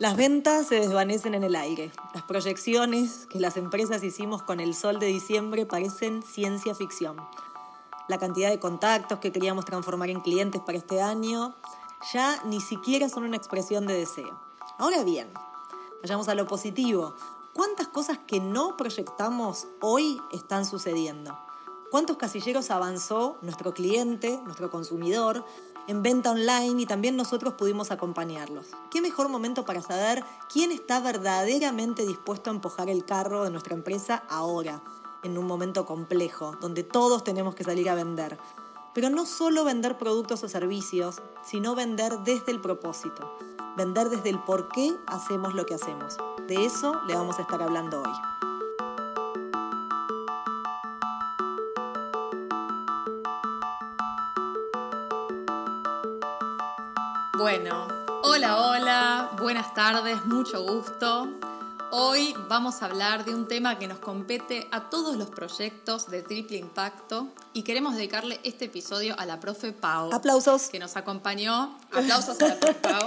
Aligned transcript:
Las 0.00 0.16
ventas 0.16 0.68
se 0.68 0.76
desvanecen 0.76 1.34
en 1.34 1.44
el 1.44 1.54
aire. 1.54 1.92
Las 2.14 2.22
proyecciones 2.22 3.26
que 3.26 3.38
las 3.38 3.58
empresas 3.58 4.02
hicimos 4.02 4.42
con 4.42 4.58
el 4.58 4.74
sol 4.74 4.98
de 4.98 5.04
diciembre 5.04 5.66
parecen 5.66 6.22
ciencia 6.22 6.74
ficción. 6.74 7.18
La 8.08 8.16
cantidad 8.16 8.48
de 8.48 8.58
contactos 8.58 9.18
que 9.18 9.30
queríamos 9.30 9.66
transformar 9.66 10.08
en 10.08 10.22
clientes 10.22 10.62
para 10.62 10.78
este 10.78 11.02
año 11.02 11.54
ya 12.14 12.42
ni 12.46 12.62
siquiera 12.62 13.10
son 13.10 13.24
una 13.24 13.36
expresión 13.36 13.86
de 13.86 13.92
deseo. 13.92 14.40
Ahora 14.78 15.04
bien, 15.04 15.28
vayamos 16.00 16.30
a 16.30 16.34
lo 16.34 16.46
positivo. 16.46 17.14
¿Cuántas 17.52 17.86
cosas 17.86 18.16
que 18.26 18.40
no 18.40 18.78
proyectamos 18.78 19.66
hoy 19.82 20.18
están 20.32 20.64
sucediendo? 20.64 21.38
¿Cuántos 21.90 22.16
casilleros 22.16 22.70
avanzó 22.70 23.36
nuestro 23.42 23.74
cliente, 23.74 24.40
nuestro 24.44 24.70
consumidor, 24.70 25.44
en 25.86 26.02
venta 26.02 26.30
online 26.30 26.82
y 26.82 26.86
también 26.86 27.16
nosotros 27.16 27.54
pudimos 27.54 27.90
acompañarlos. 27.90 28.68
¿Qué 28.90 29.00
mejor 29.00 29.28
momento 29.28 29.64
para 29.64 29.82
saber 29.82 30.24
quién 30.52 30.72
está 30.72 31.00
verdaderamente 31.00 32.06
dispuesto 32.06 32.50
a 32.50 32.54
empujar 32.54 32.88
el 32.88 33.04
carro 33.04 33.44
de 33.44 33.50
nuestra 33.50 33.74
empresa 33.74 34.22
ahora, 34.28 34.82
en 35.22 35.36
un 35.36 35.46
momento 35.46 35.86
complejo, 35.86 36.56
donde 36.60 36.84
todos 36.84 37.24
tenemos 37.24 37.54
que 37.54 37.64
salir 37.64 37.88
a 37.90 37.94
vender? 37.94 38.38
Pero 38.94 39.10
no 39.10 39.26
solo 39.26 39.64
vender 39.64 39.98
productos 39.98 40.42
o 40.42 40.48
servicios, 40.48 41.22
sino 41.44 41.74
vender 41.74 42.18
desde 42.20 42.52
el 42.52 42.60
propósito, 42.60 43.36
vender 43.76 44.10
desde 44.10 44.30
el 44.30 44.38
por 44.40 44.68
qué 44.68 44.96
hacemos 45.06 45.54
lo 45.54 45.66
que 45.66 45.74
hacemos. 45.74 46.16
De 46.48 46.64
eso 46.64 47.00
le 47.06 47.14
vamos 47.14 47.38
a 47.38 47.42
estar 47.42 47.62
hablando 47.62 48.02
hoy. 48.02 48.49
Bueno, 57.50 57.88
hola, 58.22 58.60
hola, 58.60 59.30
buenas 59.40 59.74
tardes, 59.74 60.24
mucho 60.24 60.62
gusto. 60.62 61.28
Hoy 61.90 62.32
vamos 62.48 62.80
a 62.80 62.86
hablar 62.86 63.24
de 63.24 63.34
un 63.34 63.48
tema 63.48 63.76
que 63.76 63.88
nos 63.88 63.98
compete 63.98 64.68
a 64.70 64.88
todos 64.88 65.16
los 65.16 65.30
proyectos 65.30 66.08
de 66.08 66.22
Triple 66.22 66.58
Impacto 66.58 67.26
y 67.52 67.64
queremos 67.64 67.96
dedicarle 67.96 68.38
este 68.44 68.66
episodio 68.66 69.18
a 69.18 69.26
la 69.26 69.40
profe 69.40 69.72
Pau. 69.72 70.14
Aplausos. 70.14 70.68
Que 70.68 70.78
nos 70.78 70.96
acompañó. 70.96 71.76
Aplausos 71.90 72.40
a 72.40 72.46
la 72.46 72.60
profe 72.60 72.74
Pau. 72.74 73.04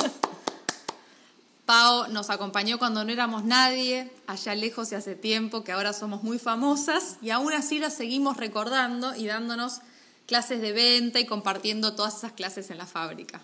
Pau 1.65 2.09
nos 2.09 2.29
acompañó 2.29 2.77
cuando 2.77 3.05
no 3.05 3.13
éramos 3.13 3.45
nadie, 3.45 4.11
allá 4.27 4.55
lejos 4.55 4.91
y 4.91 4.95
hace 4.95 5.15
tiempo, 5.15 5.63
que 5.63 5.71
ahora 5.71 5.93
somos 5.93 6.21
muy 6.21 6.37
famosas 6.37 7.15
y 7.21 7.29
aún 7.29 7.53
así 7.53 7.79
la 7.79 7.89
seguimos 7.89 8.35
recordando 8.35 9.15
y 9.15 9.25
dándonos 9.25 9.79
clases 10.27 10.61
de 10.61 10.73
venta 10.73 11.21
y 11.21 11.25
compartiendo 11.25 11.95
todas 11.95 12.17
esas 12.17 12.33
clases 12.33 12.71
en 12.71 12.77
la 12.77 12.85
fábrica. 12.85 13.39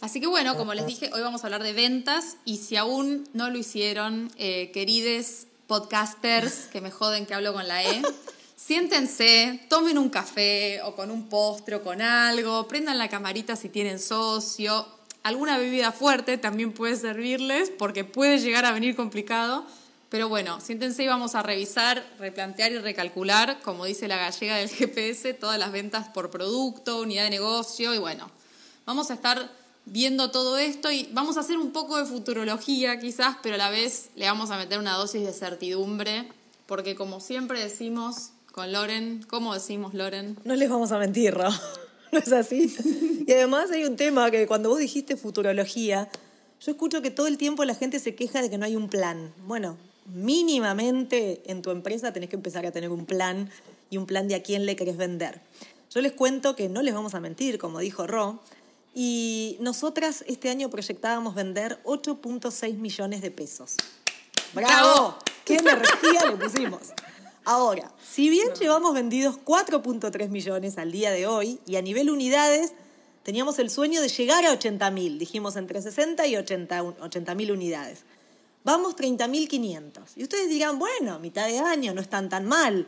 Así 0.00 0.20
que 0.20 0.26
bueno, 0.26 0.56
como 0.56 0.74
les 0.74 0.86
dije, 0.86 1.10
hoy 1.12 1.22
vamos 1.22 1.42
a 1.42 1.46
hablar 1.46 1.62
de 1.62 1.72
ventas 1.72 2.36
y 2.44 2.58
si 2.58 2.76
aún 2.76 3.28
no 3.32 3.50
lo 3.50 3.58
hicieron, 3.58 4.30
eh, 4.36 4.70
querides 4.72 5.46
podcasters 5.66 6.68
que 6.72 6.80
me 6.80 6.90
joden 6.90 7.26
que 7.26 7.34
hablo 7.34 7.52
con 7.52 7.66
la 7.68 7.82
E, 7.82 8.02
siéntense, 8.56 9.60
tomen 9.68 9.98
un 9.98 10.08
café 10.08 10.80
o 10.82 10.94
con 10.94 11.10
un 11.10 11.28
postre 11.28 11.76
o 11.76 11.82
con 11.82 12.02
algo, 12.02 12.68
prendan 12.68 12.98
la 12.98 13.08
camarita 13.08 13.56
si 13.56 13.68
tienen 13.68 13.98
socio, 13.98 14.86
alguna 15.22 15.58
bebida 15.58 15.92
fuerte 15.92 16.38
también 16.38 16.72
puede 16.72 16.96
servirles 16.96 17.70
porque 17.70 18.04
puede 18.04 18.38
llegar 18.38 18.64
a 18.64 18.72
venir 18.72 18.96
complicado. 18.96 19.66
Pero 20.10 20.30
bueno, 20.30 20.58
siéntense 20.62 21.04
y 21.04 21.06
vamos 21.06 21.34
a 21.34 21.42
revisar, 21.42 22.02
replantear 22.18 22.72
y 22.72 22.78
recalcular, 22.78 23.60
como 23.60 23.84
dice 23.84 24.08
la 24.08 24.16
gallega 24.16 24.56
del 24.56 24.68
GPS, 24.70 25.34
todas 25.34 25.58
las 25.58 25.70
ventas 25.70 26.08
por 26.08 26.30
producto, 26.30 27.00
unidad 27.02 27.24
de 27.24 27.30
negocio 27.30 27.92
y 27.92 27.98
bueno, 27.98 28.30
Vamos 28.88 29.10
a 29.10 29.14
estar 29.14 29.50
viendo 29.84 30.30
todo 30.30 30.56
esto 30.56 30.90
y 30.90 31.10
vamos 31.12 31.36
a 31.36 31.40
hacer 31.40 31.58
un 31.58 31.72
poco 31.72 31.98
de 31.98 32.06
futurología 32.06 32.98
quizás, 32.98 33.36
pero 33.42 33.56
a 33.56 33.58
la 33.58 33.68
vez 33.68 34.08
le 34.16 34.24
vamos 34.24 34.50
a 34.50 34.56
meter 34.56 34.78
una 34.78 34.94
dosis 34.94 35.26
de 35.26 35.34
certidumbre, 35.34 36.26
porque 36.64 36.96
como 36.96 37.20
siempre 37.20 37.60
decimos 37.60 38.30
con 38.50 38.72
Loren, 38.72 39.26
¿cómo 39.28 39.52
decimos 39.52 39.92
Loren? 39.92 40.38
No 40.44 40.56
les 40.56 40.70
vamos 40.70 40.90
a 40.92 40.98
mentir, 40.98 41.36
¿no? 41.36 41.50
¿No 42.12 42.18
es 42.18 42.32
así? 42.32 42.74
Y 43.26 43.30
además 43.30 43.70
hay 43.72 43.84
un 43.84 43.96
tema 43.96 44.30
que 44.30 44.46
cuando 44.46 44.70
vos 44.70 44.78
dijiste 44.78 45.18
futurología, 45.18 46.08
yo 46.58 46.70
escucho 46.70 47.02
que 47.02 47.10
todo 47.10 47.26
el 47.26 47.36
tiempo 47.36 47.66
la 47.66 47.74
gente 47.74 47.98
se 47.98 48.14
queja 48.14 48.40
de 48.40 48.48
que 48.48 48.56
no 48.56 48.64
hay 48.64 48.74
un 48.74 48.88
plan. 48.88 49.34
Bueno, 49.46 49.76
mínimamente 50.06 51.42
en 51.44 51.60
tu 51.60 51.72
empresa 51.72 52.14
tenés 52.14 52.30
que 52.30 52.36
empezar 52.36 52.64
a 52.64 52.70
tener 52.70 52.88
un 52.88 53.04
plan 53.04 53.50
y 53.90 53.98
un 53.98 54.06
plan 54.06 54.28
de 54.28 54.34
a 54.34 54.42
quién 54.42 54.64
le 54.64 54.76
querés 54.76 54.96
vender. 54.96 55.42
Yo 55.90 56.00
les 56.00 56.12
cuento 56.12 56.54
que 56.56 56.68
no 56.70 56.82
les 56.82 56.94
vamos 56.94 57.14
a 57.14 57.20
mentir, 57.20 57.58
como 57.58 57.80
dijo 57.80 58.06
Ro, 58.06 58.40
y 58.94 59.56
nosotras 59.60 60.24
este 60.26 60.50
año 60.50 60.70
proyectábamos 60.70 61.34
vender 61.34 61.80
8.6 61.84 62.74
millones 62.76 63.22
de 63.22 63.30
pesos. 63.30 63.76
¡Bravo! 64.52 65.16
¡Qué 65.44 65.56
energía 65.56 66.26
le 66.26 66.36
pusimos! 66.36 66.80
Ahora, 67.44 67.90
si 68.06 68.28
bien 68.28 68.48
llevamos 68.60 68.92
vendidos 68.92 69.38
4.3 69.44 70.28
millones 70.28 70.76
al 70.76 70.92
día 70.92 71.10
de 71.10 71.26
hoy 71.26 71.60
y 71.66 71.76
a 71.76 71.82
nivel 71.82 72.10
unidades 72.10 72.72
teníamos 73.22 73.58
el 73.58 73.70
sueño 73.70 74.02
de 74.02 74.08
llegar 74.08 74.44
a 74.44 74.52
80.000, 74.52 75.18
dijimos 75.18 75.56
entre 75.56 75.80
60 75.80 76.26
y 76.26 76.36
80 76.36 77.34
mil 77.34 77.52
unidades. 77.52 78.00
Vamos 78.64 78.96
30.500. 78.96 80.02
Y 80.16 80.24
ustedes 80.24 80.48
dirán, 80.50 80.78
bueno, 80.78 81.18
mitad 81.20 81.46
de 81.46 81.58
año 81.58 81.94
no 81.94 82.02
están 82.02 82.28
tan 82.28 82.44
mal. 82.44 82.86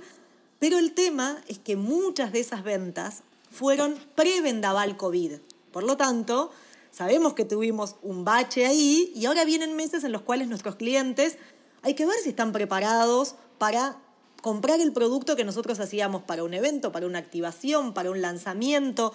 Pero 0.59 0.79
el 0.79 0.93
tema 0.93 1.43
es 1.49 1.59
que 1.59 1.77
muchas 1.77 2.33
de 2.33 2.41
esas 2.41 2.63
ventas 2.63 3.23
fueron 3.51 3.95
pre-vendaval 4.15 4.99
COVID. 4.99 5.33
Por 5.73 5.85
lo 5.85 5.97
tanto, 5.97 6.51
sabemos 6.91 7.35
que 7.35 7.45
tuvimos 7.45 7.97
un 8.03 8.25
bache 8.25 8.67
ahí 8.67 9.13
y 9.15 9.27
ahora 9.27 9.45
vienen 9.45 9.77
meses 9.77 10.05
en 10.05 10.13
los 10.13 10.23
cuales 10.23 10.49
nuestros 10.49 10.77
clientes 10.77 11.39
hay 11.83 11.95
que 11.95 12.07
ver 12.07 12.17
si 12.23 12.31
están 12.31 12.53
preparados 12.53 13.37
para 13.59 13.99
comprar 14.43 14.81
el 14.81 14.93
producto 14.93 15.37
que 15.37 15.45
nosotros 15.45 15.81
hacíamos 15.81 16.23
para 16.23 16.45
un 16.45 16.55
evento, 16.55 16.93
para 16.93 17.07
una 17.07 17.19
activación, 17.19 17.93
para 17.93 18.11
un 18.11 18.21
lanzamiento. 18.21 19.13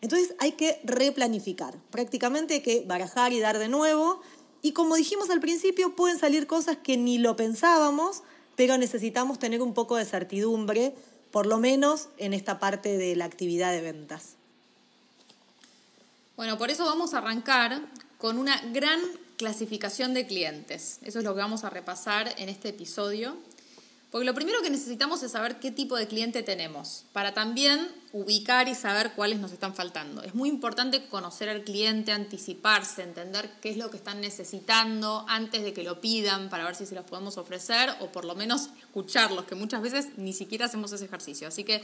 Entonces 0.00 0.34
hay 0.38 0.52
que 0.52 0.80
replanificar. 0.84 1.74
Prácticamente 1.90 2.54
hay 2.54 2.60
que 2.60 2.84
barajar 2.86 3.32
y 3.32 3.40
dar 3.40 3.58
de 3.58 3.68
nuevo. 3.68 4.20
Y 4.62 4.72
como 4.72 4.96
dijimos 4.96 5.30
al 5.30 5.40
principio, 5.40 5.94
pueden 5.96 6.18
salir 6.18 6.46
cosas 6.46 6.76
que 6.82 6.96
ni 6.96 7.18
lo 7.18 7.36
pensábamos, 7.36 8.22
pero 8.56 8.78
necesitamos 8.78 9.38
tener 9.38 9.62
un 9.62 9.74
poco 9.74 9.96
de 9.96 10.04
certidumbre, 10.04 10.94
por 11.30 11.46
lo 11.46 11.58
menos 11.58 12.08
en 12.18 12.34
esta 12.34 12.58
parte 12.58 12.96
de 12.96 13.16
la 13.16 13.24
actividad 13.24 13.72
de 13.72 13.80
ventas. 13.80 14.36
Bueno, 16.36 16.58
por 16.58 16.70
eso 16.70 16.84
vamos 16.84 17.14
a 17.14 17.18
arrancar 17.18 17.80
con 18.18 18.38
una 18.38 18.60
gran 18.72 19.00
clasificación 19.36 20.14
de 20.14 20.26
clientes. 20.26 20.98
Eso 21.02 21.18
es 21.18 21.24
lo 21.24 21.34
que 21.34 21.40
vamos 21.40 21.62
a 21.62 21.70
repasar 21.70 22.34
en 22.38 22.48
este 22.48 22.70
episodio. 22.70 23.36
Porque 24.10 24.26
lo 24.26 24.34
primero 24.34 24.62
que 24.62 24.70
necesitamos 24.70 25.22
es 25.24 25.32
saber 25.32 25.58
qué 25.58 25.72
tipo 25.72 25.96
de 25.96 26.06
cliente 26.06 26.44
tenemos, 26.44 27.04
para 27.12 27.34
también 27.34 27.88
ubicar 28.12 28.68
y 28.68 28.76
saber 28.76 29.12
cuáles 29.14 29.40
nos 29.40 29.50
están 29.50 29.74
faltando. 29.74 30.22
Es 30.22 30.36
muy 30.36 30.48
importante 30.48 31.06
conocer 31.06 31.48
al 31.48 31.64
cliente, 31.64 32.12
anticiparse, 32.12 33.02
entender 33.02 33.50
qué 33.60 33.70
es 33.70 33.76
lo 33.76 33.90
que 33.90 33.96
están 33.96 34.20
necesitando 34.20 35.24
antes 35.28 35.64
de 35.64 35.72
que 35.72 35.82
lo 35.82 36.00
pidan 36.00 36.48
para 36.48 36.64
ver 36.64 36.76
si 36.76 36.86
se 36.86 36.94
los 36.94 37.04
podemos 37.04 37.38
ofrecer 37.38 37.90
o 37.98 38.12
por 38.12 38.24
lo 38.24 38.36
menos 38.36 38.70
escucharlos, 38.78 39.46
que 39.46 39.56
muchas 39.56 39.82
veces 39.82 40.06
ni 40.16 40.32
siquiera 40.32 40.66
hacemos 40.66 40.92
ese 40.92 41.06
ejercicio. 41.06 41.48
Así 41.48 41.64
que 41.64 41.82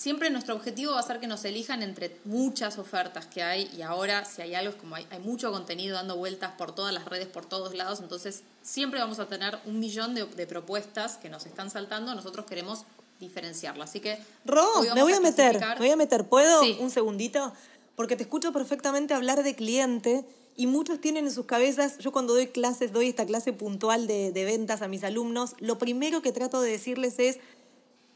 Siempre 0.00 0.30
nuestro 0.30 0.54
objetivo 0.54 0.92
va 0.92 1.00
a 1.00 1.02
ser 1.02 1.20
que 1.20 1.26
nos 1.26 1.44
elijan 1.44 1.82
entre 1.82 2.16
muchas 2.24 2.78
ofertas 2.78 3.26
que 3.26 3.42
hay 3.42 3.70
y 3.76 3.82
ahora 3.82 4.24
si 4.24 4.40
hay 4.40 4.54
algo 4.54 4.70
es 4.70 4.76
como 4.76 4.94
hay, 4.94 5.06
mucho 5.22 5.52
contenido 5.52 5.94
dando 5.94 6.16
vueltas 6.16 6.52
por 6.56 6.74
todas 6.74 6.94
las 6.94 7.04
redes, 7.04 7.26
por 7.26 7.44
todos 7.44 7.74
lados, 7.74 8.00
entonces 8.00 8.42
siempre 8.62 8.98
vamos 8.98 9.18
a 9.18 9.26
tener 9.28 9.58
un 9.66 9.78
millón 9.78 10.14
de, 10.14 10.46
propuestas 10.46 11.18
que 11.18 11.28
nos 11.28 11.44
están 11.44 11.68
saltando, 11.68 12.14
nosotros 12.14 12.46
queremos 12.46 12.86
diferenciarlo. 13.18 13.84
Así 13.84 14.00
que... 14.00 14.18
Ro, 14.46 14.66
me 14.94 15.02
voy 15.02 15.12
a, 15.12 15.20
meter, 15.20 15.60
me 15.60 15.76
voy 15.80 15.90
a 15.90 15.96
meter, 15.96 16.26
¿puedo? 16.26 16.62
Un 16.80 16.90
segundito, 16.90 17.52
porque 17.94 18.16
te 18.16 18.22
escucho 18.22 18.54
perfectamente 18.54 19.12
hablar 19.12 19.42
de 19.42 19.54
cliente 19.54 20.24
y 20.56 20.66
muchos 20.66 21.02
tienen 21.02 21.26
en 21.26 21.30
sus 21.30 21.44
cabezas, 21.44 21.98
yo 21.98 22.10
cuando 22.10 22.32
doy 22.32 22.46
clases, 22.46 22.94
doy 22.94 23.10
esta 23.10 23.26
clase 23.26 23.52
puntual 23.52 24.06
de, 24.06 24.32
de 24.32 24.44
ventas 24.46 24.80
a 24.80 24.88
mis 24.88 25.04
alumnos, 25.04 25.56
lo 25.58 25.76
primero 25.76 26.22
que 26.22 26.32
trato 26.32 26.62
de 26.62 26.70
decirles 26.70 27.18
es 27.18 27.38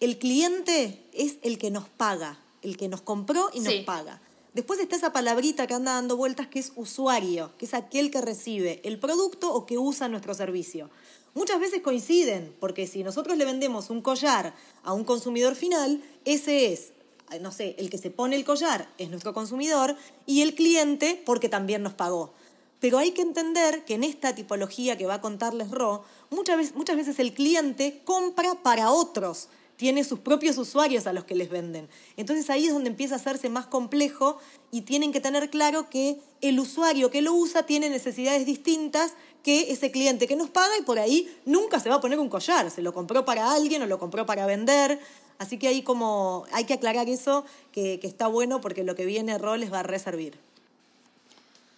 el 0.01 0.19
cliente 0.19 1.05
es 1.13 1.37
el 1.43 1.59
que 1.59 1.71
nos 1.71 1.89
paga, 1.89 2.39
el 2.63 2.77
que 2.77 2.89
nos 2.89 3.01
compró 3.01 3.51
y 3.53 3.61
nos 3.61 3.75
paga. 3.85 4.21
Después 4.55 4.79
está 4.79 4.95
esa 4.95 5.13
palabrita 5.13 5.67
que 5.67 5.75
anda 5.75 5.95
dando 5.95 6.17
vueltas 6.17 6.47
que 6.47 6.61
es 6.61 6.73
usuario, 6.77 7.53
que 7.59 7.67
es 7.67 7.75
aquel 7.75 8.13
que 8.13 8.21
recibe 8.21 8.81
el 8.85 9.01
producto 9.01 9.53
o 9.53 9.67
que 9.67 9.79
usa 9.79 10.09
nuestro 10.09 10.33
servicio. 10.33 10.91
Muchas 11.35 11.59
veces 11.59 11.83
coinciden, 11.83 12.55
porque 12.61 12.87
si 12.87 13.03
nosotros 13.03 13.37
le 13.37 13.45
vendemos 13.45 13.91
un 13.91 14.01
collar 14.01 14.55
a 14.85 14.93
un 14.93 15.03
consumidor 15.03 15.57
final, 15.57 16.01
ese 16.25 16.73
es, 16.73 16.93
no 17.41 17.51
sé, 17.51 17.75
el 17.79 17.91
que 17.91 17.99
se 17.99 18.11
pone 18.11 18.37
el 18.37 18.45
collar 18.45 18.89
es 18.99 19.11
nuestro 19.11 19.35
consumidor 19.35 19.97
y 20.27 20.43
el 20.43 20.55
cliente 20.55 21.21
porque 21.27 21.49
también 21.49 21.83
nos 21.83 21.95
pagó. 21.95 22.33
Pero 22.79 22.99
hay 22.99 23.11
que 23.11 23.23
entender 23.23 23.85
que 23.85 23.95
en 23.95 24.05
esta 24.05 24.37
tipología 24.37 24.97
que 24.97 25.07
va 25.07 25.15
a 25.15 25.21
contarles 25.21 25.73
Ro, 25.73 26.05
muchas 26.31 26.57
veces, 26.57 26.77
muchas 26.77 26.97
veces 26.97 27.19
el 27.19 27.33
cliente 27.33 28.03
compra 28.05 28.55
para 28.63 28.93
otros 28.93 29.49
tiene 29.77 30.05
sus 30.05 30.21
propios 30.21 30.57
usuarios 30.59 31.07
a 31.07 31.13
los 31.13 31.25
que 31.25 31.35
les 31.35 31.51
venden. 31.51 31.89
Entonces 32.17 32.49
ahí 32.51 32.67
es 32.67 32.73
donde 32.73 32.91
empieza 32.91 33.15
a 33.15 33.19
hacerse 33.19 33.49
más 33.49 33.67
complejo 33.67 34.39
y 34.71 34.83
tienen 34.83 35.13
que 35.13 35.21
tener 35.21 35.51
claro 35.51 35.91
que 35.91 36.19
el 36.41 36.61
usuario 36.61 37.11
que 37.11 37.23
lo 37.23 37.35
usa 37.35 37.65
tiene 37.65 37.91
necesidades 37.91 38.47
distintas 38.47 39.13
que 39.43 39.73
ese 39.73 39.91
cliente 39.91 40.27
que 40.27 40.37
nos 40.37 40.51
paga 40.51 40.77
y 40.79 40.83
por 40.83 40.99
ahí 40.99 41.31
nunca 41.45 41.79
se 41.79 41.91
va 41.91 41.97
a 41.97 42.01
poner 42.01 42.19
un 42.19 42.29
collar, 42.29 42.71
se 42.71 42.83
lo 42.83 42.95
compró 42.95 43.25
para 43.25 43.53
alguien 43.53 43.83
o 43.83 43.87
lo 43.87 43.99
compró 43.99 44.25
para 44.25 44.47
vender. 44.47 44.99
Así 45.39 45.59
que 45.59 45.69
ahí 45.69 45.83
como 45.83 46.47
hay 46.53 46.65
que 46.65 46.75
aclarar 46.75 47.09
eso, 47.09 47.45
que, 47.73 48.01
está 48.03 48.27
bueno 48.27 48.61
porque 48.61 48.85
lo 48.85 48.95
que 48.95 49.05
viene 49.05 49.37
rol 49.37 49.61
les 49.61 49.73
va 49.73 49.81
a 49.81 49.83
reservir. 49.83 50.39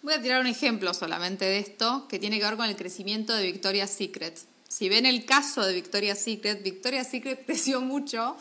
Voy 0.01 0.13
a 0.13 0.21
tirar 0.21 0.39
un 0.39 0.47
ejemplo 0.47 0.93
solamente 0.93 1.43
de 1.43 1.59
esto, 1.59 2.07
que 2.07 2.19
tiene 2.19 2.39
que 2.39 2.45
ver 2.45 2.55
con 2.55 2.69
el 2.69 2.75
crecimiento 2.75 3.33
de 3.33 3.43
Victoria's 3.43 3.89
Secret. 3.89 4.39
Si 4.67 4.89
ven 4.89 5.05
el 5.05 5.25
caso 5.25 5.65
de 5.65 5.73
Victoria's 5.73 6.19
Secret, 6.19 6.61
Victoria's 6.63 7.07
Secret 7.09 7.43
creció 7.45 7.81
mucho 7.81 8.35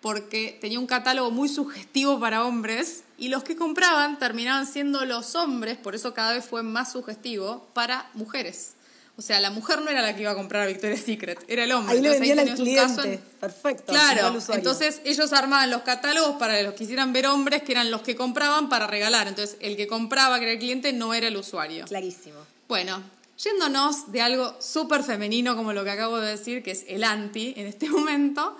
porque 0.00 0.56
tenía 0.60 0.78
un 0.78 0.86
catálogo 0.86 1.30
muy 1.30 1.48
sugestivo 1.48 2.20
para 2.20 2.44
hombres 2.44 3.02
y 3.18 3.28
los 3.28 3.42
que 3.42 3.56
compraban 3.56 4.18
terminaban 4.18 4.66
siendo 4.66 5.04
los 5.04 5.34
hombres, 5.34 5.76
por 5.76 5.94
eso 5.94 6.14
cada 6.14 6.32
vez 6.34 6.44
fue 6.44 6.62
más 6.62 6.92
sugestivo, 6.92 7.66
para 7.72 8.08
mujeres. 8.14 8.74
O 9.16 9.22
sea, 9.22 9.40
la 9.40 9.50
mujer 9.50 9.80
no 9.82 9.90
era 9.90 10.00
la 10.00 10.14
que 10.14 10.22
iba 10.22 10.30
a 10.30 10.36
comprar 10.36 10.62
a 10.62 10.66
Victoria's 10.66 11.00
Secret, 11.00 11.44
era 11.48 11.64
el 11.64 11.72
hombre. 11.72 11.96
Ahí 11.96 12.00
le 12.00 12.10
vendían 12.10 12.38
al 12.38 12.54
cliente. 12.54 13.14
en- 13.14 13.20
Perfecto. 13.40 13.86
Claro, 13.92 14.38
entonces 14.52 15.00
ellos 15.04 15.32
armaban 15.32 15.68
los 15.72 15.82
catálogos 15.82 16.36
para 16.38 16.62
los 16.62 16.74
que 16.74 16.78
quisieran 16.78 17.12
ver 17.12 17.26
hombres, 17.26 17.64
que 17.64 17.72
eran 17.72 17.90
los 17.90 18.02
que 18.02 18.14
compraban 18.14 18.68
para 18.68 18.86
regalar. 18.86 19.26
Entonces 19.26 19.56
el 19.60 19.76
que 19.76 19.88
compraba, 19.88 20.38
que 20.38 20.44
era 20.44 20.52
el 20.52 20.58
cliente, 20.60 20.92
no 20.92 21.12
era 21.14 21.26
el 21.26 21.36
usuario. 21.36 21.84
Clarísimo. 21.86 22.38
Bueno, 22.68 23.02
yéndonos 23.42 24.10
de 24.10 24.20
algo 24.20 24.56
súper 24.60 25.02
femenino 25.02 25.56
como 25.56 25.72
lo 25.72 25.84
que 25.84 25.90
acabo 25.90 26.18
de 26.18 26.30
decir, 26.30 26.62
que 26.62 26.72
es 26.72 26.84
el 26.88 27.04
anti 27.04 27.54
en 27.56 27.66
este 27.66 27.88
momento, 27.90 28.56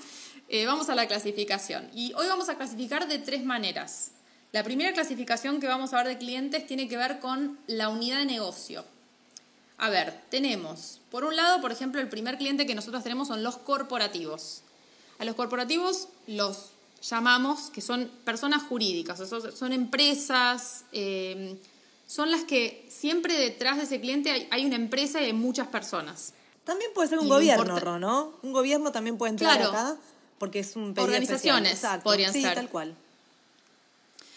eh, 0.49 0.67
vamos 0.67 0.89
a 0.89 0.95
la 0.95 1.07
clasificación. 1.07 1.89
Y 1.93 2.13
hoy 2.15 2.27
vamos 2.29 2.49
a 2.49 2.57
clasificar 2.57 3.09
de 3.09 3.19
tres 3.19 3.45
maneras. 3.45 4.13
La 4.53 4.63
primera 4.63 4.93
clasificación 4.93 5.61
que 5.61 5.67
vamos 5.67 5.93
a 5.93 5.99
ver 5.99 6.07
de 6.07 6.19
clientes 6.19 6.67
tiene 6.67 6.89
que 6.89 6.97
ver 6.97 7.19
con 7.19 7.59
la 7.67 7.91
unidad 7.91 8.19
de 8.19 8.25
negocio. 8.25 8.85
A 9.77 9.91
ver, 9.91 10.23
tenemos, 10.31 11.01
por 11.11 11.25
un 11.25 11.37
lado, 11.37 11.61
por 11.61 11.71
ejemplo, 11.71 12.01
el 12.01 12.09
primer 12.09 12.39
cliente 12.39 12.67
que 12.67 12.75
nosotros 12.75 13.03
tenemos 13.03 13.29
son 13.29 13.43
los 13.43 13.59
corporativos. 13.59 14.63
A 15.19 15.25
los 15.25 15.35
corporativos 15.35 16.09
los 16.27 16.71
llamamos 17.03 17.71
que 17.71 17.81
son 17.81 18.11
personas 18.25 18.63
jurídicas, 18.63 19.21
o 19.21 19.53
son 19.53 19.73
empresas, 19.73 20.85
eh, 20.93 21.59
son 22.09 22.31
las 22.31 22.43
que 22.45 22.89
siempre 22.91 23.39
detrás 23.39 23.77
de 23.77 23.83
ese 23.85 24.01
cliente 24.01 24.31
hay, 24.31 24.49
hay 24.51 24.65
una 24.65 24.77
empresa 24.77 25.21
y 25.21 25.27
hay 25.27 25.33
muchas 25.35 25.69
personas. 25.69 26.33
También 26.65 26.91
puede 26.95 27.09
ser 27.09 27.19
un 27.19 27.27
Y 27.27 27.29
gobierno, 27.29 27.79
Ro, 27.79 27.99
¿no? 27.99 28.33
Un 28.43 28.53
gobierno 28.53 28.91
también 28.91 29.19
puede 29.19 29.33
entrar 29.33 29.57
Claro. 29.57 29.71
acá 29.71 29.97
porque 30.39 30.61
es 30.61 30.75
un 30.75 30.95
pedido 30.95 31.05
Organizaciones 31.05 31.75
especial. 31.75 32.03
Podrían 32.03 32.33
sí, 32.33 32.43
ser. 32.43 32.55
tal 32.55 32.71
cual. 32.71 32.95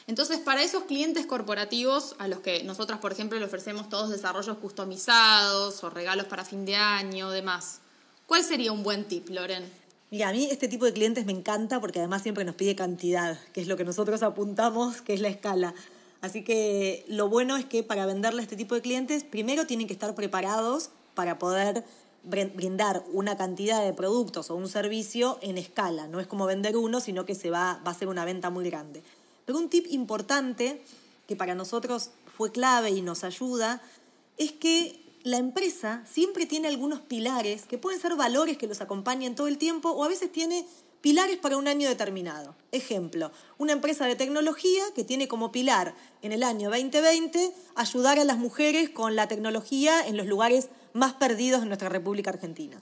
Entonces, 0.08 0.40
para 0.40 0.62
esos 0.62 0.84
clientes 0.84 1.26
corporativos, 1.26 2.16
a 2.20 2.28
los 2.28 2.40
que 2.40 2.64
nosotras, 2.64 3.00
por 3.00 3.14
ejemplo, 3.14 3.40
le 3.40 3.46
ofrecemos 3.46 3.88
todos 3.88 4.10
desarrollos 4.10 4.58
customizados 4.58 5.82
o 5.84 5.90
regalos 5.90 6.26
para 6.26 6.44
fin 6.44 6.66
de 6.66 6.76
año, 6.76 7.30
demás, 7.30 7.80
¿cuál 8.26 8.44
sería 8.44 8.74
un 8.74 8.84
buen 8.84 9.06
tip, 9.06 9.30
Loren? 9.30 9.72
Mira, 10.10 10.28
a 10.30 10.34
mí 10.34 10.50
este 10.52 10.68
tipo 10.68 10.84
de 10.84 10.92
clientes 10.92 11.26
me 11.26 11.32
encanta 11.32 11.80
porque 11.80 12.00
además 12.00 12.24
siempre 12.24 12.44
nos 12.44 12.56
pide 12.56 12.76
cantidad, 12.76 13.40
que 13.54 13.62
es 13.62 13.68
lo 13.68 13.78
que 13.78 13.86
nosotros 13.86 14.22
apuntamos, 14.24 15.02
que 15.02 15.14
es 15.14 15.22
la 15.22 15.30
escala. 15.30 15.74
Así 16.22 16.44
que 16.44 17.04
lo 17.08 17.30
bueno 17.30 17.58
es 17.58 17.66
que 17.66 17.84
para 17.84 18.06
venderle 18.06 18.42
a 18.42 18.44
este 18.44 18.56
tipo 18.56 18.76
de 18.76 18.82
clientes, 18.82 19.24
primero 19.24 19.66
tienen 19.66 19.88
que 19.88 19.94
estar 19.94 20.14
preparados 20.14 20.92
para 21.16 21.40
poder 21.40 21.84
brin- 22.30 22.56
brindar 22.56 23.04
una 23.12 23.36
cantidad 23.38 23.84
de 23.84 23.94
productos 23.94 24.52
o 24.52 24.56
un 24.56 24.70
servicio 24.70 25.40
en 25.42 25.58
escala. 25.58 26.08
No 26.08 26.20
es 26.20 26.28
como 26.28 26.46
vender 26.46 26.78
uno, 26.78 27.00
sino 27.00 27.26
que 27.26 27.34
se 27.34 27.50
va, 27.50 27.82
a 27.84 27.94
ser 27.94 28.08
una 28.08 28.24
venta 28.24 28.50
muy 28.52 28.70
grande. 28.70 29.02
Pero 29.46 29.58
un 29.58 29.70
tip 29.70 29.88
importante 29.90 30.82
que 31.28 31.36
para 31.36 31.56
nosotros 31.56 32.12
fue 32.38 32.52
clave 32.52 32.92
y 32.92 33.02
nos 33.02 33.24
ayuda 33.24 33.82
es 34.38 34.52
que 34.52 35.02
la 35.24 35.38
empresa 35.38 36.04
siempre 36.10 36.46
tiene 36.46 36.68
algunos 36.68 37.02
pilares 37.02 37.66
que 37.66 37.78
pueden 37.78 38.00
ser 38.00 38.16
valores 38.16 38.58
que 38.58 38.68
los 38.68 38.82
acompañan 38.82 39.36
todo 39.36 39.48
el 39.48 39.58
tiempo 39.58 39.90
o 39.90 40.04
a 40.04 40.08
veces 40.08 40.32
tiene 40.32 40.66
pilares 41.02 41.38
para 41.38 41.58
un 41.58 41.68
año 41.68 41.90
determinado. 41.90 42.56
Ejemplo, 42.72 43.32
una 43.58 43.74
empresa 43.74 44.06
de 44.06 44.16
tecnología 44.16 44.84
que 44.96 45.04
tiene 45.04 45.28
como 45.28 45.52
pilar 45.52 45.96
en 46.22 46.32
el 46.32 46.44
año 46.44 46.70
2020 46.70 47.54
ayudar 47.76 48.20
a 48.20 48.26
las 48.26 48.38
mujeres 48.38 48.90
con 48.90 49.16
la 49.16 49.28
tecnología 49.28 50.06
en 50.08 50.16
los 50.16 50.28
lugares 50.28 50.70
más 50.94 51.14
perdidos 51.14 51.62
de 51.62 51.68
nuestra 51.68 51.90
República 51.90 52.30
Argentina. 52.30 52.80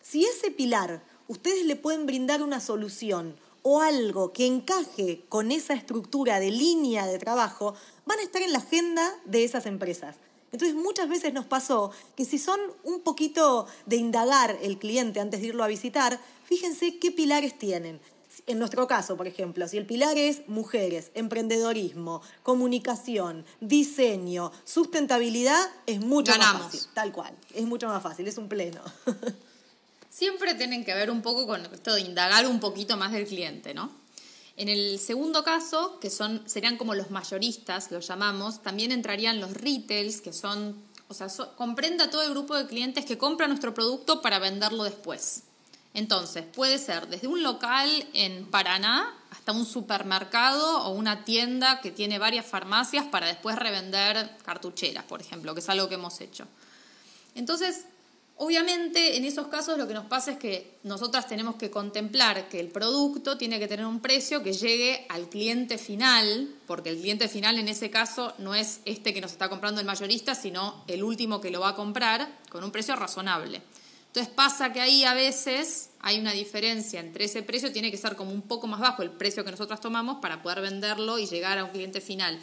Si 0.00 0.24
ese 0.24 0.50
pilar 0.50 1.02
ustedes 1.28 1.64
le 1.64 1.76
pueden 1.76 2.06
brindar 2.06 2.42
una 2.42 2.60
solución 2.60 3.36
o 3.62 3.80
algo 3.80 4.32
que 4.32 4.46
encaje 4.46 5.24
con 5.28 5.52
esa 5.52 5.74
estructura 5.74 6.40
de 6.40 6.50
línea 6.50 7.06
de 7.06 7.18
trabajo, 7.18 7.74
van 8.06 8.18
a 8.18 8.22
estar 8.22 8.42
en 8.42 8.52
la 8.52 8.58
agenda 8.58 9.14
de 9.24 9.44
esas 9.44 9.66
empresas. 9.66 10.16
Entonces 10.52 10.76
muchas 10.76 11.08
veces 11.08 11.32
nos 11.32 11.46
pasó 11.46 11.90
que 12.14 12.24
si 12.26 12.38
son 12.38 12.60
un 12.84 13.00
poquito 13.00 13.66
de 13.86 13.96
indagar 13.96 14.58
el 14.62 14.78
cliente 14.78 15.18
antes 15.18 15.40
de 15.40 15.48
irlo 15.48 15.64
a 15.64 15.68
visitar, 15.68 16.20
fíjense 16.44 16.98
qué 16.98 17.10
pilares 17.10 17.58
tienen. 17.58 18.00
En 18.46 18.58
nuestro 18.58 18.86
caso, 18.86 19.16
por 19.16 19.26
ejemplo, 19.26 19.66
si 19.68 19.78
el 19.78 19.86
pilar 19.86 20.16
es 20.16 20.48
mujeres, 20.48 21.10
emprendedorismo, 21.14 22.22
comunicación, 22.42 23.44
diseño, 23.60 24.52
sustentabilidad, 24.64 25.70
es 25.86 26.00
mucho 26.00 26.32
Ganamos. 26.32 26.62
más 26.62 26.72
fácil. 26.72 26.90
Tal 26.94 27.12
cual, 27.12 27.34
es 27.54 27.64
mucho 27.64 27.88
más 27.88 28.02
fácil, 28.02 28.26
es 28.26 28.38
un 28.38 28.48
pleno. 28.48 28.80
Siempre 30.10 30.54
tienen 30.54 30.84
que 30.84 30.94
ver 30.94 31.10
un 31.10 31.22
poco 31.22 31.46
con 31.46 31.64
esto 31.64 31.94
de 31.94 32.02
indagar 32.02 32.46
un 32.46 32.60
poquito 32.60 32.96
más 32.98 33.12
del 33.12 33.26
cliente, 33.26 33.72
¿no? 33.72 34.01
En 34.56 34.68
el 34.68 34.98
segundo 34.98 35.44
caso, 35.44 35.98
que 36.00 36.10
son, 36.10 36.42
serían 36.46 36.76
como 36.76 36.94
los 36.94 37.10
mayoristas, 37.10 37.90
los 37.90 38.06
llamamos, 38.06 38.62
también 38.62 38.92
entrarían 38.92 39.40
los 39.40 39.52
retails, 39.54 40.20
que 40.20 40.32
son, 40.32 40.76
o 41.08 41.14
sea, 41.14 41.28
so- 41.30 41.56
comprende 41.56 42.04
a 42.04 42.10
todo 42.10 42.22
el 42.22 42.30
grupo 42.30 42.54
de 42.56 42.66
clientes 42.66 43.04
que 43.06 43.16
compra 43.16 43.48
nuestro 43.48 43.72
producto 43.72 44.20
para 44.20 44.38
venderlo 44.38 44.84
después. 44.84 45.44
Entonces, 45.94 46.44
puede 46.44 46.78
ser 46.78 47.08
desde 47.08 47.26
un 47.28 47.42
local 47.42 48.06
en 48.14 48.46
Paraná 48.50 49.14
hasta 49.30 49.52
un 49.52 49.66
supermercado 49.66 50.84
o 50.84 50.90
una 50.90 51.24
tienda 51.24 51.80
que 51.80 51.90
tiene 51.90 52.18
varias 52.18 52.46
farmacias 52.46 53.04
para 53.06 53.26
después 53.26 53.56
revender 53.56 54.36
cartucheras, 54.44 55.04
por 55.04 55.20
ejemplo, 55.20 55.54
que 55.54 55.60
es 55.60 55.68
algo 55.68 55.88
que 55.88 55.94
hemos 55.96 56.20
hecho. 56.20 56.46
Entonces, 57.34 57.86
obviamente 58.42 59.16
en 59.16 59.24
esos 59.24 59.46
casos 59.46 59.78
lo 59.78 59.86
que 59.86 59.94
nos 59.94 60.06
pasa 60.06 60.32
es 60.32 60.38
que 60.38 60.78
nosotras 60.82 61.28
tenemos 61.28 61.54
que 61.54 61.70
contemplar 61.70 62.48
que 62.48 62.58
el 62.58 62.68
producto 62.68 63.38
tiene 63.38 63.60
que 63.60 63.68
tener 63.68 63.86
un 63.86 64.00
precio 64.00 64.42
que 64.42 64.52
llegue 64.52 65.06
al 65.10 65.28
cliente 65.28 65.78
final, 65.78 66.52
porque 66.66 66.88
el 66.88 66.98
cliente 66.98 67.28
final 67.28 67.60
en 67.60 67.68
ese 67.68 67.88
caso 67.88 68.34
no 68.38 68.56
es 68.56 68.80
este 68.84 69.14
que 69.14 69.20
nos 69.20 69.30
está 69.30 69.48
comprando 69.48 69.80
el 69.80 69.86
mayorista, 69.86 70.34
sino 70.34 70.82
el 70.88 71.04
último 71.04 71.40
que 71.40 71.52
lo 71.52 71.60
va 71.60 71.68
a 71.68 71.74
comprar 71.76 72.36
con 72.50 72.64
un 72.64 72.72
precio 72.72 72.96
razonable. 72.96 73.62
Entonces 74.08 74.34
pasa 74.34 74.72
que 74.72 74.80
ahí 74.80 75.04
a 75.04 75.14
veces 75.14 75.90
hay 76.00 76.18
una 76.18 76.32
diferencia 76.32 76.98
entre 76.98 77.26
ese 77.26 77.44
precio, 77.44 77.72
tiene 77.72 77.92
que 77.92 77.96
ser 77.96 78.16
como 78.16 78.32
un 78.32 78.42
poco 78.42 78.66
más 78.66 78.80
bajo 78.80 79.04
el 79.04 79.10
precio 79.10 79.44
que 79.44 79.52
nosotras 79.52 79.80
tomamos 79.80 80.16
para 80.20 80.42
poder 80.42 80.62
venderlo 80.62 81.20
y 81.20 81.26
llegar 81.26 81.58
a 81.58 81.64
un 81.64 81.70
cliente 81.70 82.00
final. 82.00 82.40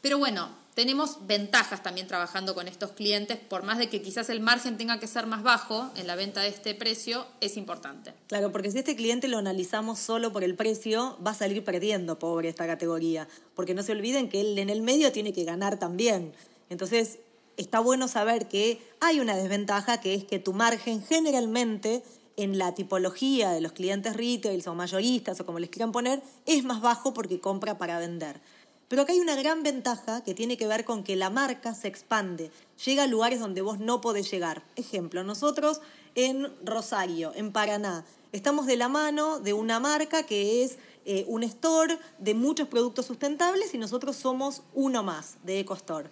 Pero 0.00 0.16
bueno, 0.18 0.48
tenemos 0.74 1.26
ventajas 1.26 1.82
también 1.82 2.06
trabajando 2.06 2.54
con 2.54 2.68
estos 2.68 2.92
clientes, 2.92 3.38
por 3.38 3.64
más 3.64 3.78
de 3.78 3.88
que 3.88 4.02
quizás 4.02 4.30
el 4.30 4.40
margen 4.40 4.76
tenga 4.76 5.00
que 5.00 5.06
ser 5.06 5.26
más 5.26 5.42
bajo 5.42 5.90
en 5.96 6.06
la 6.06 6.14
venta 6.14 6.40
de 6.40 6.48
este 6.48 6.74
precio, 6.74 7.26
es 7.40 7.56
importante. 7.56 8.14
Claro, 8.28 8.52
porque 8.52 8.70
si 8.70 8.78
este 8.78 8.96
cliente 8.96 9.28
lo 9.28 9.38
analizamos 9.38 9.98
solo 9.98 10.32
por 10.32 10.44
el 10.44 10.54
precio, 10.54 11.18
va 11.24 11.32
a 11.32 11.34
salir 11.34 11.64
perdiendo, 11.64 12.18
pobre, 12.18 12.48
esta 12.48 12.66
categoría. 12.66 13.28
Porque 13.54 13.74
no 13.74 13.82
se 13.82 13.92
olviden 13.92 14.28
que 14.28 14.40
él 14.40 14.58
en 14.58 14.70
el 14.70 14.82
medio 14.82 15.12
tiene 15.12 15.32
que 15.32 15.44
ganar 15.44 15.78
también. 15.78 16.32
Entonces, 16.68 17.18
está 17.56 17.80
bueno 17.80 18.08
saber 18.08 18.48
que 18.48 18.80
hay 19.00 19.20
una 19.20 19.36
desventaja, 19.36 20.00
que 20.00 20.14
es 20.14 20.24
que 20.24 20.38
tu 20.38 20.52
margen 20.52 21.02
generalmente 21.02 22.02
en 22.36 22.56
la 22.56 22.74
tipología 22.74 23.50
de 23.50 23.60
los 23.60 23.72
clientes 23.72 24.16
retail 24.16 24.62
o 24.66 24.74
mayoristas 24.74 25.38
o 25.40 25.46
como 25.46 25.58
les 25.58 25.68
quieran 25.68 25.92
poner, 25.92 26.22
es 26.46 26.64
más 26.64 26.80
bajo 26.80 27.12
porque 27.12 27.38
compra 27.38 27.76
para 27.76 27.98
vender. 27.98 28.40
Pero 28.90 29.02
acá 29.02 29.12
hay 29.12 29.20
una 29.20 29.36
gran 29.36 29.62
ventaja 29.62 30.24
que 30.24 30.34
tiene 30.34 30.56
que 30.56 30.66
ver 30.66 30.84
con 30.84 31.04
que 31.04 31.14
la 31.14 31.30
marca 31.30 31.74
se 31.74 31.86
expande, 31.86 32.50
llega 32.84 33.04
a 33.04 33.06
lugares 33.06 33.38
donde 33.38 33.62
vos 33.62 33.78
no 33.78 34.00
podés 34.00 34.28
llegar. 34.28 34.64
Ejemplo, 34.74 35.22
nosotros 35.22 35.80
en 36.16 36.52
Rosario, 36.64 37.32
en 37.36 37.52
Paraná, 37.52 38.04
estamos 38.32 38.66
de 38.66 38.76
la 38.76 38.88
mano 38.88 39.38
de 39.38 39.52
una 39.52 39.78
marca 39.78 40.24
que 40.24 40.64
es 40.64 40.78
eh, 41.04 41.24
un 41.28 41.44
store 41.44 42.00
de 42.18 42.34
muchos 42.34 42.66
productos 42.66 43.06
sustentables 43.06 43.72
y 43.74 43.78
nosotros 43.78 44.16
somos 44.16 44.62
uno 44.74 45.04
más 45.04 45.36
de 45.44 45.60
EcoStore. 45.60 46.10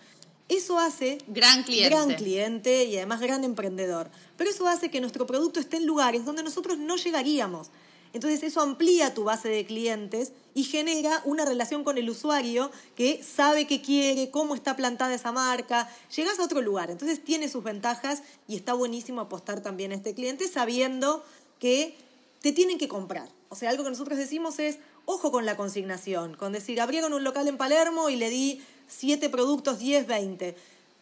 Eso 0.48 0.78
hace 0.78 1.18
Gran 1.26 1.64
cliente. 1.64 1.90
gran 1.90 2.14
cliente 2.14 2.84
y 2.84 2.96
además 2.96 3.20
gran 3.20 3.42
emprendedor. 3.42 4.08
Pero 4.36 4.50
eso 4.50 4.68
hace 4.68 4.88
que 4.88 5.00
nuestro 5.00 5.26
producto 5.26 5.58
esté 5.58 5.78
en 5.78 5.86
lugares 5.86 6.24
donde 6.24 6.44
nosotros 6.44 6.78
no 6.78 6.94
llegaríamos. 6.94 7.70
Entonces 8.12 8.42
eso 8.42 8.60
amplía 8.60 9.14
tu 9.14 9.24
base 9.24 9.48
de 9.48 9.64
clientes 9.66 10.32
y 10.54 10.64
genera 10.64 11.22
una 11.24 11.44
relación 11.44 11.84
con 11.84 11.98
el 11.98 12.08
usuario 12.10 12.70
que 12.96 13.22
sabe 13.22 13.66
qué 13.66 13.80
quiere, 13.80 14.30
cómo 14.30 14.54
está 14.54 14.76
plantada 14.76 15.14
esa 15.14 15.32
marca. 15.32 15.88
Llegas 16.14 16.38
a 16.38 16.44
otro 16.44 16.60
lugar, 16.60 16.90
entonces 16.90 17.22
tiene 17.22 17.48
sus 17.48 17.62
ventajas 17.62 18.22
y 18.46 18.56
está 18.56 18.74
buenísimo 18.74 19.20
apostar 19.20 19.60
también 19.62 19.92
a 19.92 19.96
este 19.96 20.14
cliente 20.14 20.48
sabiendo 20.48 21.24
que 21.58 21.96
te 22.40 22.52
tienen 22.52 22.78
que 22.78 22.88
comprar. 22.88 23.28
O 23.48 23.56
sea, 23.56 23.70
algo 23.70 23.84
que 23.84 23.90
nosotros 23.90 24.18
decimos 24.18 24.58
es, 24.58 24.78
ojo 25.04 25.30
con 25.30 25.46
la 25.46 25.56
consignación, 25.56 26.34
con 26.34 26.52
decir, 26.52 26.80
abrieron 26.80 27.12
un 27.12 27.24
local 27.24 27.48
en 27.48 27.56
Palermo 27.56 28.10
y 28.10 28.16
le 28.16 28.30
di 28.30 28.62
siete 28.86 29.28
productos, 29.28 29.78
10, 29.78 30.06
20. 30.06 30.56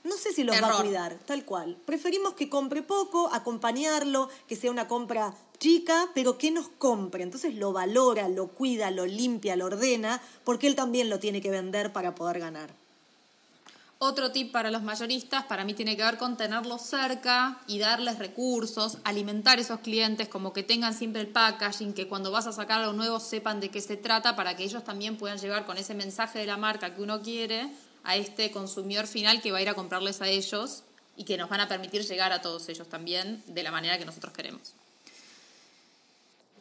No 0.07 0.17
sé 0.17 0.33
si 0.33 0.45
los 0.45 0.55
va 0.63 0.79
a 0.79 0.83
cuidar, 0.83 1.19
tal 1.27 1.45
cual. 1.45 1.77
Preferimos 1.85 2.35
que 2.35 2.49
compre 2.49 2.83
poco, 2.83 3.29
acompañarlo, 3.33 4.29
que 4.47 4.55
sea 4.55 4.71
una 4.71 4.87
compra 4.87 5.35
chica, 5.59 6.09
pero 6.15 6.39
que 6.39 6.53
nos 6.53 6.69
compre. 6.69 7.25
Entonces 7.25 7.57
lo 7.57 7.73
valora, 7.73 8.29
lo 8.29 8.47
cuida, 8.47 8.93
lo 8.93 9.05
limpia, 9.05 9.57
lo 9.57 9.67
ordena, 9.67 10.23
porque 10.45 10.69
él 10.69 10.77
también 10.77 11.11
lo 11.11 11.19
tiene 11.19 11.41
que 11.41 11.51
vender 11.51 11.93
para 11.93 12.15
poder 12.15 12.39
ganar. 12.39 12.71
Otro 13.99 14.31
tip 14.31 14.53
para 14.53 14.71
los 14.71 14.83
mayoristas, 14.83 15.45
para 15.47 15.65
mí 15.65 15.75
tiene 15.75 15.97
que 15.97 16.05
ver 16.05 16.19
con 16.19 16.37
tenerlos 16.37 16.83
cerca 16.83 17.59
y 17.67 17.81
darles 17.81 18.21
recursos, 18.21 18.99
alimentar 19.03 19.59
a 19.59 19.63
esos 19.63 19.81
clientes, 19.81 20.29
como 20.29 20.53
que 20.53 20.63
tengan 20.63 20.95
siempre 20.95 21.23
el 21.23 21.29
packaging, 21.29 21.95
que 21.95 22.07
cuando 22.07 22.31
vas 22.31 22.47
a 22.47 22.53
sacar 22.53 22.83
algo 22.83 22.93
nuevo 22.93 23.19
sepan 23.19 23.59
de 23.59 23.71
qué 23.71 23.81
se 23.81 23.97
trata, 23.97 24.37
para 24.37 24.55
que 24.55 24.63
ellos 24.63 24.85
también 24.85 25.17
puedan 25.17 25.39
llegar 25.39 25.67
con 25.67 25.79
ese 25.79 25.95
mensaje 25.95 26.39
de 26.39 26.47
la 26.47 26.59
marca 26.59 26.95
que 26.95 27.03
uno 27.03 27.23
quiere 27.23 27.71
a 28.07 28.17
este 28.17 28.51
consumidor 28.51 29.07
final 29.07 29.43
que 29.43 29.53
va 29.53 29.59
a 29.59 29.63
ir 29.63 29.69
a 29.69 29.75
comprarles 29.75 30.23
a 30.23 30.29
ellos 30.29 30.85
y 31.17 31.25
que 31.25 31.37
nos 31.37 31.49
van 31.49 31.61
a 31.61 31.69
permitir 31.69 32.03
llegar 32.07 32.33
a 32.33 32.41
todos 32.41 32.69
ellos 32.69 32.89
también 32.89 33.43
de 33.47 33.63
la 33.63 33.71
manera 33.71 33.99
que 33.99 34.05
nosotros 34.05 34.33
queremos. 34.33 34.75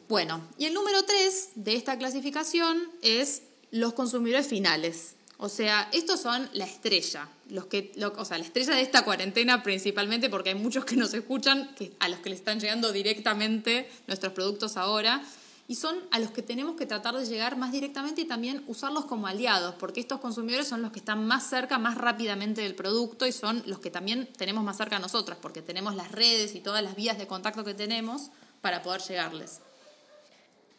Bueno, 0.08 0.40
y 0.58 0.66
el 0.66 0.74
número 0.74 1.04
tres 1.04 1.50
de 1.54 1.74
esta 1.74 1.98
clasificación 1.98 2.90
es 3.02 3.42
los 3.70 3.94
consumidores 3.94 4.46
finales. 4.46 5.14
O 5.38 5.48
sea, 5.48 5.88
estos 5.92 6.20
son 6.20 6.48
la 6.54 6.64
estrella, 6.64 7.28
los 7.50 7.66
que, 7.66 7.92
o 8.16 8.24
sea, 8.24 8.38
la 8.38 8.44
estrella 8.44 8.74
de 8.74 8.80
esta 8.80 9.04
cuarentena 9.04 9.62
principalmente 9.62 10.30
porque 10.30 10.50
hay 10.50 10.54
muchos 10.54 10.84
que 10.84 10.96
nos 10.96 11.12
escuchan, 11.12 11.74
que, 11.74 11.92
a 11.98 12.08
los 12.08 12.20
que 12.20 12.30
les 12.30 12.38
están 12.38 12.58
llegando 12.58 12.90
directamente 12.90 13.90
nuestros 14.06 14.32
productos 14.32 14.76
ahora, 14.78 15.22
y 15.68 15.74
son 15.74 15.96
a 16.10 16.18
los 16.18 16.30
que 16.30 16.42
tenemos 16.42 16.76
que 16.76 16.86
tratar 16.86 17.16
de 17.16 17.26
llegar 17.26 17.56
más 17.56 17.72
directamente 17.72 18.20
y 18.20 18.24
también 18.24 18.62
usarlos 18.66 19.06
como 19.06 19.26
aliados, 19.26 19.74
porque 19.76 20.00
estos 20.00 20.20
consumidores 20.20 20.68
son 20.68 20.82
los 20.82 20.92
que 20.92 21.00
están 21.00 21.26
más 21.26 21.48
cerca, 21.48 21.78
más 21.78 21.96
rápidamente 21.98 22.60
del 22.60 22.74
producto 22.74 23.26
y 23.26 23.32
son 23.32 23.62
los 23.66 23.80
que 23.80 23.90
también 23.90 24.28
tenemos 24.36 24.62
más 24.62 24.76
cerca 24.76 24.96
a 24.96 25.00
nosotros, 25.00 25.38
porque 25.40 25.62
tenemos 25.62 25.96
las 25.96 26.12
redes 26.12 26.54
y 26.54 26.60
todas 26.60 26.82
las 26.84 26.94
vías 26.94 27.18
de 27.18 27.26
contacto 27.26 27.64
que 27.64 27.74
tenemos 27.74 28.30
para 28.60 28.82
poder 28.82 29.00
llegarles. 29.02 29.60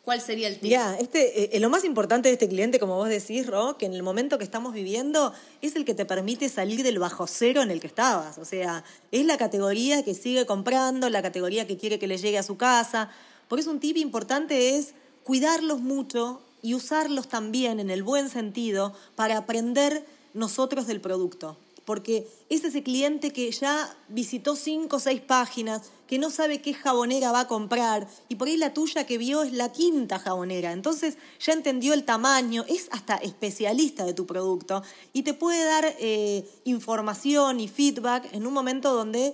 ¿Cuál 0.08 0.22
sería 0.22 0.48
el 0.48 0.58
tip? 0.58 0.72
Ya, 0.72 0.96
este, 0.96 1.58
eh, 1.58 1.60
lo 1.60 1.70
más 1.70 1.84
importante 1.84 2.29
de 2.29 2.34
este 2.34 2.48
cliente, 2.48 2.79
como 2.79 2.96
vos 2.96 3.10
decís, 3.10 3.46
Ro, 3.46 3.77
que 3.77 3.86
en 3.86 3.94
el 3.94 4.03
momento 4.03 4.38
que 4.38 4.46
estamos 4.46 4.74
viviendo 4.74 5.34
es 5.62 5.75
el 5.75 5.84
que 5.84 5.94
te 5.94 6.06
permite 6.06 6.48
salir 6.48 6.82
del 6.82 6.98
bajo 6.98 7.27
cero 7.27 7.62
en 7.62 7.72
el 7.72 7.82
que 7.82 7.88
estabas. 7.88 8.38
O 8.38 8.46
sea, 8.46 8.86
es 9.12 9.25
la 9.25 9.38
categoría 9.38 10.06
que 10.06 10.15
sigue 10.15 10.46
comprando, 10.46 11.10
la 11.10 11.22
categoría 11.22 11.67
que 11.67 11.75
quiere 11.75 12.00
que 12.00 12.08
le 12.08 12.17
llegue 12.17 12.38
a 12.38 12.44
su 12.44 12.56
casa. 12.56 13.10
Por 13.48 13.60
eso 13.60 13.72
un 13.72 13.80
tip 13.80 13.98
importante 13.98 14.77
es 14.77 14.94
cuidarlos 15.24 15.82
mucho 15.82 16.42
y 16.62 16.74
usarlos 16.74 17.27
también 17.27 17.80
en 17.80 17.89
el 17.89 18.04
buen 18.04 18.30
sentido 18.30 18.94
para 19.16 19.38
aprender 19.38 20.06
nosotros 20.34 20.88
del 20.88 21.01
producto 21.01 21.58
porque 21.88 22.27
es 22.50 22.66
ese 22.66 22.84
cliente 22.84 23.32
que 23.32 23.50
ya 23.50 23.96
visitó 24.10 24.58
cinco 24.58 24.98
o 24.98 25.00
seis 25.00 25.22
páginas, 25.22 25.84
que 26.06 26.20
no 26.20 26.30
sabe 26.30 26.62
qué 26.62 26.74
jabonera 26.74 27.32
va 27.32 27.39
a 27.39 27.48
comprar, 27.48 28.10
y 28.27 28.36
por 28.36 28.50
ahí 28.50 28.58
la 28.58 28.74
tuya 28.74 29.06
que 29.06 29.18
vio 29.18 29.42
es 29.42 29.54
la 29.54 29.72
quinta 29.72 30.20
jabonera. 30.20 30.74
Entonces 30.74 31.18
ya 31.39 31.54
entendió 31.54 31.94
el 31.94 32.04
tamaño, 32.04 32.66
es 32.68 32.89
hasta 32.92 33.16
especialista 33.16 34.04
de 34.04 34.13
tu 34.13 34.25
producto 34.25 34.84
y 35.13 35.24
te 35.24 35.34
puede 35.34 35.63
dar 35.63 35.96
eh, 35.98 36.46
información 36.66 37.62
y 37.62 37.70
feedback 37.70 38.34
en 38.34 38.46
un 38.46 38.51
momento 38.51 38.94
donde 38.94 39.34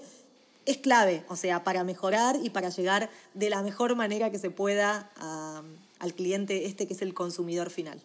es 0.65 0.77
clave, 0.77 1.25
o 1.27 1.35
sea, 1.35 1.63
para 1.63 1.83
mejorar 1.83 2.37
y 2.43 2.49
para 2.49 2.69
llegar 2.69 3.09
de 3.33 3.49
la 3.49 3.61
mejor 3.61 3.95
manera 3.95 4.29
que 4.31 4.39
se 4.39 4.49
pueda 4.49 5.09
al 5.99 6.13
cliente 6.13 6.65
este 6.65 6.87
que 6.87 6.93
es 6.93 7.01
el 7.01 7.13
consumidor 7.13 7.69
final. 7.69 8.01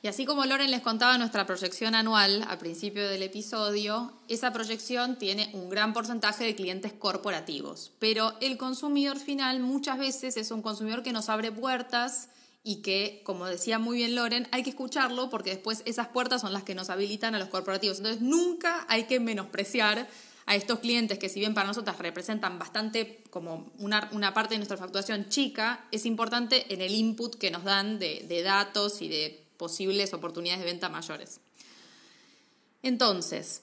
Y 0.00 0.06
así 0.06 0.24
como 0.24 0.44
Loren 0.44 0.70
les 0.70 0.82
contaba 0.82 1.18
nuestra 1.18 1.44
proyección 1.44 1.96
anual 1.96 2.44
al 2.48 2.58
principio 2.58 3.08
del 3.08 3.24
episodio, 3.24 4.12
esa 4.28 4.52
proyección 4.52 5.16
tiene 5.16 5.50
un 5.54 5.68
gran 5.70 5.92
porcentaje 5.92 6.44
de 6.44 6.54
clientes 6.54 6.92
corporativos, 6.92 7.90
pero 7.98 8.34
el 8.40 8.58
consumidor 8.58 9.18
final 9.18 9.58
muchas 9.58 9.98
veces 9.98 10.36
es 10.36 10.52
un 10.52 10.62
consumidor 10.62 11.02
que 11.02 11.12
nos 11.12 11.28
abre 11.28 11.50
puertas 11.50 12.28
y 12.62 12.76
que, 12.76 13.22
como 13.24 13.46
decía 13.46 13.80
muy 13.80 13.96
bien 13.96 14.14
Loren, 14.14 14.46
hay 14.52 14.62
que 14.62 14.70
escucharlo 14.70 15.30
porque 15.30 15.50
después 15.50 15.82
esas 15.84 16.08
puertas 16.08 16.42
son 16.42 16.52
las 16.52 16.62
que 16.62 16.76
nos 16.76 16.90
habilitan 16.90 17.34
a 17.34 17.40
los 17.40 17.48
corporativos. 17.48 17.96
Entonces 17.98 18.22
nunca 18.22 18.84
hay 18.88 19.04
que 19.04 19.18
menospreciar 19.18 20.06
a 20.48 20.54
estos 20.54 20.78
clientes 20.78 21.18
que 21.18 21.28
si 21.28 21.40
bien 21.40 21.52
para 21.52 21.66
nosotras 21.66 21.98
representan 21.98 22.58
bastante 22.58 23.22
como 23.28 23.70
una, 23.76 24.08
una 24.12 24.32
parte 24.32 24.54
de 24.54 24.58
nuestra 24.60 24.78
facturación 24.78 25.28
chica, 25.28 25.86
es 25.92 26.06
importante 26.06 26.72
en 26.72 26.80
el 26.80 26.94
input 26.94 27.36
que 27.36 27.50
nos 27.50 27.64
dan 27.64 27.98
de, 27.98 28.24
de 28.26 28.42
datos 28.42 29.02
y 29.02 29.08
de 29.08 29.44
posibles 29.58 30.14
oportunidades 30.14 30.60
de 30.60 30.70
venta 30.72 30.88
mayores. 30.88 31.40
Entonces, 32.82 33.60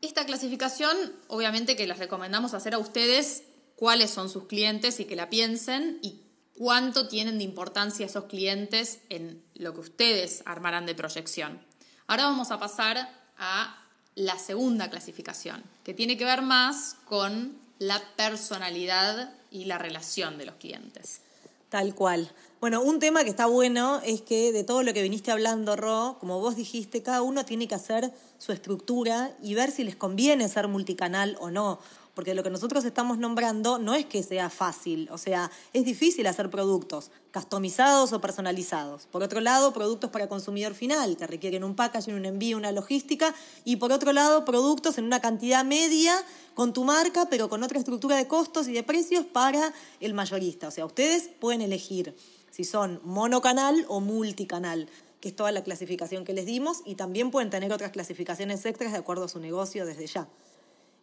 esta 0.00 0.24
clasificación, 0.24 0.96
obviamente 1.26 1.76
que 1.76 1.86
les 1.86 1.98
recomendamos 1.98 2.54
hacer 2.54 2.72
a 2.72 2.78
ustedes 2.78 3.42
cuáles 3.76 4.10
son 4.10 4.30
sus 4.30 4.46
clientes 4.46 5.00
y 5.00 5.04
que 5.04 5.16
la 5.16 5.28
piensen 5.28 5.98
y 6.00 6.22
cuánto 6.54 7.08
tienen 7.08 7.36
de 7.36 7.44
importancia 7.44 8.06
esos 8.06 8.24
clientes 8.24 9.00
en 9.10 9.44
lo 9.54 9.74
que 9.74 9.80
ustedes 9.80 10.42
armarán 10.46 10.86
de 10.86 10.94
proyección. 10.94 11.60
Ahora 12.06 12.24
vamos 12.24 12.52
a 12.52 12.58
pasar 12.58 13.12
a 13.36 13.84
la 14.18 14.36
segunda 14.36 14.90
clasificación, 14.90 15.62
que 15.84 15.94
tiene 15.94 16.16
que 16.16 16.24
ver 16.24 16.42
más 16.42 16.96
con 17.04 17.56
la 17.78 18.02
personalidad 18.16 19.32
y 19.52 19.66
la 19.66 19.78
relación 19.78 20.38
de 20.38 20.46
los 20.46 20.56
clientes. 20.56 21.20
Tal 21.68 21.94
cual. 21.94 22.32
Bueno, 22.60 22.82
un 22.82 22.98
tema 22.98 23.22
que 23.22 23.30
está 23.30 23.46
bueno 23.46 24.00
es 24.04 24.22
que 24.22 24.50
de 24.50 24.64
todo 24.64 24.82
lo 24.82 24.92
que 24.92 25.02
viniste 25.02 25.30
hablando, 25.30 25.76
Ro, 25.76 26.16
como 26.18 26.40
vos 26.40 26.56
dijiste, 26.56 27.00
cada 27.00 27.22
uno 27.22 27.44
tiene 27.44 27.68
que 27.68 27.76
hacer 27.76 28.12
su 28.38 28.50
estructura 28.50 29.36
y 29.40 29.54
ver 29.54 29.70
si 29.70 29.84
les 29.84 29.94
conviene 29.94 30.48
ser 30.48 30.66
multicanal 30.66 31.36
o 31.38 31.52
no 31.52 31.78
porque 32.18 32.34
lo 32.34 32.42
que 32.42 32.50
nosotros 32.50 32.84
estamos 32.84 33.16
nombrando 33.18 33.78
no 33.78 33.94
es 33.94 34.04
que 34.04 34.24
sea 34.24 34.50
fácil, 34.50 35.08
o 35.12 35.18
sea, 35.18 35.52
es 35.72 35.84
difícil 35.84 36.26
hacer 36.26 36.50
productos 36.50 37.12
customizados 37.32 38.12
o 38.12 38.20
personalizados. 38.20 39.06
Por 39.06 39.22
otro 39.22 39.40
lado, 39.40 39.72
productos 39.72 40.10
para 40.10 40.28
consumidor 40.28 40.74
final, 40.74 41.16
que 41.16 41.28
requieren 41.28 41.62
un 41.62 41.76
packaging, 41.76 42.14
un 42.14 42.24
envío, 42.24 42.56
una 42.56 42.72
logística, 42.72 43.32
y 43.64 43.76
por 43.76 43.92
otro 43.92 44.12
lado, 44.12 44.44
productos 44.44 44.98
en 44.98 45.04
una 45.04 45.20
cantidad 45.20 45.64
media 45.64 46.12
con 46.54 46.72
tu 46.72 46.82
marca, 46.82 47.28
pero 47.30 47.48
con 47.48 47.62
otra 47.62 47.78
estructura 47.78 48.16
de 48.16 48.26
costos 48.26 48.66
y 48.66 48.72
de 48.72 48.82
precios 48.82 49.24
para 49.24 49.72
el 50.00 50.12
mayorista. 50.12 50.66
O 50.66 50.72
sea, 50.72 50.86
ustedes 50.86 51.30
pueden 51.38 51.62
elegir 51.62 52.16
si 52.50 52.64
son 52.64 53.00
monocanal 53.04 53.86
o 53.86 54.00
multicanal 54.00 54.88
que 55.20 55.28
es 55.28 55.36
toda 55.36 55.52
la 55.52 55.62
clasificación 55.62 56.24
que 56.24 56.32
les 56.32 56.46
dimos, 56.46 56.82
y 56.84 56.96
también 56.96 57.30
pueden 57.30 57.50
tener 57.50 57.72
otras 57.72 57.92
clasificaciones 57.92 58.64
extras 58.64 58.90
de 58.90 58.98
acuerdo 58.98 59.26
a 59.26 59.28
su 59.28 59.38
negocio 59.38 59.86
desde 59.86 60.08
ya. 60.08 60.28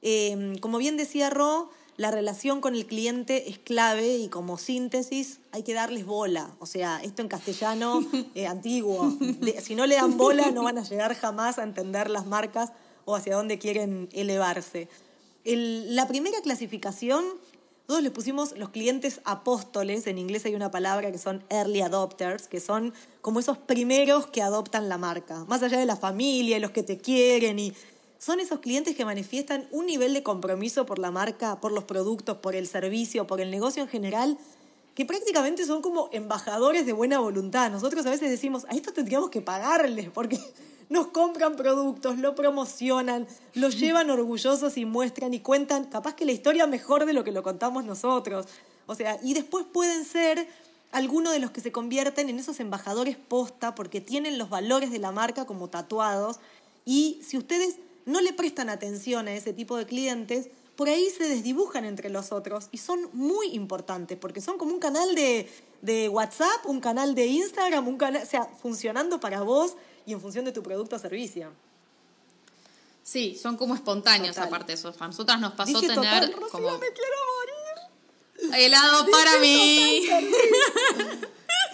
Em, 0.08 0.60
como 0.60 0.78
bien 0.78 0.98
decía 0.98 1.32
Ro, 1.32 1.72
la 1.98 2.12
relación 2.12 2.62
con 2.62 2.76
el 2.76 2.86
cliente 2.86 3.50
es 3.50 3.58
clave 3.58 4.18
y 4.18 4.28
como 4.30 4.60
síntesis 4.60 5.40
hay 5.52 5.64
que 5.64 5.74
darles 5.74 6.06
bola. 6.06 6.52
O 6.60 6.68
sea, 6.68 7.02
esto 7.04 7.24
en 7.24 7.28
castellano 7.28 8.06
eh, 8.36 8.46
antiguo. 8.46 9.18
si 9.64 9.74
no 9.74 9.88
le 9.88 9.96
dan 9.96 10.16
bola 10.16 10.52
no 10.52 10.62
van 10.62 10.78
a 10.78 10.84
llegar 10.84 11.16
jamás 11.16 11.58
a 11.58 11.64
entender 11.64 12.12
las 12.12 12.28
marcas 12.28 12.72
o 13.06 13.16
hacia 13.16 13.36
dónde 13.36 13.58
quieren 13.58 14.08
elevarse. 14.12 14.90
la 15.44 16.08
primera 16.08 16.40
clasificación, 16.44 17.26
todos 17.88 18.04
les 18.04 18.12
pusimos 18.12 18.56
los 18.58 18.70
clientes 18.70 19.22
apóstoles. 19.26 20.06
En 20.06 20.20
inglés 20.20 20.46
hay 20.46 20.54
una 20.54 20.70
palabra 20.70 21.12
que 21.12 21.18
son 21.18 21.44
early 21.50 21.82
adopters, 21.82 22.48
que 22.48 22.60
son 22.60 22.94
como 23.22 23.40
esos 23.40 23.58
primeros 23.58 24.28
que 24.28 24.44
adoptan 24.44 24.88
la 24.88 25.00
marca. 25.00 25.46
Más 25.46 25.64
allá 25.64 25.80
de 25.80 25.88
la 25.88 25.96
familia, 25.96 26.60
los 26.60 26.70
que 26.70 26.84
te 26.84 27.00
quieren 27.00 27.58
y 27.58 27.74
son 28.26 28.40
esos 28.40 28.58
clientes 28.58 28.96
que 28.96 29.06
manifiestan 29.06 29.68
un 29.70 29.86
nivel 29.86 30.16
de 30.16 30.24
compromiso 30.24 30.88
por 30.88 30.98
la 30.98 31.12
marca, 31.12 31.62
por 31.62 31.72
los 31.72 31.84
productos, 31.84 32.38
por 32.38 32.56
el 32.56 32.66
servicio, 32.68 33.28
por 33.28 33.40
el 33.40 33.52
negocio 33.52 33.84
en 33.84 33.88
general, 33.88 34.40
que 34.96 35.06
prácticamente 35.06 35.64
son 35.64 35.84
como 35.84 36.10
embajadores 36.12 36.88
de 36.88 36.94
buena 36.94 37.20
voluntad. 37.20 37.70
Nosotros 37.70 38.04
a 38.08 38.10
veces 38.10 38.32
decimos, 38.32 38.66
a 38.68 38.74
esto 38.74 38.94
tendríamos 38.94 39.30
que 39.30 39.42
pagarles 39.42 40.10
porque 40.10 40.40
nos 40.90 41.10
compran 41.10 41.56
productos, 41.56 42.18
lo 42.18 42.34
promocionan, 42.34 43.28
lo 43.54 43.70
llevan 43.70 44.10
orgullosos 44.10 44.76
y 44.78 44.86
muestran 44.86 45.36
y 45.36 45.42
cuentan 45.42 45.86
capaz 45.86 46.16
que 46.16 46.26
la 46.26 46.32
historia 46.32 46.66
mejor 46.66 47.06
de 47.06 47.14
lo 47.14 47.24
que 47.24 47.32
lo 47.32 47.44
contamos 47.44 47.86
nosotros. 47.86 48.48
O 48.88 48.96
sea, 48.96 49.20
y 49.22 49.36
después 49.36 49.68
pueden 49.72 50.04
ser 50.04 50.48
algunos 50.92 51.32
de 51.32 51.38
los 51.38 51.52
que 51.52 51.62
se 51.62 51.72
convierten 51.72 52.30
en 52.30 52.40
esos 52.40 52.60
embajadores 52.60 53.18
posta 53.18 53.76
porque 53.76 54.02
tienen 54.02 54.40
los 54.40 54.50
valores 54.50 54.90
de 54.90 54.98
la 54.98 55.12
marca 55.12 55.46
como 55.46 55.70
tatuados. 55.70 56.40
Y 56.86 57.22
si 57.24 57.38
ustedes 57.38 57.76
no 58.06 58.22
le 58.22 58.34
prestan 58.34 58.70
atención 58.70 59.28
a 59.28 59.34
ese 59.34 59.54
tipo 59.54 59.78
de 59.78 59.86
clientes, 59.86 60.50
por 60.76 60.90
ahí 60.90 61.10
se 61.10 61.28
desdibujan 61.28 61.86
entre 61.86 62.10
los 62.10 62.32
otros 62.32 62.68
y 62.72 62.78
son 62.78 63.10
muy 63.14 63.48
importantes 63.54 64.18
porque 64.18 64.42
son 64.42 64.58
como 64.58 64.74
un 64.74 64.80
canal 64.80 65.16
de, 65.16 66.10
WhatsApp, 66.10 66.66
un 66.66 66.80
canal 66.80 67.16
de 67.16 67.28
Instagram, 67.28 67.88
un 67.88 67.98
canal, 67.98 68.24
o 68.24 68.26
sea, 68.26 68.46
funcionando 68.62 69.20
para 69.20 69.42
vos 69.42 69.76
y 70.06 70.14
en 70.14 70.22
función 70.22 70.46
de 70.46 70.52
tu 70.52 70.62
producto 70.62 70.96
o 70.96 71.00
servicio. 71.00 71.52
Sí, 73.04 73.38
son 73.42 73.56
como 73.56 73.76
espontáneos 73.76 74.38
aparte 74.38 74.68
de 74.68 74.74
eso. 74.74 74.94
A 75.00 75.08
nosotras 75.08 75.40
nos 75.40 75.54
pasó 75.54 75.80
tener 75.80 76.32
como... 76.52 76.78
me 76.78 76.88
quiero 76.92 77.16
morir. 77.38 78.60
Helado 78.60 79.10
para 79.10 79.40
mí. 79.40 80.08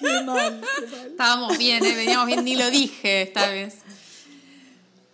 Qué 0.02 0.22
mal, 0.22 0.62
qué 0.80 0.86
mal. 0.88 1.08
Estábamos 1.12 1.58
bien, 1.60 1.86
¿eh? 1.86 1.96
veníamos 1.96 2.26
bien, 2.26 2.44
ni 2.44 2.56
lo 2.56 2.72
dije 2.72 3.22
esta 3.22 3.50
vez. 3.50 3.76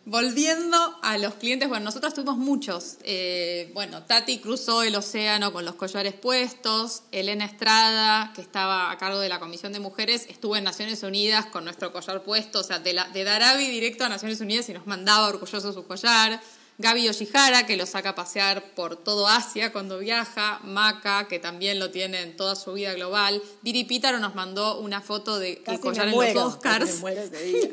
Volviendo 0.10 0.78
a 1.02 1.18
los 1.18 1.34
clientes, 1.34 1.68
bueno, 1.68 1.84
nosotros 1.84 2.14
tuvimos 2.14 2.38
muchos. 2.38 2.96
Eh, 3.04 3.70
bueno, 3.74 4.04
Tati 4.04 4.40
cruzó 4.40 4.82
el 4.82 4.96
océano 4.96 5.52
con 5.52 5.66
los 5.66 5.76
collares 5.76 6.14
puestos. 6.14 7.04
Elena 7.12 7.44
Estrada, 7.44 8.32
que 8.34 8.40
estaba 8.40 8.90
a 8.90 8.98
cargo 8.98 9.20
de 9.20 9.28
la 9.28 9.42
Comisión 9.42 9.74
de 9.74 9.82
Mujeres, 9.82 10.26
estuvo 10.30 10.56
en 10.56 10.64
Naciones 10.64 11.04
Unidas 11.04 11.48
con 11.48 11.66
nuestro 11.66 11.92
collar 11.92 12.24
puesto. 12.24 12.62
O 12.62 12.64
sea, 12.64 12.80
de, 12.80 12.94
la, 12.94 13.10
de 13.10 13.26
Darabi 13.26 13.68
directo 13.68 14.06
a 14.06 14.10
Naciones 14.10 14.40
Unidas 14.40 14.70
y 14.70 14.74
nos 14.74 14.88
mandaba 14.88 15.28
orgulloso 15.28 15.74
su 15.74 15.86
collar. 15.86 16.40
Gaby 16.78 17.04
Yoshihara, 17.04 17.66
que 17.66 17.76
lo 17.76 17.86
saca 17.86 18.10
a 18.12 18.16
pasear 18.16 18.64
por 18.76 18.96
todo 18.96 19.28
Asia 19.28 19.74
cuando 19.74 20.00
viaja. 20.00 20.62
Maca, 20.64 21.28
que 21.28 21.40
también 21.40 21.80
lo 21.80 21.92
tiene 21.92 22.22
en 22.22 22.38
toda 22.38 22.56
su 22.56 22.72
vida 22.72 22.94
global. 22.94 23.44
Viri 23.62 23.84
Pítaro 23.84 24.20
nos 24.20 24.36
mandó 24.36 24.80
una 24.80 25.02
foto 25.02 25.38
de 25.38 25.54
el 25.54 25.64
Casi 25.64 25.80
collar 25.80 26.06
me 26.06 26.30
en 26.30 26.36
los 26.36 26.56
casi 26.56 26.84
Oscars. 26.84 26.94
me 26.94 27.00
muero 27.02 27.22
ese 27.24 27.44
día. 27.44 27.70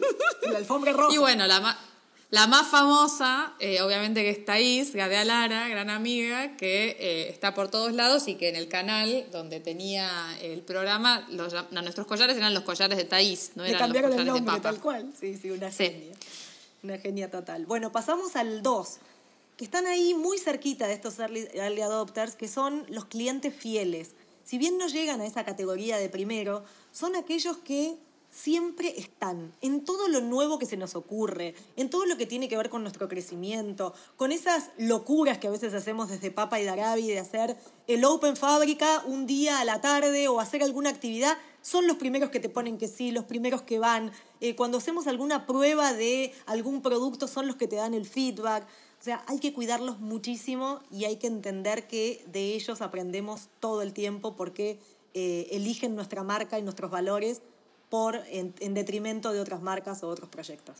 La 0.50 0.58
alfombra 0.58 0.92
roja. 0.92 1.04
Y 1.14 1.18
bueno, 1.18 1.46
la, 1.46 1.78
la 2.34 2.48
más 2.48 2.66
famosa, 2.66 3.54
eh, 3.60 3.80
obviamente 3.80 4.22
que 4.22 4.30
es 4.30 4.44
Thaís, 4.44 4.92
Gadea 4.92 5.24
Lara, 5.24 5.68
gran 5.68 5.88
amiga, 5.88 6.56
que 6.56 6.96
eh, 6.98 7.28
está 7.28 7.54
por 7.54 7.70
todos 7.70 7.92
lados 7.92 8.26
y 8.26 8.34
que 8.34 8.48
en 8.48 8.56
el 8.56 8.66
canal 8.66 9.24
donde 9.30 9.60
tenía 9.60 10.10
el 10.42 10.62
programa, 10.62 11.24
los, 11.30 11.52
no, 11.70 11.82
nuestros 11.82 12.08
collares 12.08 12.36
eran 12.36 12.52
los 12.52 12.64
collares 12.64 12.98
de 12.98 13.04
Thaís, 13.04 13.52
no 13.54 13.62
Le 13.62 13.68
eran 13.68 13.78
los 13.78 13.86
cambiaron 13.86 14.10
el 14.10 14.18
collares 14.18 14.42
nombre, 14.42 14.60
tal 14.60 14.80
cual. 14.80 15.12
Sí, 15.18 15.36
sí, 15.40 15.52
una 15.52 15.70
Sí. 15.70 15.84
genia. 15.84 16.14
Una 16.82 16.98
genia 16.98 17.30
total. 17.30 17.66
Bueno, 17.66 17.92
pasamos 17.92 18.34
al 18.34 18.64
2, 18.64 18.88
que 19.56 19.64
están 19.64 19.86
ahí 19.86 20.14
muy 20.14 20.38
cerquita 20.38 20.88
de 20.88 20.94
estos 20.94 21.20
early, 21.20 21.46
early 21.54 21.82
adopters, 21.82 22.34
que 22.34 22.48
son 22.48 22.84
los 22.88 23.04
clientes 23.04 23.54
fieles. 23.54 24.10
Si 24.42 24.58
bien 24.58 24.76
no 24.76 24.88
llegan 24.88 25.20
a 25.20 25.26
esa 25.26 25.44
categoría 25.44 25.98
de 25.98 26.08
primero, 26.08 26.64
son 26.90 27.14
aquellos 27.14 27.58
que 27.58 27.94
siempre 28.34 28.98
están 28.98 29.52
en 29.60 29.84
todo 29.84 30.08
lo 30.08 30.20
nuevo 30.20 30.58
que 30.58 30.66
se 30.66 30.76
nos 30.76 30.96
ocurre, 30.96 31.54
en 31.76 31.88
todo 31.88 32.04
lo 32.04 32.16
que 32.16 32.26
tiene 32.26 32.48
que 32.48 32.56
ver 32.56 32.68
con 32.68 32.82
nuestro 32.82 33.08
crecimiento, 33.08 33.94
con 34.16 34.32
esas 34.32 34.70
locuras 34.76 35.38
que 35.38 35.46
a 35.46 35.50
veces 35.50 35.72
hacemos 35.72 36.08
desde 36.08 36.32
Papa 36.32 36.60
y 36.60 36.64
Darabi 36.64 37.06
de 37.06 37.20
hacer 37.20 37.56
el 37.86 38.04
Open 38.04 38.36
Fábrica 38.36 39.04
un 39.06 39.26
día 39.26 39.60
a 39.60 39.64
la 39.64 39.80
tarde 39.80 40.26
o 40.26 40.40
hacer 40.40 40.64
alguna 40.64 40.90
actividad, 40.90 41.38
son 41.62 41.86
los 41.86 41.96
primeros 41.96 42.30
que 42.30 42.40
te 42.40 42.48
ponen 42.48 42.76
que 42.76 42.88
sí, 42.88 43.12
los 43.12 43.24
primeros 43.24 43.62
que 43.62 43.78
van. 43.78 44.10
Eh, 44.40 44.56
cuando 44.56 44.78
hacemos 44.78 45.06
alguna 45.06 45.46
prueba 45.46 45.92
de 45.92 46.34
algún 46.46 46.82
producto 46.82 47.28
son 47.28 47.46
los 47.46 47.54
que 47.54 47.68
te 47.68 47.76
dan 47.76 47.94
el 47.94 48.04
feedback. 48.04 48.64
O 49.00 49.04
sea, 49.04 49.22
hay 49.28 49.38
que 49.38 49.52
cuidarlos 49.52 50.00
muchísimo 50.00 50.80
y 50.90 51.04
hay 51.04 51.16
que 51.16 51.28
entender 51.28 51.86
que 51.86 52.24
de 52.26 52.54
ellos 52.54 52.82
aprendemos 52.82 53.48
todo 53.60 53.80
el 53.82 53.92
tiempo 53.92 54.34
porque 54.34 54.80
eh, 55.14 55.46
eligen 55.52 55.94
nuestra 55.94 56.24
marca 56.24 56.58
y 56.58 56.62
nuestros 56.62 56.90
valores 56.90 57.40
por, 57.94 58.24
en, 58.28 58.52
en 58.58 58.74
detrimento 58.74 59.32
de 59.32 59.38
otras 59.38 59.62
marcas 59.62 60.02
o 60.02 60.08
otros 60.08 60.28
proyectos. 60.28 60.74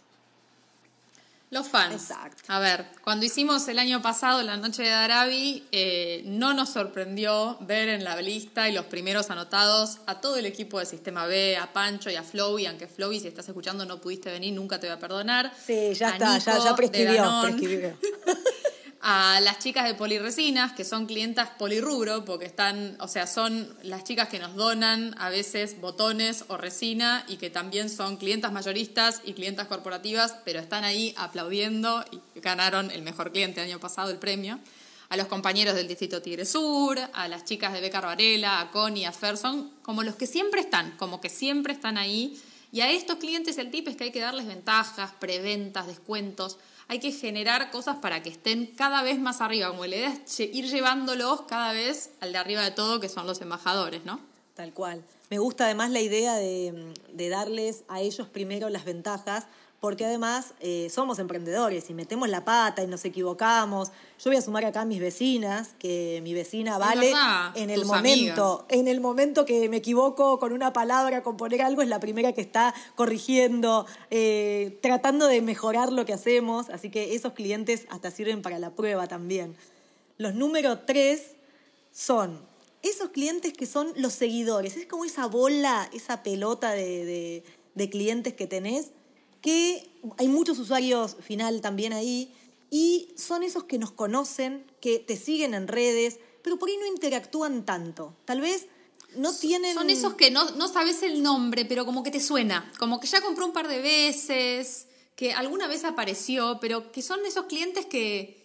Los 1.48 1.68
fans. 1.68 1.94
Exacto. 1.94 2.42
A 2.48 2.58
ver, 2.58 2.86
cuando 3.04 3.24
hicimos 3.24 3.68
el 3.68 3.78
año 3.78 4.02
pasado 4.02 4.42
la 4.42 4.56
noche 4.56 4.82
de 4.82 4.88
Darabi, 4.88 5.64
eh, 5.70 6.22
no 6.26 6.54
nos 6.54 6.70
sorprendió 6.70 7.56
ver 7.60 7.88
en 7.88 8.02
la 8.02 8.20
lista 8.20 8.68
y 8.68 8.72
los 8.72 8.86
primeros 8.86 9.30
anotados 9.30 9.98
a 10.06 10.20
todo 10.20 10.38
el 10.38 10.46
equipo 10.46 10.80
de 10.80 10.86
Sistema 10.86 11.26
B, 11.26 11.56
a 11.56 11.72
Pancho 11.72 12.10
y 12.10 12.16
a 12.16 12.24
Flowy, 12.24 12.66
aunque 12.66 12.88
Flowy, 12.88 13.20
si 13.20 13.28
estás 13.28 13.46
escuchando, 13.46 13.86
no 13.86 14.00
pudiste 14.00 14.32
venir, 14.32 14.52
nunca 14.52 14.80
te 14.80 14.88
voy 14.88 14.96
a 14.96 14.98
perdonar. 14.98 15.52
Sí, 15.64 15.94
ya 15.94 16.08
A 16.08 16.12
está, 16.14 16.38
ya, 16.38 16.54
Nico 16.54 16.64
ya 16.64 16.74
prescribió, 16.74 17.40
prescribió. 17.42 17.96
a 19.06 19.38
las 19.42 19.58
chicas 19.58 19.84
de 19.86 19.92
Polirresinas, 19.92 20.72
que 20.72 20.82
son 20.82 21.04
clientas 21.04 21.50
polirrubro, 21.58 22.24
porque 22.24 22.46
están, 22.46 22.96
o 23.00 23.06
sea, 23.06 23.26
son 23.26 23.76
las 23.82 24.02
chicas 24.02 24.30
que 24.30 24.38
nos 24.38 24.54
donan 24.54 25.14
a 25.18 25.28
veces 25.28 25.78
botones 25.78 26.46
o 26.48 26.56
resina 26.56 27.22
y 27.28 27.36
que 27.36 27.50
también 27.50 27.90
son 27.90 28.16
clientas 28.16 28.50
mayoristas 28.50 29.20
y 29.22 29.34
clientas 29.34 29.66
corporativas, 29.66 30.36
pero 30.46 30.58
están 30.58 30.84
ahí 30.84 31.14
aplaudiendo 31.18 32.02
y 32.12 32.40
ganaron 32.40 32.90
el 32.90 33.02
mejor 33.02 33.30
cliente 33.30 33.60
el 33.60 33.68
año 33.68 33.78
pasado, 33.78 34.10
el 34.10 34.16
premio. 34.16 34.58
A 35.10 35.18
los 35.18 35.26
compañeros 35.26 35.74
del 35.74 35.86
Distrito 35.86 36.22
Tigre 36.22 36.46
Sur, 36.46 36.98
a 37.12 37.28
las 37.28 37.44
chicas 37.44 37.74
de 37.74 37.82
Becar 37.82 38.06
Varela, 38.06 38.58
a 38.58 38.70
Connie, 38.70 39.04
a 39.04 39.12
Fer, 39.12 39.36
son 39.36 39.70
como 39.82 40.02
los 40.02 40.16
que 40.16 40.26
siempre 40.26 40.62
están, 40.62 40.92
como 40.96 41.20
que 41.20 41.28
siempre 41.28 41.74
están 41.74 41.98
ahí. 41.98 42.40
Y 42.72 42.80
a 42.80 42.90
estos 42.90 43.18
clientes 43.18 43.58
el 43.58 43.70
tip 43.70 43.86
es 43.86 43.96
que 43.96 44.04
hay 44.04 44.12
que 44.12 44.20
darles 44.20 44.46
ventajas, 44.46 45.12
preventas, 45.20 45.86
descuentos. 45.86 46.56
Hay 46.88 46.98
que 46.98 47.12
generar 47.12 47.70
cosas 47.70 47.96
para 47.96 48.22
que 48.22 48.30
estén 48.30 48.66
cada 48.66 49.02
vez 49.02 49.18
más 49.18 49.40
arriba. 49.40 49.68
Como 49.68 49.86
la 49.86 49.96
idea 49.96 50.12
es 50.12 50.40
ir 50.40 50.66
llevándolos 50.66 51.42
cada 51.42 51.72
vez 51.72 52.10
al 52.20 52.32
de 52.32 52.38
arriba 52.38 52.62
de 52.62 52.70
todo, 52.70 53.00
que 53.00 53.08
son 53.08 53.26
los 53.26 53.40
embajadores, 53.40 54.04
¿no? 54.04 54.20
Tal 54.54 54.72
cual. 54.72 55.02
Me 55.30 55.38
gusta 55.38 55.64
además 55.64 55.90
la 55.90 56.00
idea 56.00 56.34
de, 56.34 56.92
de 57.12 57.28
darles 57.28 57.84
a 57.88 58.00
ellos 58.00 58.28
primero 58.28 58.68
las 58.68 58.84
ventajas, 58.84 59.46
porque 59.84 60.06
además 60.06 60.54
eh, 60.60 60.88
somos 60.90 61.18
emprendedores 61.18 61.90
y 61.90 61.92
metemos 61.94 62.26
la 62.30 62.42
pata 62.42 62.82
y 62.82 62.86
nos 62.86 63.04
equivocamos. 63.04 63.88
Yo 64.18 64.30
voy 64.30 64.36
a 64.36 64.40
sumar 64.40 64.64
acá 64.64 64.80
a 64.80 64.84
mis 64.86 64.98
vecinas, 64.98 65.74
que 65.78 66.20
mi 66.22 66.32
vecina 66.32 66.78
vale 66.78 67.08
verdad, 67.12 67.52
en 67.54 67.68
el 67.68 67.80
momento, 67.84 68.66
en 68.70 68.88
el 68.88 69.00
momento 69.02 69.44
que 69.44 69.68
me 69.68 69.76
equivoco 69.76 70.38
con 70.38 70.54
una 70.54 70.72
palabra, 70.72 71.22
con 71.22 71.36
poner 71.36 71.60
algo, 71.60 71.82
es 71.82 71.88
la 71.88 72.00
primera 72.00 72.32
que 72.32 72.40
está 72.40 72.72
corrigiendo, 72.94 73.84
eh, 74.10 74.78
tratando 74.80 75.26
de 75.26 75.42
mejorar 75.42 75.92
lo 75.92 76.06
que 76.06 76.14
hacemos. 76.14 76.70
Así 76.70 76.88
que 76.90 77.14
esos 77.14 77.34
clientes 77.34 77.84
hasta 77.90 78.10
sirven 78.10 78.40
para 78.40 78.58
la 78.58 78.70
prueba 78.70 79.06
también. 79.06 79.54
Los 80.16 80.34
número 80.34 80.78
tres 80.78 81.32
son 81.92 82.40
esos 82.82 83.10
clientes 83.10 83.52
que 83.52 83.66
son 83.66 83.92
los 83.96 84.14
seguidores. 84.14 84.78
Es 84.78 84.86
como 84.86 85.04
esa 85.04 85.26
bola, 85.26 85.90
esa 85.92 86.22
pelota 86.22 86.70
de, 86.72 87.04
de- 87.04 87.44
de 87.74 87.90
clientes 87.90 88.32
que 88.34 88.46
tenés, 88.46 88.90
que 89.44 89.90
hay 90.16 90.26
muchos 90.26 90.58
usuarios 90.58 91.18
final 91.20 91.60
también 91.60 91.92
ahí, 91.92 92.34
y 92.70 93.08
son 93.14 93.42
esos 93.42 93.64
que 93.64 93.78
nos 93.78 93.92
conocen, 93.92 94.64
que 94.80 94.98
te 94.98 95.18
siguen 95.18 95.52
en 95.52 95.68
redes, 95.68 96.18
pero 96.40 96.58
por 96.58 96.70
ahí 96.70 96.78
no 96.78 96.86
interactúan 96.86 97.66
tanto. 97.66 98.16
Tal 98.24 98.40
vez 98.40 98.68
no 99.16 99.34
tienen... 99.34 99.74
Son 99.74 99.90
esos 99.90 100.14
que 100.14 100.30
no, 100.30 100.52
no 100.52 100.66
sabes 100.68 101.02
el 101.02 101.22
nombre, 101.22 101.66
pero 101.66 101.84
como 101.84 102.02
que 102.02 102.10
te 102.10 102.20
suena. 102.20 102.72
Como 102.78 103.00
que 103.00 103.06
ya 103.06 103.20
compró 103.20 103.44
un 103.44 103.52
par 103.52 103.68
de 103.68 103.82
veces, 103.82 104.86
que 105.14 105.34
alguna 105.34 105.66
vez 105.66 105.84
apareció, 105.84 106.56
pero 106.58 106.90
que 106.90 107.02
son 107.02 107.20
esos 107.26 107.44
clientes 107.44 107.84
que, 107.84 108.42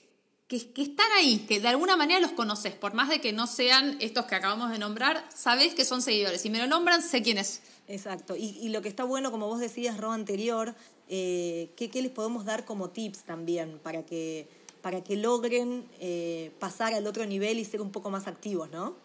que, 0.50 0.70
que 0.74 0.82
están 0.82 1.10
ahí, 1.14 1.46
que 1.48 1.62
de 1.62 1.70
alguna 1.70 1.96
manera 1.96 2.20
los 2.20 2.34
conoces. 2.34 2.74
Por 2.74 2.94
más 2.94 3.08
de 3.08 3.22
que 3.22 3.32
no 3.32 3.48
sean 3.48 3.96
estos 4.02 4.26
que 4.26 4.36
acabamos 4.36 4.70
de 4.70 4.80
nombrar, 4.80 5.26
sabes 5.34 5.74
que 5.74 5.86
son 5.86 6.02
seguidores. 6.02 6.42
Si 6.42 6.50
me 6.50 6.60
lo 6.60 6.68
nombran, 6.68 7.02
sé 7.02 7.24
quién 7.24 7.38
es. 7.38 7.62
Exacto. 7.90 8.36
Y, 8.36 8.56
y 8.62 8.70
lo 8.70 8.82
que 8.84 8.88
está 8.88 9.04
bueno, 9.04 9.32
como 9.32 9.48
vos 9.48 9.60
decías, 9.60 9.98
Ro, 9.98 10.12
anterior, 10.12 10.76
eh, 11.10 11.72
¿qué, 11.76 11.90
qué 11.90 12.04
les 12.04 12.12
podemos 12.12 12.46
dar 12.46 12.64
como 12.64 12.92
tips 12.92 13.24
también 13.24 13.80
para 13.80 14.06
que, 14.06 14.48
para 14.84 15.04
que 15.04 15.16
logren 15.16 15.84
eh, 16.00 16.52
pasar 16.60 16.94
al 16.94 17.08
otro 17.08 17.26
nivel 17.26 17.58
y 17.58 17.66
ser 17.66 17.82
un 17.82 17.92
poco 17.92 18.12
más 18.12 18.28
activos, 18.28 18.70
¿no? 18.70 18.96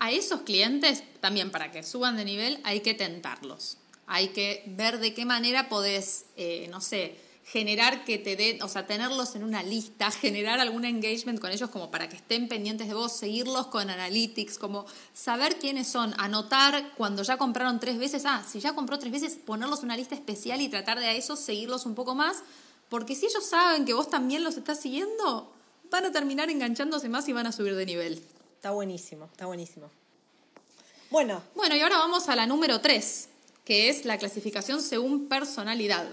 A 0.00 0.10
esos 0.10 0.40
clientes, 0.40 1.04
también 1.20 1.52
para 1.52 1.70
que 1.70 1.84
suban 1.84 2.16
de 2.16 2.24
nivel, 2.24 2.58
hay 2.64 2.80
que 2.80 2.92
tentarlos. 2.92 3.78
Hay 4.06 4.28
que 4.28 4.64
ver 4.66 4.98
de 4.98 5.14
qué 5.14 5.24
manera 5.24 5.68
podés, 5.68 6.24
eh, 6.36 6.66
no 6.70 6.80
sé, 6.80 7.14
generar 7.50 8.04
que 8.04 8.16
te 8.16 8.36
den, 8.36 8.62
o 8.62 8.68
sea, 8.68 8.86
tenerlos 8.86 9.34
en 9.34 9.42
una 9.42 9.64
lista, 9.64 10.10
generar 10.12 10.60
algún 10.60 10.84
engagement 10.84 11.40
con 11.40 11.50
ellos 11.50 11.68
como 11.70 11.90
para 11.90 12.08
que 12.08 12.16
estén 12.16 12.48
pendientes 12.48 12.86
de 12.86 12.94
vos, 12.94 13.12
seguirlos 13.12 13.66
con 13.66 13.90
analytics, 13.90 14.56
como 14.56 14.86
saber 15.14 15.56
quiénes 15.58 15.88
son, 15.88 16.14
anotar 16.18 16.92
cuando 16.96 17.24
ya 17.24 17.38
compraron 17.38 17.80
tres 17.80 17.98
veces, 17.98 18.22
ah, 18.24 18.44
si 18.48 18.60
ya 18.60 18.74
compró 18.74 19.00
tres 19.00 19.10
veces, 19.10 19.34
ponerlos 19.34 19.80
en 19.80 19.86
una 19.86 19.96
lista 19.96 20.14
especial 20.14 20.60
y 20.60 20.68
tratar 20.68 21.00
de 21.00 21.06
a 21.06 21.14
esos 21.14 21.40
seguirlos 21.40 21.86
un 21.86 21.96
poco 21.96 22.14
más, 22.14 22.36
porque 22.88 23.16
si 23.16 23.26
ellos 23.26 23.44
saben 23.44 23.84
que 23.84 23.94
vos 23.94 24.08
también 24.08 24.44
los 24.44 24.56
estás 24.56 24.80
siguiendo, 24.80 25.52
van 25.90 26.04
a 26.04 26.12
terminar 26.12 26.50
enganchándose 26.50 27.08
más 27.08 27.28
y 27.28 27.32
van 27.32 27.48
a 27.48 27.52
subir 27.52 27.74
de 27.74 27.86
nivel. 27.86 28.22
Está 28.54 28.70
buenísimo, 28.70 29.24
está 29.24 29.46
buenísimo. 29.46 29.90
Bueno, 31.10 31.42
Bueno, 31.56 31.74
y 31.74 31.80
ahora 31.80 31.98
vamos 31.98 32.28
a 32.28 32.36
la 32.36 32.46
número 32.46 32.80
3, 32.80 33.28
que 33.64 33.88
es 33.88 34.04
la 34.04 34.18
clasificación 34.18 34.80
según 34.80 35.26
personalidad. 35.26 36.06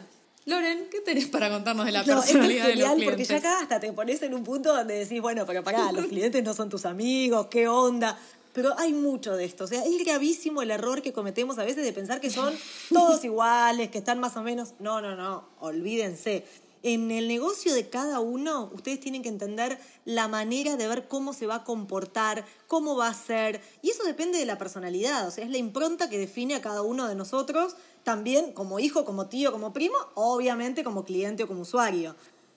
Loren, 0.47 0.87
¿qué 0.89 1.01
tenés 1.01 1.27
para 1.27 1.49
contarnos 1.49 1.85
de 1.85 1.91
la 1.91 2.03
no, 2.03 2.05
esto 2.05 2.19
es 2.19 2.25
personalidad 2.27 2.67
de 2.67 2.75
los 2.77 2.87
genial 2.87 3.03
porque 3.03 3.25
clientes? 3.25 3.27
ya 3.27 3.37
acá 3.37 3.59
hasta 3.63 3.79
te 3.81 3.91
pones 3.91 4.21
en 4.21 4.33
un 4.33 4.45
punto 4.45 4.73
donde 4.73 4.93
decís, 4.93 5.21
bueno, 5.21 5.45
pero 5.45 5.61
pará, 5.61 5.91
los 5.91 6.05
clientes 6.05 6.41
no 6.41 6.53
son 6.53 6.69
tus 6.69 6.85
amigos, 6.85 7.47
qué 7.47 7.67
onda. 7.67 8.17
Pero 8.53 8.73
hay 8.79 8.93
mucho 8.93 9.35
de 9.35 9.43
esto. 9.43 9.65
O 9.65 9.67
sea, 9.67 9.83
es 9.83 10.05
gravísimo 10.05 10.61
el 10.61 10.71
error 10.71 11.01
que 11.01 11.11
cometemos 11.11 11.59
a 11.59 11.65
veces 11.65 11.83
de 11.83 11.91
pensar 11.91 12.21
que 12.21 12.29
son 12.29 12.55
todos 12.93 13.25
iguales, 13.25 13.89
que 13.89 13.97
están 13.97 14.21
más 14.21 14.37
o 14.37 14.41
menos. 14.41 14.73
No, 14.79 15.01
no, 15.01 15.17
no, 15.17 15.49
olvídense. 15.59 16.45
En 16.81 17.11
el 17.11 17.27
negocio 17.27 17.73
de 17.73 17.89
cada 17.89 18.21
uno, 18.21 18.71
ustedes 18.73 19.01
tienen 19.01 19.23
que 19.23 19.29
entender 19.29 19.77
la 20.05 20.29
manera 20.29 20.77
de 20.77 20.87
ver 20.87 21.09
cómo 21.09 21.33
se 21.33 21.45
va 21.45 21.55
a 21.55 21.63
comportar, 21.65 22.45
cómo 22.67 22.95
va 22.95 23.09
a 23.09 23.13
ser. 23.13 23.61
Y 23.81 23.89
eso 23.89 24.05
depende 24.05 24.39
de 24.39 24.45
la 24.45 24.57
personalidad. 24.57 25.27
O 25.27 25.31
sea, 25.31 25.43
es 25.43 25.51
la 25.51 25.57
impronta 25.57 26.09
que 26.09 26.17
define 26.17 26.55
a 26.55 26.61
cada 26.61 26.83
uno 26.83 27.07
de 27.09 27.15
nosotros, 27.15 27.75
también 28.07 28.53
como 28.53 28.79
hijo, 28.79 29.03
como 29.03 29.25
tío, 29.25 29.51
como 29.51 29.73
primo, 29.73 29.97
obviamente 30.15 30.81
como 30.81 31.03
cliente 31.03 31.43
o 31.43 31.47
como 31.49 31.63
usuario. 31.63 32.15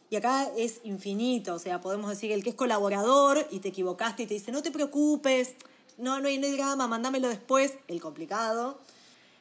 Y 0.09 0.15
acá 0.15 0.49
es 0.57 0.79
infinito, 0.85 1.57
o 1.57 1.59
sea, 1.59 1.81
podemos 1.81 2.09
decir 2.09 2.31
el 2.31 2.45
que 2.45 2.51
es 2.51 2.55
colaborador 2.55 3.45
y 3.51 3.59
te 3.59 3.71
equivocaste 3.71 4.23
y 4.23 4.27
te 4.27 4.35
dice, 4.35 4.53
no 4.53 4.63
te 4.63 4.71
preocupes, 4.71 5.57
no, 5.99 6.21
no 6.21 6.29
hay, 6.29 6.39
no 6.39 6.47
hay 6.47 6.53
drama, 6.53 6.87
mándamelo 6.87 7.27
después, 7.29 7.73
el 7.89 8.01
complicado. 8.01 8.79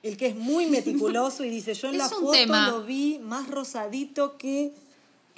El 0.02 0.18
que 0.18 0.26
es 0.26 0.36
muy 0.36 0.66
meticuloso 0.66 1.44
y 1.44 1.52
dice, 1.52 1.76
yo 1.76 1.90
en 1.90 1.94
Es 1.94 2.00
la 2.00 2.10
foto 2.10 2.32
tema. 2.32 2.72
lo 2.72 2.82
vi 2.84 3.20
más 3.20 3.48
rosadito 3.48 4.36
que... 4.36 4.74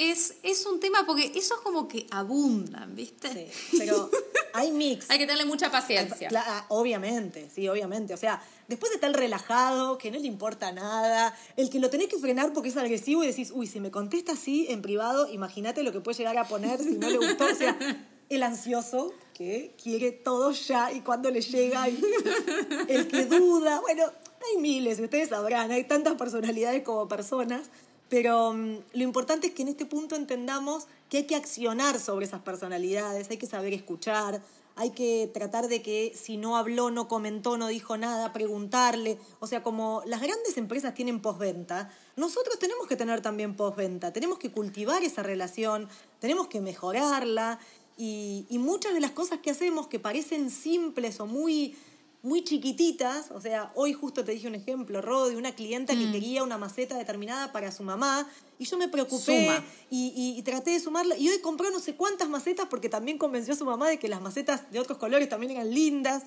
Es, 0.03 0.33
es 0.41 0.65
un 0.65 0.79
tema 0.79 1.05
porque 1.05 1.31
esos 1.35 1.61
como 1.61 1.87
que 1.87 2.07
abundan, 2.09 2.95
¿viste? 2.95 3.51
Sí, 3.51 3.77
pero 3.77 4.09
hay 4.51 4.71
mix. 4.71 5.07
Hay 5.11 5.19
que 5.19 5.27
tenerle 5.27 5.45
mucha 5.45 5.69
paciencia. 5.69 6.27
Ah, 6.35 6.65
obviamente, 6.69 7.51
sí, 7.53 7.67
obviamente. 7.67 8.11
O 8.15 8.17
sea, 8.17 8.41
después 8.67 8.91
está 8.93 9.05
el 9.05 9.13
relajado, 9.13 9.99
que 9.99 10.09
no 10.09 10.17
le 10.17 10.25
importa 10.25 10.71
nada, 10.71 11.37
el 11.55 11.69
que 11.69 11.79
lo 11.79 11.91
tenés 11.91 12.07
que 12.07 12.17
frenar 12.17 12.51
porque 12.51 12.69
es 12.69 12.77
agresivo 12.77 13.23
y 13.23 13.27
decís, 13.27 13.51
uy, 13.53 13.67
si 13.67 13.79
me 13.79 13.91
contesta 13.91 14.31
así 14.31 14.65
en 14.69 14.81
privado, 14.81 15.31
imagínate 15.31 15.83
lo 15.83 15.91
que 15.91 16.01
puede 16.01 16.17
llegar 16.17 16.35
a 16.39 16.47
poner 16.47 16.79
si 16.79 16.97
no 16.97 17.07
le 17.07 17.17
gustó. 17.19 17.45
O 17.45 17.55
sea, 17.55 17.77
el 18.29 18.41
ansioso 18.41 19.13
que 19.35 19.75
quiere 19.79 20.11
todo 20.11 20.51
ya 20.51 20.91
y 20.91 21.01
cuando 21.01 21.29
le 21.29 21.41
llega, 21.41 21.87
y 21.87 22.01
el 22.87 23.07
que 23.07 23.25
duda, 23.25 23.79
bueno, 23.81 24.05
hay 24.05 24.59
miles, 24.59 24.99
ustedes 24.99 25.29
sabrán, 25.29 25.69
hay 25.69 25.83
tantas 25.83 26.15
personalidades 26.15 26.81
como 26.81 27.07
personas. 27.07 27.69
Pero 28.11 28.51
mm, 28.51 28.77
lo 28.91 29.03
importante 29.03 29.47
es 29.47 29.53
que 29.53 29.61
en 29.61 29.69
este 29.69 29.85
punto 29.85 30.17
entendamos 30.17 30.87
que 31.09 31.19
hay 31.19 31.23
que 31.23 31.37
accionar 31.37 31.97
sobre 31.97 32.25
esas 32.25 32.41
personalidades, 32.41 33.29
hay 33.29 33.37
que 33.37 33.47
saber 33.47 33.73
escuchar, 33.73 34.41
hay 34.75 34.89
que 34.89 35.31
tratar 35.33 35.69
de 35.69 35.81
que 35.81 36.11
si 36.13 36.35
no 36.35 36.57
habló, 36.57 36.91
no 36.91 37.07
comentó, 37.07 37.57
no 37.57 37.67
dijo 37.67 37.95
nada, 37.95 38.33
preguntarle. 38.33 39.17
O 39.39 39.47
sea, 39.47 39.63
como 39.63 40.01
las 40.05 40.19
grandes 40.21 40.57
empresas 40.57 40.93
tienen 40.93 41.21
postventa, 41.21 41.89
nosotros 42.17 42.59
tenemos 42.59 42.85
que 42.85 42.97
tener 42.97 43.21
también 43.21 43.55
postventa, 43.55 44.11
tenemos 44.11 44.39
que 44.39 44.51
cultivar 44.51 45.01
esa 45.03 45.23
relación, 45.23 45.87
tenemos 46.19 46.47
que 46.47 46.59
mejorarla. 46.59 47.59
Y, 47.97 48.45
y 48.49 48.57
muchas 48.57 48.93
de 48.93 48.99
las 48.99 49.11
cosas 49.11 49.39
que 49.39 49.51
hacemos 49.51 49.87
que 49.87 49.99
parecen 49.99 50.49
simples 50.49 51.21
o 51.21 51.27
muy 51.27 51.77
muy 52.23 52.43
chiquititas, 52.43 53.31
o 53.31 53.41
sea, 53.41 53.71
hoy 53.75 53.93
justo 53.93 54.23
te 54.23 54.31
dije 54.31 54.47
un 54.47 54.53
ejemplo, 54.55 55.01
Ro, 55.01 55.27
de 55.27 55.37
una 55.37 55.53
clienta 55.55 55.95
que 55.95 56.11
quería 56.11 56.43
una 56.43 56.57
maceta 56.57 56.95
determinada 56.97 57.51
para 57.51 57.71
su 57.71 57.81
mamá, 57.83 58.27
y 58.59 58.65
yo 58.65 58.77
me 58.77 58.87
preocupé 58.87 59.63
y, 59.89 60.13
y- 60.15 60.37
y 60.39 60.41
traté 60.43 60.71
de 60.71 60.79
sumarla, 60.79 61.17
y 61.17 61.29
hoy 61.29 61.39
compró 61.39 61.71
no 61.71 61.79
sé 61.79 61.95
cuántas 61.95 62.29
macetas 62.29 62.67
porque 62.69 62.89
también 62.89 63.17
convenció 63.17 63.55
a 63.55 63.57
su 63.57 63.65
mamá 63.65 63.89
de 63.89 63.97
que 63.97 64.07
las 64.07 64.21
macetas 64.21 64.71
de 64.71 64.79
otros 64.79 64.99
colores 64.99 65.29
también 65.29 65.53
eran 65.53 65.73
lindas, 65.73 66.21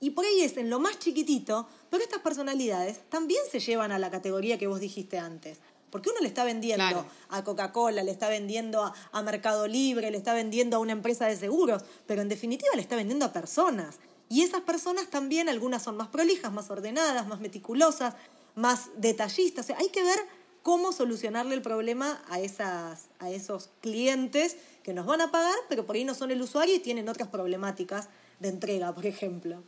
y 0.00 0.10
por 0.10 0.24
ahí 0.26 0.42
es 0.42 0.56
en 0.58 0.68
lo 0.70 0.78
más 0.80 0.98
chiquitito, 0.98 1.66
pero 1.90 2.02
estas 2.04 2.20
personalidades 2.20 3.00
también 3.08 3.40
se 3.50 3.58
llevan 3.58 3.90
a 3.90 3.98
la 3.98 4.10
categoría 4.10 4.58
que 4.58 4.66
vos 4.66 4.80
dijiste 4.80 5.18
antes. 5.18 5.58
Porque 5.90 6.10
uno 6.10 6.20
le 6.20 6.28
está 6.28 6.44
vendiendo 6.44 6.84
Claro. 6.84 7.06
a 7.30 7.42
Coca-Cola, 7.42 8.02
le 8.02 8.10
está 8.10 8.28
vendiendo 8.28 8.82
a, 8.84 8.92
a 9.10 9.22
Mercado 9.22 9.66
Libre, 9.66 10.10
le 10.10 10.18
está 10.18 10.34
vendiendo 10.34 10.76
a 10.76 10.80
una 10.80 10.92
empresa 10.92 11.24
de 11.26 11.34
seguros, 11.34 11.82
pero 12.06 12.20
en 12.20 12.28
definitiva 12.28 12.70
le 12.76 12.82
está 12.82 12.94
vendiendo 12.94 13.24
a 13.24 13.32
personas. 13.32 13.96
Y 14.28 14.42
esas 14.42 14.60
personas 14.62 15.08
también, 15.08 15.48
algunas 15.48 15.82
son 15.82 15.96
más 15.96 16.08
prolijas, 16.08 16.52
más 16.52 16.70
ordenadas, 16.70 17.26
más 17.26 17.40
meticulosas, 17.40 18.14
más 18.54 18.90
detallistas. 18.96 19.64
O 19.64 19.68
sea, 19.68 19.78
hay 19.78 19.88
que 19.88 20.02
ver 20.02 20.18
cómo 20.62 20.92
solucionarle 20.92 21.54
el 21.54 21.62
problema 21.62 22.22
a, 22.28 22.40
esas, 22.40 23.06
a 23.20 23.30
esos 23.30 23.70
clientes 23.80 24.56
que 24.82 24.92
nos 24.92 25.06
van 25.06 25.20
a 25.20 25.30
pagar, 25.30 25.56
pero 25.68 25.86
por 25.86 25.96
ahí 25.96 26.04
no 26.04 26.14
son 26.14 26.30
el 26.30 26.42
usuario 26.42 26.74
y 26.74 26.78
tienen 26.78 27.08
otras 27.08 27.28
problemáticas 27.28 28.08
de 28.40 28.48
entrega, 28.48 28.94
por 28.94 29.06
ejemplo. 29.06 29.62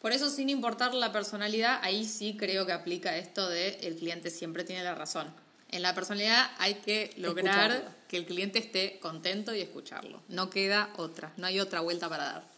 Por 0.00 0.12
eso, 0.12 0.30
sin 0.30 0.48
importar 0.50 0.94
la 0.94 1.12
personalidad, 1.12 1.78
ahí 1.82 2.04
sí 2.04 2.36
creo 2.36 2.66
que 2.66 2.72
aplica 2.72 3.16
esto 3.16 3.48
de 3.48 3.78
el 3.82 3.96
cliente 3.96 4.30
siempre 4.30 4.64
tiene 4.64 4.82
la 4.82 4.94
razón. 4.94 5.32
En 5.68 5.82
la 5.82 5.94
personalidad 5.94 6.50
hay 6.58 6.74
que 6.74 7.14
lograr 7.16 7.70
Escucharlo. 7.70 7.96
que 8.08 8.16
el 8.18 8.26
cliente 8.26 8.58
esté 8.58 8.98
contento 9.00 9.54
y 9.54 9.60
escucharlo. 9.60 10.20
No 10.28 10.50
queda 10.50 10.92
otra, 10.96 11.32
no 11.36 11.46
hay 11.46 11.60
otra 11.60 11.80
vuelta 11.80 12.08
para 12.08 12.24
dar. 12.24 12.51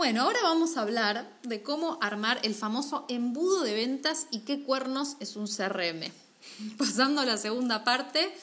Bueno, 0.00 0.22
ahora 0.22 0.38
vamos 0.42 0.78
a 0.78 0.80
hablar 0.80 1.28
de 1.42 1.62
cómo 1.62 1.98
armar 2.00 2.40
el 2.42 2.54
famoso 2.54 3.04
embudo 3.10 3.64
de 3.64 3.74
ventas 3.74 4.28
y 4.30 4.38
qué 4.38 4.62
cuernos 4.62 5.18
es 5.20 5.36
un 5.36 5.46
CRM. 5.46 6.10
Pasando 6.78 7.20
a 7.20 7.26
la 7.26 7.36
segunda 7.36 7.84
parte, 7.84 8.34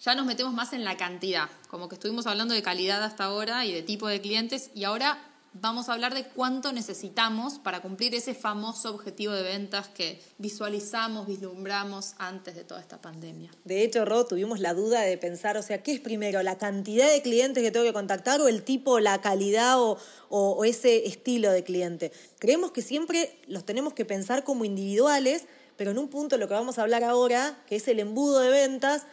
ya 0.00 0.16
nos 0.16 0.26
metemos 0.26 0.52
más 0.52 0.72
en 0.72 0.82
la 0.82 0.96
cantidad, 0.96 1.48
como 1.68 1.88
que 1.88 1.94
estuvimos 1.94 2.26
hablando 2.26 2.52
de 2.52 2.64
calidad 2.64 3.00
hasta 3.04 3.26
ahora 3.26 3.64
y 3.64 3.72
de 3.72 3.82
tipo 3.82 4.08
de 4.08 4.20
clientes, 4.20 4.72
y 4.74 4.82
ahora 4.82 5.16
vamos 5.54 5.88
a 5.88 5.92
hablar 5.94 6.14
de 6.14 6.24
cuánto 6.24 6.72
necesitamos 6.72 7.58
para 7.58 7.80
cumplir 7.80 8.14
ese 8.14 8.34
famoso 8.34 8.90
objetivo 8.94 9.32
de 9.32 9.42
ventas 9.42 9.88
que 9.88 10.20
visualizamos, 10.38 11.26
vislumbramos 11.26 12.14
antes 12.18 12.54
de 12.54 12.64
toda 12.64 12.80
esta 12.80 13.00
pandemia. 13.00 13.50
De 13.64 13.82
hecho, 13.82 14.04
Ro, 14.04 14.26
tuvimos 14.26 14.60
la 14.60 14.74
duda 14.74 15.00
de 15.02 15.16
pensar, 15.16 15.56
o 15.56 15.62
sea, 15.62 15.82
¿qué 15.82 15.92
es 15.92 16.00
primero? 16.00 16.42
¿La 16.42 16.58
cantidad 16.58 17.08
de 17.10 17.22
clientes 17.22 17.62
que 17.62 17.70
tengo 17.70 17.86
que 17.86 17.92
contactar 17.92 18.40
o 18.40 18.48
el 18.48 18.62
tipo, 18.64 19.00
la 19.00 19.20
calidad 19.20 19.80
o, 19.80 19.96
o- 20.28 20.50
o 20.52 20.64
ese 20.64 21.06
estilo 21.06 21.50
de 21.50 21.64
cliente? 21.64 22.12
Creemos 22.38 22.72
que 22.72 22.82
siempre 22.82 23.38
los 23.46 23.64
tenemos 23.64 23.94
que 23.94 24.04
pensar 24.04 24.44
como 24.44 24.64
individuales, 24.64 25.44
pero 25.76 25.90
en 25.92 25.98
un 25.98 26.08
punto 26.08 26.36
lo 26.36 26.46
que 26.48 26.54
vamos 26.54 26.78
a 26.78 26.82
hablar 26.82 27.04
ahora, 27.04 27.62
que 27.66 27.76
es 27.76 27.88
el 27.88 28.00
embudo 28.00 28.40
de 28.40 28.48
ventas, 28.50 29.06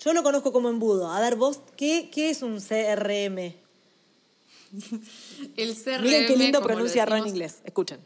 yo 0.00 0.12
lo 0.12 0.22
conozco 0.22 0.52
como 0.52 0.68
embudo. 0.68 1.10
A 1.10 1.20
ver, 1.20 1.36
vos, 1.36 1.60
¿qué, 1.76 2.08
qué 2.12 2.30
es 2.30 2.42
un 2.42 2.60
CRM? 2.60 3.54
El 5.56 5.74
CRM, 5.76 6.02
Miren 6.02 6.26
qué 6.26 6.36
lindo 6.36 6.62
pronuncia 6.62 7.04
Ro 7.06 7.16
en 7.16 7.22
decimos, 7.24 7.34
inglés. 7.36 7.58
Escuchen, 7.64 8.00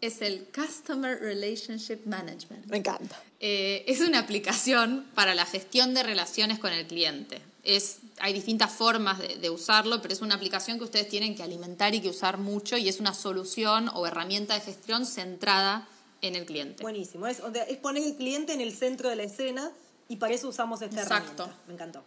Es 0.00 0.22
el 0.22 0.46
Customer 0.54 1.18
Relationship 1.18 2.00
Management. 2.06 2.66
me 2.66 2.78
encanta. 2.78 3.22
Eh, 3.40 3.84
es 3.86 4.00
una 4.00 4.18
aplicación 4.18 5.06
para 5.14 5.34
la 5.34 5.46
gestión 5.46 5.94
de 5.94 6.02
relaciones 6.02 6.58
con 6.58 6.72
el 6.72 6.86
cliente. 6.86 7.40
Es, 7.62 7.98
hay 8.18 8.32
distintas 8.32 8.72
formas 8.72 9.18
de, 9.18 9.36
de 9.36 9.50
usarlo, 9.50 10.00
pero 10.00 10.14
es 10.14 10.22
una 10.22 10.34
aplicación 10.34 10.78
que 10.78 10.84
ustedes 10.84 11.08
tienen 11.08 11.34
que 11.34 11.42
alimentar 11.42 11.94
y 11.94 12.00
que 12.00 12.08
usar 12.08 12.38
mucho 12.38 12.76
y 12.78 12.88
es 12.88 13.00
una 13.00 13.12
solución 13.12 13.90
o 13.92 14.06
herramienta 14.06 14.54
de 14.54 14.60
gestión 14.60 15.04
centrada 15.04 15.86
en 16.22 16.34
el 16.36 16.46
cliente. 16.46 16.82
Buenísimo. 16.82 17.26
Es, 17.26 17.42
es 17.68 17.76
poner 17.78 18.02
el 18.04 18.16
cliente 18.16 18.52
en 18.54 18.60
el 18.62 18.74
centro 18.74 19.08
de 19.10 19.16
la 19.16 19.24
escena 19.24 19.70
y 20.08 20.16
para 20.16 20.34
eso 20.34 20.48
usamos 20.48 20.80
esta 20.82 21.02
Exacto. 21.02 21.42
herramienta. 21.44 21.62
Me 21.66 21.74
encantó. 21.74 22.04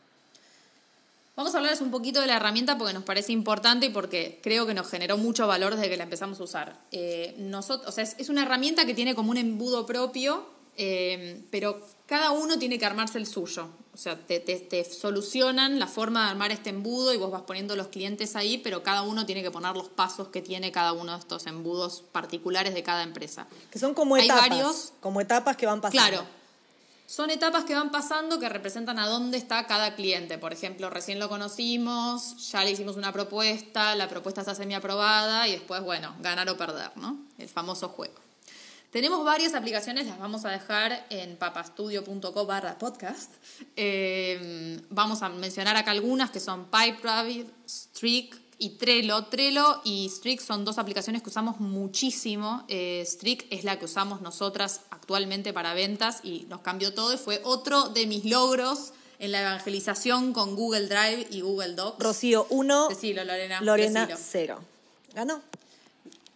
Vamos 1.36 1.56
a 1.56 1.58
hablarles 1.58 1.82
un 1.82 1.90
poquito 1.90 2.22
de 2.22 2.28
la 2.28 2.36
herramienta 2.36 2.78
porque 2.78 2.94
nos 2.94 3.04
parece 3.04 3.32
importante 3.32 3.88
y 3.88 3.90
porque 3.90 4.40
creo 4.44 4.68
que 4.68 4.74
nos 4.76 4.88
generó 4.88 5.18
mucho 5.18 5.48
valor 5.48 5.76
desde 5.76 5.90
que 5.90 5.98
la 5.98 6.04
empezamos 6.04 6.40
a 6.40 6.44
usar. 6.44 6.80
Eh, 6.92 7.36
nosotros, 7.40 7.90
o 7.90 7.92
sea, 7.92 8.04
es, 8.04 8.16
es 8.20 8.30
una 8.30 8.44
herramienta 8.44 8.86
que 8.86 8.94
tiene 8.94 9.16
como 9.16 9.32
un 9.32 9.38
embudo 9.38 9.86
propio, 9.88 10.46
eh, 10.78 11.44
pero 11.50 11.80
cada 12.06 12.32
uno 12.32 12.60
tiene 12.60 12.78
que 12.78 12.86
armarse 12.86 13.18
el 13.18 13.26
suyo. 13.26 13.68
O 13.96 13.98
sea, 13.98 14.16
te, 14.16 14.40
te- 14.40 14.60
te 14.60 14.84
solucionan 14.86 15.80
la 15.80 15.86
forma 15.88 16.26
de 16.26 16.32
armar 16.32 16.52
este 16.52 16.70
embudo 16.72 17.14
y 17.14 17.18
vos 17.18 17.32
vas 17.32 17.44
poniendo 17.44 17.76
los 17.76 17.88
clientes 17.88 18.36
ahí, 18.36 18.58
pero 18.60 18.82
cada 18.84 19.02
uno 19.04 19.26
tiene 19.26 19.42
que 19.44 19.52
poner 19.52 19.76
los 19.76 19.90
pasos 19.90 20.30
que 20.30 20.42
tiene 20.42 20.72
cada 20.72 20.94
uno 20.94 21.14
de 21.14 21.20
estos 21.20 21.46
embudos 21.48 22.04
particulares 22.12 22.74
de 22.76 22.82
cada 22.84 23.04
empresa. 23.04 23.48
Que 23.72 23.78
son 23.80 23.94
como 23.96 24.16
Hay 24.16 24.26
etapas. 24.26 24.50
varios- 24.50 24.94
Como 25.00 25.22
etapas 25.22 25.58
que 25.58 25.66
van 25.68 25.82
pasando. 25.82 26.08
Claro. 26.10 26.26
Son 27.06 27.30
etapas 27.30 27.66
que 27.66 27.76
van 27.76 27.92
pasando 27.92 28.40
que 28.40 28.50
representan 28.50 28.98
a 28.98 29.08
dónde 29.08 29.38
está 29.38 29.68
cada 29.68 29.96
cliente. 29.96 30.38
Por 30.38 30.54
ejemplo, 30.54 30.90
recién 30.90 31.20
lo 31.20 31.30
conocimos, 31.30 32.52
ya 32.52 32.64
le 32.64 32.72
hicimos 32.72 32.96
una 32.96 33.12
propuesta, 33.12 33.96
la 33.96 34.08
propuesta 34.08 34.42
está 34.42 34.56
semi-aprobada 34.56 35.48
y 35.48 35.52
después, 35.52 35.84
bueno, 35.84 36.16
ganar 36.22 36.50
o 36.50 36.58
perder, 36.58 36.92
¿no? 36.96 37.20
El 37.38 37.50
famoso 37.50 37.90
juego. 37.90 38.16
Tenemos 38.90 39.26
varias 39.26 39.56
aplicaciones, 39.56 40.06
las 40.06 40.20
vamos 40.20 40.46
a 40.46 40.52
dejar 40.52 41.08
en 41.10 41.36
papastudio.co 41.36 42.46
barra 42.46 42.78
podcast. 42.78 43.34
Eh, 43.76 44.80
vamos 44.92 45.24
a 45.24 45.30
mencionar 45.30 45.76
acá 45.76 45.92
algunas 45.92 46.30
que 46.30 46.40
son 46.40 46.66
PipeRabbit, 46.66 47.48
Streak 47.68 48.43
y 48.64 48.70
Trello. 48.70 49.26
Trello 49.26 49.82
y 49.84 50.08
Streak 50.10 50.40
son 50.40 50.64
dos 50.64 50.78
aplicaciones 50.78 51.22
que 51.22 51.30
usamos 51.30 51.60
muchísimo. 51.60 52.64
Eh, 52.70 53.06
es 53.50 53.64
la 53.64 53.78
que 53.78 53.86
usamos 53.86 54.22
nosotras 54.22 54.82
actualmente 54.90 55.52
para 55.52 55.74
ventas 55.74 56.22
y 56.24 56.46
nos 56.50 56.62
cambió 56.62 56.94
todo 56.94 57.14
y 57.14 57.18
fue 57.18 57.42
otro 57.44 57.90
de 57.90 58.08
mis 58.08 58.24
logros 58.24 58.94
en 59.20 59.34
la 59.34 59.42
evangelización 59.42 60.32
con 60.32 60.56
Google 60.56 60.88
Drive 60.88 61.28
y 61.30 61.42
Google 61.42 61.76
Docs. 61.76 62.02
Rocío 62.02 62.48
1, 62.50 62.88
Decilo, 62.90 63.24
Lorena. 63.26 63.62
Lorena 63.62 64.06
decilo. 64.06 64.20
0. 64.32 64.60
Ganó. 65.14 65.42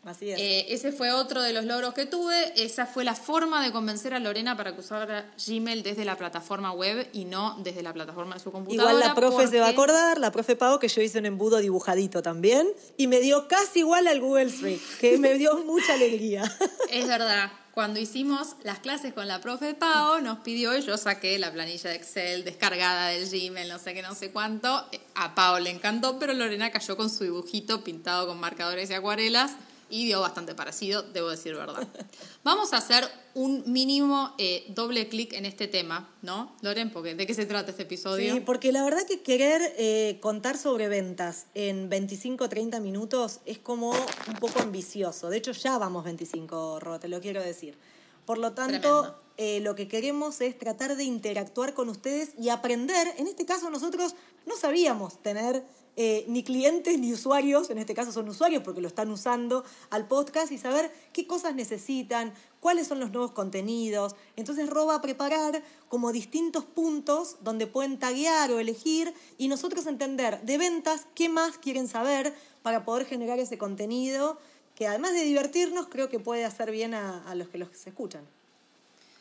Así 0.08 0.32
es. 0.32 0.40
Eh, 0.40 0.66
ese 0.74 0.92
fue 0.92 1.12
otro 1.12 1.42
de 1.42 1.54
los 1.54 1.66
logros 1.66 1.94
que 1.94 2.06
tuve. 2.06 2.54
Esa 2.56 2.86
fue 2.86 3.04
la 3.04 3.14
forma 3.16 3.64
de 3.64 3.72
convencer 3.72 4.14
a 4.14 4.20
Lorena 4.20 4.56
para 4.58 4.74
que 4.74 4.80
usara 4.80 5.30
Gmail 5.46 5.84
desde 5.84 6.06
la 6.06 6.16
plataforma 6.18 6.72
web 6.72 7.10
y 7.14 7.26
no 7.26 7.58
desde 7.64 7.84
la 7.84 7.94
plataforma 7.94 8.36
de 8.36 8.40
su 8.42 8.52
computadora. 8.52 8.94
igual 8.94 9.08
la 9.08 9.16
profe 9.16 9.48
se 9.48 9.60
va 9.60 9.66
a 9.70 9.76
porque- 9.76 9.92
acordar, 9.92 10.20
la 10.20 10.32
profe 10.32 10.56
Pau, 10.56 10.80
que 10.80 10.88
yo 10.88 11.02
hice 11.02 11.20
un 11.20 11.26
embudo 11.26 11.58
dibujadito 11.58 12.22
también. 12.22 12.68
Y 12.98 13.08
me 13.08 13.20
dio 13.20 13.48
casi 13.48 13.80
igual 13.80 14.08
al 14.08 14.20
Google 14.22 14.46
Street, 14.50 14.80
que 15.00 15.18
me 15.18 15.34
dio 15.36 15.58
mucha 15.66 15.94
alegría. 15.94 16.44
Es 16.90 17.08
verdad. 17.08 17.52
Cuando 17.74 18.00
hicimos 18.00 18.56
las 18.64 18.80
clases 18.80 19.14
con 19.14 19.28
la 19.28 19.40
profe 19.40 19.76
Pau, 19.76 20.20
nos 20.20 20.40
pidió 20.40 20.76
y 20.76 20.82
yo 20.82 20.98
saqué 20.98 21.38
la 21.38 21.54
planilla 21.54 21.92
de 21.92 21.96
Excel 21.96 22.44
descargada 22.44 23.10
del 23.10 23.30
Gmail, 23.30 23.70
no 23.70 23.78
sé 23.78 23.94
qué, 23.94 24.02
no 24.02 24.16
sé 24.16 24.32
cuánto. 24.32 24.84
A 25.14 25.36
Pau 25.36 25.60
le 25.60 25.70
encantó, 25.70 26.18
pero 26.18 26.34
Lorena 26.34 26.72
cayó 26.72 26.98
con 26.98 27.12
su 27.12 27.24
dibujito 27.26 27.84
pintado 27.84 28.26
con 28.26 28.40
marcadores 28.40 28.90
y 28.90 28.96
acuarelas. 28.96 29.52
Y 29.90 30.06
dio 30.06 30.22
bastante 30.22 30.56
parecido, 30.56 31.04
debo 31.04 31.30
decir 31.30 31.56
verdad. 31.56 31.88
Vamos 32.44 32.74
a 32.74 32.78
hacer 32.78 33.08
un 33.34 33.64
mínimo 33.72 34.34
eh, 34.38 34.66
doble 34.70 35.08
clic 35.10 35.34
en 35.34 35.46
este 35.46 35.68
tema, 35.68 36.10
¿no, 36.22 36.56
Loren? 36.62 36.92
Porque, 36.92 37.16
¿De 37.16 37.28
qué 37.28 37.34
se 37.34 37.46
trata 37.46 37.72
este 37.72 37.84
episodio? 37.84 38.34
Sí, 38.34 38.40
porque 38.40 38.72
la 38.72 38.84
verdad 38.84 39.06
que 39.08 39.22
querer 39.22 39.62
eh, 39.78 40.18
contar 40.22 40.58
sobre 40.58 40.88
ventas 40.88 41.48
en 41.54 41.90
25 41.90 42.44
o 42.44 42.50
30 42.50 42.80
minutos 42.80 43.40
es 43.46 43.60
como 43.60 43.92
un 43.92 44.36
poco 44.40 44.60
ambicioso. 44.60 45.30
De 45.30 45.38
hecho, 45.38 45.52
ya 45.52 45.78
vamos 45.78 46.04
25, 46.04 46.80
Ro, 46.80 47.00
te 47.00 47.08
lo 47.08 47.22
quiero 47.22 47.42
decir. 47.42 47.78
Por 48.26 48.40
lo 48.40 48.52
tanto, 48.52 49.16
eh, 49.38 49.62
lo 49.62 49.74
que 49.76 49.88
queremos 49.88 50.42
es 50.42 50.58
tratar 50.60 50.98
de 50.98 51.06
interactuar 51.06 51.74
con 51.74 51.88
ustedes 51.88 52.32
y 52.38 52.50
aprender. 52.50 53.08
En 53.18 53.26
este 53.26 53.46
caso, 53.46 53.70
nosotros 53.70 54.16
no 54.46 54.58
sabíamos 54.58 55.24
tener 55.24 55.64
eh, 56.00 56.26
ni 56.28 56.44
clientes 56.44 57.00
ni 57.00 57.12
usuarios, 57.12 57.72
en 57.72 57.80
este 57.80 57.96
caso 57.96 58.12
son 58.12 58.30
usuarios 58.30 58.62
porque 58.64 58.82
lo 58.82 58.88
están 58.88 59.10
usando 59.10 59.66
al 59.90 60.08
podcast 60.08 60.52
y 60.52 60.60
saber 60.60 60.92
qué 61.12 61.26
cosas 61.26 61.56
necesitan, 61.56 62.34
cuáles 62.60 62.88
son 62.88 63.00
los 63.00 63.12
nuevos 63.12 63.32
contenidos. 63.32 64.16
Entonces 64.36 64.70
Ro 64.70 64.86
va 64.86 64.96
a 64.96 65.02
preparar 65.02 65.64
como 65.90 66.12
distintos 66.12 66.66
puntos 66.66 67.38
donde 67.42 67.66
pueden 67.66 67.98
taguear 67.98 68.52
o 68.52 68.60
elegir 68.60 69.12
y 69.40 69.48
nosotros 69.48 69.88
entender 69.88 70.40
de 70.44 70.60
ventas 70.60 71.08
qué 71.16 71.30
más 71.30 71.58
quieren 71.58 71.88
saber 71.88 72.34
para 72.62 72.86
poder 72.86 73.08
generar 73.08 73.40
ese 73.40 73.58
contenido 73.58 74.38
que 74.76 74.86
además 74.86 75.14
de 75.14 75.24
divertirnos, 75.24 75.88
creo 75.88 76.08
que 76.08 76.20
puede 76.20 76.46
hacer 76.46 76.70
bien 76.70 76.94
a, 76.94 77.34
los 77.34 77.50
que 77.50 77.58
los 77.58 77.88
escuchan. 77.88 78.24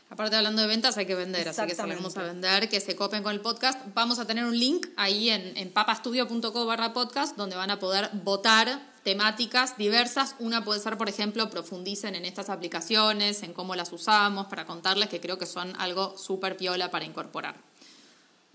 Aparte 0.08 0.36
hablando 0.36 0.62
de 0.62 0.68
ventas 0.68 0.96
hay 0.96 1.06
que 1.06 1.16
vender, 1.16 1.48
así 1.48 1.66
que 1.66 1.74
salimos 1.74 2.16
a 2.16 2.22
vender, 2.22 2.68
que 2.68 2.80
se 2.80 2.94
copen 2.94 3.24
con 3.24 3.32
el 3.32 3.40
podcast. 3.40 3.80
Vamos 3.92 4.20
a 4.20 4.26
tener 4.26 4.44
un 4.44 4.56
link 4.56 4.86
ahí 4.96 5.30
en, 5.30 5.56
en 5.56 5.72
papastudio.co 5.72 6.64
barra 6.64 6.92
podcast 6.92 7.36
donde 7.36 7.56
van 7.56 7.70
a 7.70 7.80
poder 7.80 8.10
votar 8.12 8.94
temáticas 9.02 9.76
diversas. 9.76 10.36
Una 10.38 10.64
puede 10.64 10.80
ser, 10.80 10.96
por 10.96 11.08
ejemplo, 11.08 11.50
profundicen 11.50 12.14
en 12.14 12.24
estas 12.24 12.50
aplicaciones, 12.50 13.42
en 13.42 13.52
cómo 13.52 13.74
las 13.74 13.92
usamos, 13.92 14.46
para 14.46 14.64
contarles 14.64 15.08
que 15.08 15.20
creo 15.20 15.38
que 15.38 15.46
son 15.46 15.74
algo 15.78 16.16
súper 16.18 16.56
piola 16.56 16.90
para 16.90 17.04
incorporar. 17.04 17.56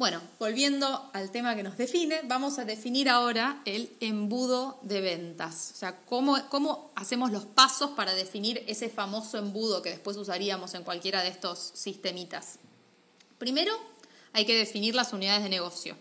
Bueno, 0.01 0.19
volviendo 0.39 1.11
al 1.13 1.29
tema 1.29 1.55
que 1.55 1.61
nos 1.61 1.77
define, 1.77 2.21
vamos 2.23 2.57
a 2.57 2.65
definir 2.65 3.07
ahora 3.07 3.61
el 3.65 3.87
embudo 3.99 4.79
de 4.81 4.99
ventas. 4.99 5.73
O 5.75 5.77
sea, 5.77 5.95
cómo, 6.07 6.39
cómo 6.49 6.89
hacemos 6.95 7.31
los 7.31 7.45
pasos 7.45 7.91
para 7.91 8.15
definir 8.15 8.63
ese 8.65 8.89
famoso 8.89 9.37
embudo 9.37 9.83
que 9.83 9.91
después 9.91 10.17
usaríamos 10.17 10.73
en 10.73 10.83
cualquiera 10.83 11.21
de 11.21 11.29
estos 11.29 11.73
sistemitas. 11.75 12.57
Primero, 13.37 13.77
hay 14.33 14.45
que 14.45 14.57
definir 14.57 14.95
las 14.95 15.13
unidades 15.13 15.43
de 15.43 15.49
negocio 15.49 15.95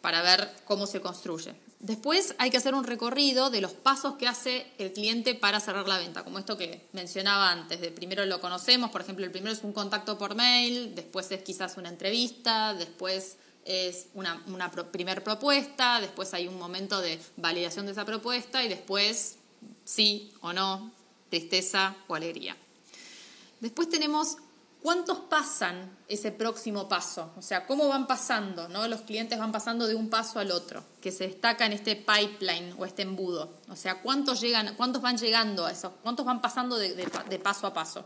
para 0.00 0.20
ver 0.22 0.52
cómo 0.64 0.88
se 0.88 1.00
construye. 1.00 1.54
Después 1.80 2.34
hay 2.38 2.50
que 2.50 2.56
hacer 2.56 2.74
un 2.74 2.82
recorrido 2.82 3.50
de 3.50 3.60
los 3.60 3.72
pasos 3.72 4.16
que 4.16 4.26
hace 4.26 4.66
el 4.78 4.92
cliente 4.92 5.36
para 5.36 5.60
cerrar 5.60 5.86
la 5.86 5.98
venta, 5.98 6.24
como 6.24 6.40
esto 6.40 6.58
que 6.58 6.88
mencionaba 6.92 7.52
antes, 7.52 7.80
de 7.80 7.92
primero 7.92 8.26
lo 8.26 8.40
conocemos, 8.40 8.90
por 8.90 9.00
ejemplo, 9.00 9.24
el 9.24 9.30
primero 9.30 9.52
es 9.52 9.62
un 9.62 9.72
contacto 9.72 10.18
por 10.18 10.34
mail, 10.34 10.96
después 10.96 11.30
es 11.30 11.42
quizás 11.42 11.76
una 11.76 11.88
entrevista, 11.88 12.74
después 12.74 13.36
es 13.64 14.06
una, 14.14 14.42
una 14.48 14.72
primer 14.72 15.22
propuesta, 15.22 16.00
después 16.00 16.34
hay 16.34 16.48
un 16.48 16.58
momento 16.58 17.00
de 17.00 17.20
validación 17.36 17.86
de 17.86 17.92
esa 17.92 18.04
propuesta 18.04 18.64
y 18.64 18.68
después 18.68 19.36
sí 19.84 20.32
o 20.40 20.52
no, 20.52 20.90
tristeza 21.30 21.94
o 22.08 22.16
alegría. 22.16 22.56
Después 23.60 23.88
tenemos 23.88 24.38
¿Cuántos 24.82 25.18
pasan 25.18 25.98
ese 26.06 26.30
próximo 26.30 26.88
paso? 26.88 27.32
O 27.36 27.42
sea, 27.42 27.66
¿cómo 27.66 27.88
van 27.88 28.06
pasando? 28.06 28.68
¿no? 28.68 28.86
Los 28.86 29.00
clientes 29.00 29.38
van 29.38 29.50
pasando 29.50 29.88
de 29.88 29.96
un 29.96 30.08
paso 30.08 30.38
al 30.38 30.52
otro, 30.52 30.84
que 31.00 31.10
se 31.10 31.26
destaca 31.26 31.66
en 31.66 31.72
este 31.72 31.96
pipeline 31.96 32.74
o 32.78 32.84
este 32.84 33.02
embudo. 33.02 33.50
O 33.68 33.76
sea, 33.76 34.00
¿cuántos, 34.00 34.40
llegan, 34.40 34.76
cuántos 34.76 35.02
van 35.02 35.18
llegando 35.18 35.66
a 35.66 35.72
eso? 35.72 35.94
¿Cuántos 36.02 36.24
van 36.24 36.40
pasando 36.40 36.78
de, 36.78 36.94
paso 37.42 37.66
a 37.66 37.74
paso? 37.74 38.04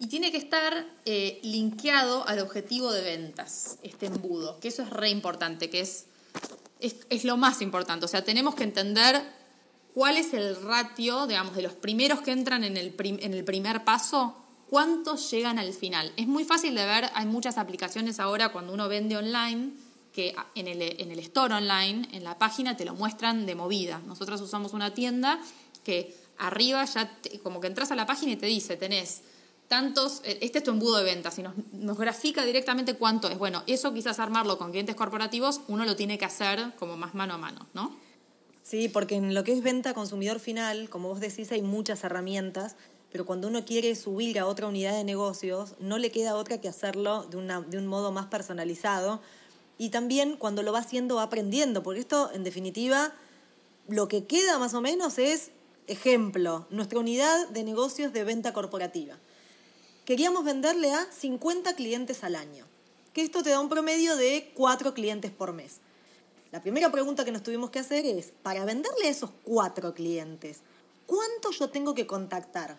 Y 0.00 0.08
tiene 0.08 0.32
que 0.32 0.38
estar 0.38 0.84
eh, 1.04 1.38
linkeado 1.42 2.26
al 2.26 2.40
objetivo 2.40 2.92
de 2.92 3.02
ventas, 3.02 3.78
este 3.82 4.06
embudo, 4.06 4.58
que 4.58 4.68
eso 4.68 4.82
es 4.82 4.90
re 4.90 5.10
importante, 5.10 5.70
que 5.70 5.80
es, 5.80 6.06
es, 6.80 7.24
lo 7.24 7.36
más 7.36 7.62
importante. 7.62 8.04
O 8.04 8.08
sea, 8.08 8.24
tenemos 8.24 8.56
que 8.56 8.64
entender 8.64 9.22
cuál 9.94 10.16
es 10.16 10.34
el 10.34 10.60
ratio, 10.60 11.28
digamos, 11.28 11.54
de 11.54 11.62
los 11.62 11.74
primeros 11.74 12.20
que 12.20 12.32
entran 12.32 12.64
en 12.64 12.76
el, 12.76 12.94
en 12.98 13.32
el 13.32 13.44
primer 13.44 13.84
paso 13.84 14.36
cuántos 14.68 15.30
llegan 15.30 15.58
al 15.58 15.72
final. 15.72 16.12
Es 16.16 16.26
muy 16.26 16.44
fácil 16.44 16.74
de 16.74 16.84
ver, 16.84 17.10
hay 17.14 17.26
muchas 17.26 17.58
aplicaciones 17.58 18.20
ahora 18.20 18.50
cuando 18.50 18.72
uno 18.72 18.88
vende 18.88 19.16
online 19.16 19.70
que 20.12 20.34
en 20.54 20.68
el, 20.68 20.82
en 20.82 21.10
el 21.10 21.18
store 21.20 21.54
online, 21.54 22.08
en 22.12 22.24
la 22.24 22.38
página, 22.38 22.76
te 22.76 22.84
lo 22.84 22.94
muestran 22.94 23.46
de 23.46 23.54
movida. 23.54 24.00
Nosotros 24.06 24.40
usamos 24.40 24.72
una 24.72 24.92
tienda 24.92 25.38
que 25.84 26.14
arriba 26.38 26.84
ya, 26.84 27.16
como 27.42 27.60
que 27.60 27.68
entras 27.68 27.92
a 27.92 27.96
la 27.96 28.06
página 28.06 28.32
y 28.32 28.36
te 28.36 28.46
dice, 28.46 28.76
tenés 28.76 29.22
tantos, 29.68 30.22
eh, 30.24 30.38
este 30.40 30.58
es 30.58 30.64
tu 30.64 30.70
embudo 30.70 30.98
de 30.98 31.04
ventas 31.04 31.38
y 31.38 31.42
nos, 31.42 31.54
nos, 31.72 31.98
grafica 31.98 32.44
directamente 32.44 32.94
cuánto 32.94 33.28
es. 33.28 33.38
Bueno, 33.38 33.62
eso 33.66 33.92
quizás 33.92 34.18
armarlo 34.18 34.58
con 34.58 34.70
clientes 34.70 34.96
corporativos, 34.96 35.60
uno 35.68 35.84
lo 35.84 35.94
tiene 35.94 36.18
que 36.18 36.24
hacer 36.24 36.72
como 36.78 36.96
más 36.96 37.14
mano 37.14 37.34
a 37.34 37.38
mano, 37.38 37.66
¿no? 37.74 37.96
Sí, 38.62 38.88
porque 38.88 39.14
en 39.16 39.34
lo 39.34 39.44
que 39.44 39.52
es 39.52 39.62
venta 39.62 39.94
consumidor 39.94 40.40
final, 40.40 40.90
como 40.90 41.08
vos 41.08 41.20
decís, 41.20 41.52
hay 41.52 41.62
muchas 41.62 42.04
herramientas 42.04 42.76
pero 43.10 43.24
cuando 43.24 43.48
uno 43.48 43.64
quiere 43.64 43.94
subir 43.94 44.38
a 44.38 44.46
otra 44.46 44.66
unidad 44.66 44.92
de 44.92 45.04
negocios, 45.04 45.74
no 45.78 45.98
le 45.98 46.10
queda 46.10 46.34
otra 46.36 46.60
que 46.60 46.68
hacerlo 46.68 47.24
de, 47.24 47.38
de 47.68 47.78
un 47.78 47.86
modo 47.86 48.12
más 48.12 48.26
personalizado. 48.26 49.20
Y 49.78 49.90
también 49.90 50.36
cuando 50.36 50.62
lo 50.62 50.72
va 50.72 50.80
haciendo 50.80 51.16
va 51.16 51.22
aprendiendo, 51.22 51.82
porque 51.82 52.00
esto, 52.00 52.30
en 52.34 52.44
definitiva, 52.44 53.14
lo 53.86 54.08
que 54.08 54.26
queda 54.26 54.58
más 54.58 54.74
o 54.74 54.82
menos 54.82 55.18
es, 55.18 55.50
ejemplo, 55.86 56.66
nuestra 56.70 56.98
unidad 56.98 57.48
de 57.48 57.64
negocios 57.64 58.12
de 58.12 58.24
venta 58.24 58.52
corporativa. 58.52 59.16
Queríamos 60.04 60.44
venderle 60.44 60.92
a 60.92 61.06
50 61.10 61.74
clientes 61.74 62.24
al 62.24 62.34
año, 62.34 62.66
que 63.12 63.22
esto 63.22 63.42
te 63.42 63.50
da 63.50 63.60
un 63.60 63.68
promedio 63.68 64.16
de 64.16 64.52
4 64.54 64.92
clientes 64.92 65.30
por 65.30 65.52
mes. 65.52 65.80
La 66.50 66.62
primera 66.62 66.90
pregunta 66.90 67.24
que 67.24 67.32
nos 67.32 67.42
tuvimos 67.42 67.70
que 67.70 67.78
hacer 67.78 68.04
es, 68.06 68.32
para 68.42 68.64
venderle 68.64 69.06
a 69.06 69.10
esos 69.10 69.30
4 69.44 69.94
clientes, 69.94 70.60
¿cuánto 71.06 71.50
yo 71.50 71.70
tengo 71.70 71.94
que 71.94 72.06
contactar? 72.06 72.78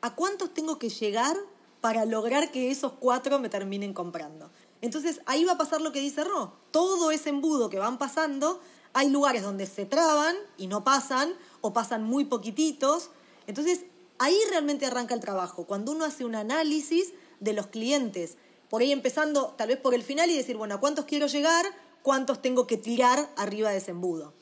¿A 0.00 0.14
cuántos 0.14 0.54
tengo 0.54 0.78
que 0.78 0.88
llegar 0.88 1.36
para 1.80 2.04
lograr 2.04 2.50
que 2.50 2.70
esos 2.70 2.92
cuatro 2.92 3.38
me 3.38 3.48
terminen 3.48 3.94
comprando? 3.94 4.50
Entonces 4.80 5.20
ahí 5.26 5.44
va 5.44 5.52
a 5.52 5.58
pasar 5.58 5.80
lo 5.80 5.92
que 5.92 6.00
dice 6.00 6.24
Ro. 6.24 6.52
Todo 6.70 7.10
ese 7.10 7.30
embudo 7.30 7.68
que 7.68 7.78
van 7.78 7.98
pasando, 7.98 8.60
hay 8.92 9.10
lugares 9.10 9.42
donde 9.42 9.66
se 9.66 9.86
traban 9.86 10.36
y 10.56 10.66
no 10.66 10.84
pasan, 10.84 11.34
o 11.60 11.72
pasan 11.72 12.04
muy 12.04 12.24
poquititos. 12.24 13.10
Entonces 13.46 13.80
ahí 14.18 14.38
realmente 14.50 14.86
arranca 14.86 15.14
el 15.14 15.20
trabajo, 15.20 15.64
cuando 15.64 15.92
uno 15.92 16.04
hace 16.04 16.24
un 16.24 16.34
análisis 16.34 17.12
de 17.40 17.52
los 17.52 17.68
clientes, 17.68 18.36
por 18.68 18.82
ahí 18.82 18.92
empezando 18.92 19.54
tal 19.56 19.68
vez 19.68 19.78
por 19.78 19.94
el 19.94 20.02
final 20.02 20.30
y 20.30 20.36
decir, 20.36 20.56
bueno, 20.56 20.74
¿a 20.74 20.80
cuántos 20.80 21.06
quiero 21.06 21.26
llegar? 21.26 21.66
¿Cuántos 22.02 22.42
tengo 22.42 22.66
que 22.66 22.76
tirar 22.76 23.30
arriba 23.36 23.70
de 23.70 23.78
ese 23.78 23.92
embudo? 23.92 24.34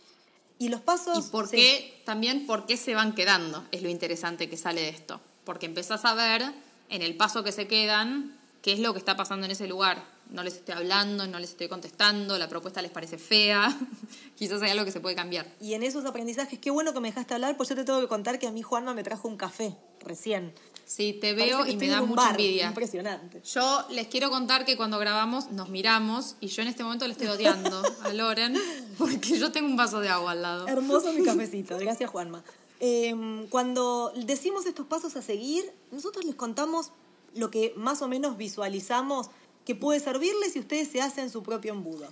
Y 0.59 0.69
los 0.69 0.81
pasos... 0.81 1.27
¿Y 1.27 1.31
por 1.31 1.51
qué, 1.51 2.03
también 2.05 2.47
por 2.47 2.67
qué 2.67 2.77
se 2.77 2.95
van 2.95 3.15
quedando? 3.15 3.67
Es 3.71 3.83
lo 3.83 3.89
interesante 3.89 4.49
que 4.49 4.57
sale 4.57 4.81
de 4.81 4.89
esto 4.89 5.21
porque 5.47 5.65
empezás 5.65 6.05
a 6.05 6.13
ver 6.13 6.43
en 6.91 7.01
el 7.01 7.17
paso 7.17 7.43
que 7.43 7.53
se 7.53 7.67
quedan 7.67 8.37
qué 8.61 8.73
es 8.73 8.81
lo 8.81 8.93
que 8.93 8.99
está 8.99 9.17
pasando 9.17 9.47
en 9.47 9.53
ese 9.53 9.67
lugar. 9.67 10.05
No 10.29 10.43
les 10.43 10.57
estoy 10.57 10.75
hablando, 10.75 11.25
no 11.29 11.39
les 11.39 11.51
estoy 11.51 11.69
contestando, 11.69 12.37
la 12.37 12.49
propuesta 12.49 12.83
les 12.83 12.91
parece 12.91 13.17
fea, 13.17 13.75
quizás 14.37 14.61
hay 14.61 14.73
algo 14.73 14.85
que 14.85 14.91
se 14.91 15.01
puede 15.01 15.15
cambiar. 15.15 15.47
Y 15.61 15.75
en 15.75 15.85
esos 15.85 16.05
aprendizajes, 16.05 16.59
qué 16.59 16.73
bueno 16.73 16.93
que 16.93 16.99
me 16.99 17.09
dejaste 17.09 17.35
hablar, 17.35 17.57
pues 17.57 17.69
yo 17.69 17.77
te 17.77 17.85
tengo 17.85 18.01
que 18.01 18.09
contar 18.09 18.41
que 18.41 18.49
a 18.49 18.51
mí 18.51 18.61
Juanma 18.61 18.93
me 18.93 19.05
trajo 19.05 19.29
un 19.29 19.37
café 19.37 19.77
recién. 20.01 20.53
Sí, 20.85 21.17
te 21.21 21.33
veo 21.33 21.65
y 21.65 21.77
me 21.77 21.89
da 21.89 22.03
mucha 22.03 22.31
envidia. 22.31 22.67
Impresionante. 22.67 23.41
Yo 23.43 23.87
les 23.91 24.09
quiero 24.09 24.31
contar 24.31 24.65
que 24.65 24.77
cuando 24.77 24.99
grabamos 24.99 25.53
nos 25.53 25.69
miramos 25.69 26.37
y 26.41 26.49
yo 26.49 26.63
en 26.63 26.69
este 26.69 26.83
momento 26.83 27.07
le 27.07 27.13
estoy 27.13 27.29
odiando 27.29 27.83
a 28.03 28.13
Loren 28.13 28.57
porque 28.99 29.39
yo 29.39 29.53
tengo 29.53 29.69
un 29.69 29.77
vaso 29.77 30.01
de 30.01 30.09
agua 30.09 30.33
al 30.33 30.43
lado. 30.43 30.67
Hermoso 30.67 31.13
mi 31.13 31.23
cafecito, 31.25 31.79
gracias 31.79 32.11
Juanma. 32.11 32.43
Em, 32.81 33.47
cuando 33.49 34.13
decimos 34.15 34.67
estos 34.67 34.87
pasos 34.87 35.17
a 35.17 35.23
seguir, 35.23 35.73
nosotros 35.91 36.25
les 36.25 36.35
contamos 36.35 36.93
lo 37.35 37.51
que 37.51 37.73
más 37.77 38.03
o 38.03 38.09
menos 38.09 38.37
visualizamos 38.37 39.29
que 39.65 39.75
puede 39.75 40.01
servirles 40.01 40.53
si 40.53 40.61
ustedes 40.61 40.89
se 40.89 41.01
hacen 41.01 41.31
su 41.31 41.43
propio 41.43 41.73
embudo. 41.73 42.07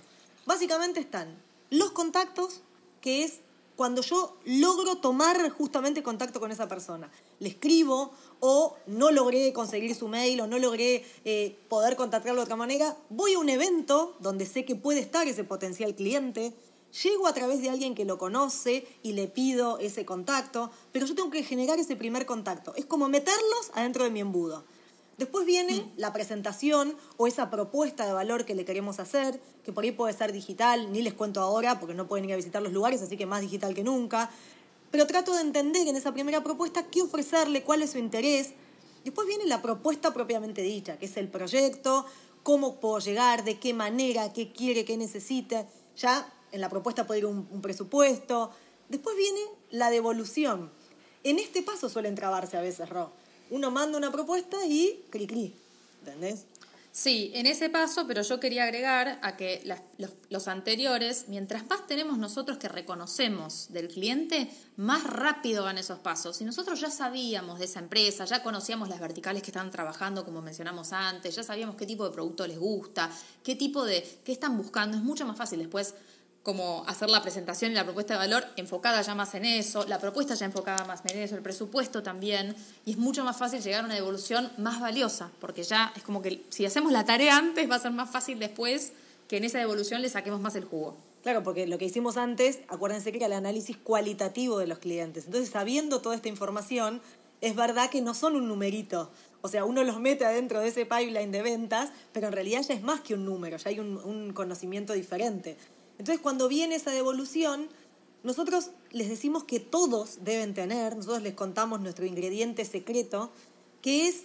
Básicamente 0.45 0.99
están 0.99 1.35
los 1.69 1.91
contactos, 1.91 2.61
que 3.01 3.23
es 3.23 3.39
cuando 3.75 4.01
yo 4.01 4.37
logro 4.45 4.97
tomar 4.97 5.49
justamente 5.49 6.03
contacto 6.03 6.39
con 6.39 6.51
esa 6.51 6.67
persona. 6.67 7.11
Le 7.39 7.49
escribo 7.49 8.11
o 8.39 8.77
no 8.87 9.11
logré 9.11 9.51
conseguir 9.53 9.95
su 9.95 10.07
mail 10.07 10.41
o 10.41 10.47
no 10.47 10.59
logré 10.59 11.05
eh, 11.25 11.57
poder 11.67 11.95
contactarlo 11.95 12.41
de 12.41 12.45
otra 12.45 12.55
manera, 12.55 12.95
voy 13.09 13.33
a 13.33 13.39
un 13.39 13.49
evento 13.49 14.15
donde 14.19 14.45
sé 14.45 14.65
que 14.65 14.75
puede 14.75 14.99
estar 14.99 15.27
ese 15.27 15.43
potencial 15.43 15.93
cliente, 15.95 16.53
Llego 17.03 17.27
a 17.27 17.33
través 17.33 17.61
de 17.61 17.69
alguien 17.69 17.93
que 17.93 18.05
lo 18.05 18.17
conoce 18.17 18.87
y 19.03 19.13
le 19.13 19.27
pido 19.27 19.79
ese 19.79 20.05
contacto, 20.05 20.71
pero 20.93 21.05
yo 21.05 21.15
tengo 21.15 21.29
que 21.29 21.43
generar 21.43 21.77
ese 21.77 21.97
primer 21.97 22.25
contacto. 22.25 22.73
Es 22.75 22.85
como 22.85 23.09
meterlos 23.09 23.71
adentro 23.73 24.05
de 24.05 24.11
mi 24.11 24.21
embudo. 24.21 24.63
Después 25.17 25.45
viene 25.45 25.73
mm. 25.81 25.91
la 25.97 26.13
presentación 26.13 26.95
o 27.17 27.27
esa 27.27 27.49
propuesta 27.49 28.05
de 28.05 28.13
valor 28.13 28.45
que 28.45 28.55
le 28.55 28.63
queremos 28.63 28.99
hacer, 28.99 29.41
que 29.63 29.73
por 29.73 29.83
ahí 29.83 29.91
puede 29.91 30.13
ser 30.13 30.31
digital, 30.31 30.91
ni 30.91 31.01
les 31.01 31.13
cuento 31.13 31.41
ahora 31.41 31.79
porque 31.79 31.95
no 31.95 32.07
pueden 32.07 32.25
ir 32.25 32.33
a 32.33 32.37
visitar 32.37 32.61
los 32.61 32.71
lugares, 32.71 33.01
así 33.01 33.17
que 33.17 33.25
más 33.25 33.41
digital 33.41 33.73
que 33.73 33.83
nunca. 33.83 34.29
pero 34.91 35.05
trato 35.05 35.33
de 35.33 35.41
entender 35.41 35.87
en 35.87 35.97
esa 35.97 36.13
primera 36.13 36.41
propuesta 36.43 36.83
qué 36.83 37.01
ofrecerle, 37.01 37.63
cuál 37.63 37.81
es 37.81 37.91
su 37.91 37.97
interés. 37.97 38.53
Después 39.03 39.27
viene 39.27 39.45
la 39.45 39.61
propuesta 39.61 40.13
propiamente 40.13 40.61
dicha, 40.61 40.97
que 40.97 41.07
es 41.07 41.17
el 41.17 41.27
proyecto, 41.27 42.05
cómo 42.43 42.79
puedo 42.79 42.99
llegar, 42.99 43.43
de 43.43 43.59
qué 43.59 43.73
manera, 43.73 44.31
qué 44.31 44.53
quiere, 44.53 44.85
qué 44.85 44.95
necesita. 44.95 45.65
Ya 45.97 46.31
en 46.55 46.61
la 46.61 46.69
propuesta 46.69 47.05
puede 47.05 47.19
ir 47.19 47.25
un, 47.25 47.47
un 47.51 47.61
presupuesto. 47.61 48.51
Después 48.89 49.15
viene 49.15 49.41
la 49.71 49.89
devolución. 49.89 50.71
En 51.23 51.39
este 51.39 51.61
paso 51.61 51.89
suelen 51.89 52.15
trabarse 52.15 52.57
a 52.57 52.61
veces, 52.61 52.89
Ro. 52.89 53.11
Uno 53.49 53.71
manda 53.71 53.97
una 53.97 54.11
propuesta 54.11 54.57
y 54.65 55.05
cri 55.09 55.27
cri. 55.27 55.55
¿Entendés? 55.99 56.45
Sí, 56.95 57.31
en 57.33 57.45
ese 57.45 57.69
paso, 57.69 58.07
pero 58.07 58.21
yo 58.21 58.39
quería 58.39 58.63
agregar 58.63 59.19
a 59.21 59.35
que 59.35 59.61
los, 59.97 60.11
los 60.29 60.47
anteriores, 60.47 61.25
mientras 61.27 61.67
más 61.67 61.85
tenemos 61.87 62.17
nosotros 62.17 62.57
que 62.57 62.69
reconocemos 62.69 63.67
del 63.73 63.89
cliente, 63.89 64.49
más 64.77 65.03
rápido 65.03 65.65
van 65.65 65.77
esos 65.77 65.99
pasos. 65.99 66.37
Si 66.37 66.45
nosotros 66.45 66.79
ya 66.79 66.89
sabíamos 66.89 67.59
de 67.59 67.65
esa 67.65 67.79
empresa, 67.79 68.23
ya 68.23 68.41
conocíamos 68.41 68.87
las 68.87 69.01
verticales 69.01 69.43
que 69.43 69.51
están 69.51 69.71
trabajando, 69.71 70.23
como 70.23 70.41
mencionamos 70.41 70.93
antes, 70.93 71.35
ya 71.35 71.43
sabíamos 71.43 71.75
qué 71.75 71.85
tipo 71.85 72.05
de 72.05 72.11
producto 72.11 72.47
les 72.47 72.57
gusta, 72.57 73.11
qué 73.43 73.57
tipo 73.57 73.83
de, 73.83 74.01
qué 74.23 74.31
están 74.31 74.55
buscando, 74.55 74.95
es 74.95 75.03
mucho 75.03 75.25
más 75.25 75.35
fácil 75.35 75.59
después 75.59 75.95
como 76.45 76.83
hacer 76.85 77.09
la 77.09 77.23
presentación 77.23 77.71
y 77.71 77.75
la 77.75 77.83
propuesta 77.83 78.13
de 78.13 78.19
valor 78.19 78.45
enfocada 78.55 79.01
ya 79.01 79.15
más 79.15 79.33
en 79.33 79.45
eso, 79.45 79.83
la 79.87 79.97
propuesta 79.97 80.35
ya 80.35 80.45
enfocada 80.45 80.85
más 80.85 81.01
en 81.05 81.17
eso, 81.17 81.35
el 81.35 81.41
presupuesto 81.41 82.03
también, 82.03 82.55
y 82.85 82.91
es 82.91 82.97
mucho 82.97 83.23
más 83.23 83.35
fácil 83.35 83.63
llegar 83.63 83.81
a 83.81 83.85
una 83.85 83.95
devolución 83.95 84.51
más 84.59 84.79
valiosa, 84.79 85.31
porque 85.41 85.63
ya 85.63 85.91
es 85.95 86.03
como 86.03 86.21
que 86.21 86.43
si 86.49 86.63
hacemos 86.63 86.91
la 86.91 87.03
tarea 87.03 87.35
antes 87.35 87.67
va 87.67 87.77
a 87.77 87.79
ser 87.79 87.91
más 87.91 88.11
fácil 88.11 88.37
después 88.37 88.93
que 89.27 89.37
en 89.37 89.43
esa 89.43 89.57
devolución 89.57 90.03
le 90.03 90.09
saquemos 90.09 90.39
más 90.39 90.55
el 90.55 90.65
jugo. 90.65 90.95
Claro, 91.23 91.41
porque 91.41 91.65
lo 91.65 91.79
que 91.79 91.85
hicimos 91.85 92.15
antes, 92.15 92.59
acuérdense 92.67 93.11
que 93.11 93.17
era 93.17 93.25
el 93.25 93.33
análisis 93.33 93.77
cualitativo 93.77 94.59
de 94.59 94.67
los 94.67 94.77
clientes. 94.77 95.25
Entonces, 95.25 95.49
sabiendo 95.49 95.99
toda 95.99 96.15
esta 96.15 96.29
información, 96.29 97.01
es 97.41 97.55
verdad 97.55 97.89
que 97.89 98.01
no 98.01 98.13
son 98.13 98.35
un 98.35 98.47
numerito. 98.47 99.09
O 99.41 99.47
sea, 99.47 99.65
uno 99.65 99.83
los 99.83 99.99
mete 99.99 100.25
adentro 100.25 100.59
de 100.59 100.67
ese 100.67 100.85
pipeline 100.85 101.31
de 101.31 101.41
ventas, 101.41 101.89
pero 102.13 102.27
en 102.27 102.33
realidad 102.33 102.61
ya 102.61 102.75
es 102.75 102.83
más 102.83 103.01
que 103.01 103.15
un 103.15 103.25
número, 103.25 103.57
ya 103.57 103.69
hay 103.69 103.79
un, 103.79 103.97
un 103.97 104.33
conocimiento 104.33 104.93
diferente. 104.93 105.57
Entonces, 105.97 106.19
cuando 106.21 106.47
viene 106.47 106.75
esa 106.75 106.91
devolución, 106.91 107.67
nosotros 108.23 108.71
les 108.91 109.07
decimos 109.07 109.43
que 109.43 109.59
todos 109.59 110.23
deben 110.23 110.53
tener, 110.53 110.95
nosotros 110.95 111.21
les 111.21 111.33
contamos 111.33 111.79
nuestro 111.81 112.05
ingrediente 112.05 112.65
secreto, 112.65 113.31
que 113.81 114.07
es 114.07 114.23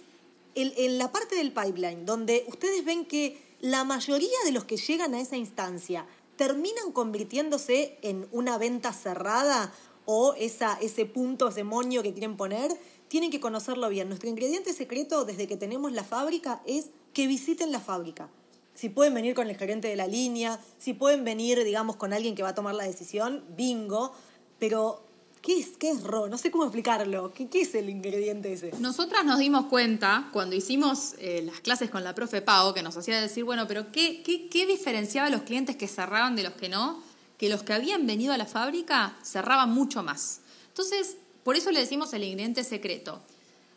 el- 0.55 0.73
en 0.77 0.97
la 0.97 1.11
parte 1.11 1.35
del 1.35 1.53
pipeline, 1.53 2.05
donde 2.05 2.45
ustedes 2.47 2.83
ven 2.83 3.05
que 3.05 3.41
la 3.61 3.83
mayoría 3.83 4.37
de 4.43 4.51
los 4.51 4.65
que 4.65 4.77
llegan 4.77 5.13
a 5.13 5.21
esa 5.21 5.37
instancia 5.37 6.05
terminan 6.35 6.91
convirtiéndose 6.91 7.99
en 8.01 8.27
una 8.31 8.57
venta 8.57 8.91
cerrada 8.91 9.71
o 10.05 10.33
esa, 10.33 10.77
ese 10.81 11.05
punto, 11.05 11.49
ese 11.49 11.63
moño 11.63 12.01
que 12.01 12.11
quieren 12.13 12.35
poner, 12.35 12.75
tienen 13.07 13.29
que 13.29 13.39
conocerlo 13.39 13.87
bien. 13.89 14.07
Nuestro 14.07 14.29
ingrediente 14.29 14.73
secreto 14.73 15.25
desde 15.25 15.47
que 15.47 15.57
tenemos 15.57 15.91
la 15.91 16.03
fábrica 16.03 16.63
es 16.65 16.89
que 17.13 17.27
visiten 17.27 17.71
la 17.71 17.79
fábrica. 17.79 18.29
Si 18.81 18.89
pueden 18.89 19.13
venir 19.13 19.35
con 19.35 19.47
el 19.47 19.55
gerente 19.55 19.87
de 19.89 19.95
la 19.95 20.07
línea, 20.07 20.59
si 20.79 20.95
pueden 20.95 21.23
venir, 21.23 21.63
digamos, 21.63 21.97
con 21.97 22.13
alguien 22.13 22.33
que 22.33 22.41
va 22.41 22.49
a 22.49 22.55
tomar 22.55 22.73
la 22.73 22.83
decisión, 22.83 23.43
bingo. 23.55 24.11
Pero, 24.57 25.03
¿qué 25.43 25.59
es, 25.59 25.77
qué 25.77 25.91
es 25.91 26.01
RO? 26.01 26.29
No 26.29 26.39
sé 26.39 26.49
cómo 26.49 26.63
explicarlo. 26.63 27.31
¿Qué, 27.31 27.47
qué 27.47 27.61
es 27.61 27.75
el 27.75 27.91
ingrediente 27.91 28.51
ese? 28.51 28.71
Nosotras 28.79 29.23
nos 29.23 29.37
dimos 29.37 29.67
cuenta 29.67 30.29
cuando 30.33 30.55
hicimos 30.55 31.13
eh, 31.19 31.43
las 31.45 31.59
clases 31.59 31.91
con 31.91 32.03
la 32.03 32.15
profe 32.15 32.41
Pau, 32.41 32.73
que 32.73 32.81
nos 32.81 32.97
hacía 32.97 33.21
decir, 33.21 33.43
bueno, 33.43 33.67
pero 33.67 33.91
¿qué, 33.91 34.23
qué, 34.23 34.49
qué 34.49 34.65
diferenciaba 34.65 35.27
a 35.27 35.29
los 35.29 35.43
clientes 35.43 35.75
que 35.75 35.87
cerraban 35.87 36.35
de 36.35 36.41
los 36.41 36.53
que 36.53 36.67
no? 36.67 37.03
Que 37.37 37.49
los 37.49 37.61
que 37.61 37.73
habían 37.73 38.07
venido 38.07 38.33
a 38.33 38.37
la 38.39 38.47
fábrica 38.47 39.15
cerraban 39.21 39.69
mucho 39.69 40.01
más. 40.01 40.39
Entonces, 40.69 41.17
por 41.43 41.55
eso 41.55 41.69
le 41.69 41.81
decimos 41.81 42.15
el 42.15 42.23
ingrediente 42.23 42.63
secreto. 42.63 43.21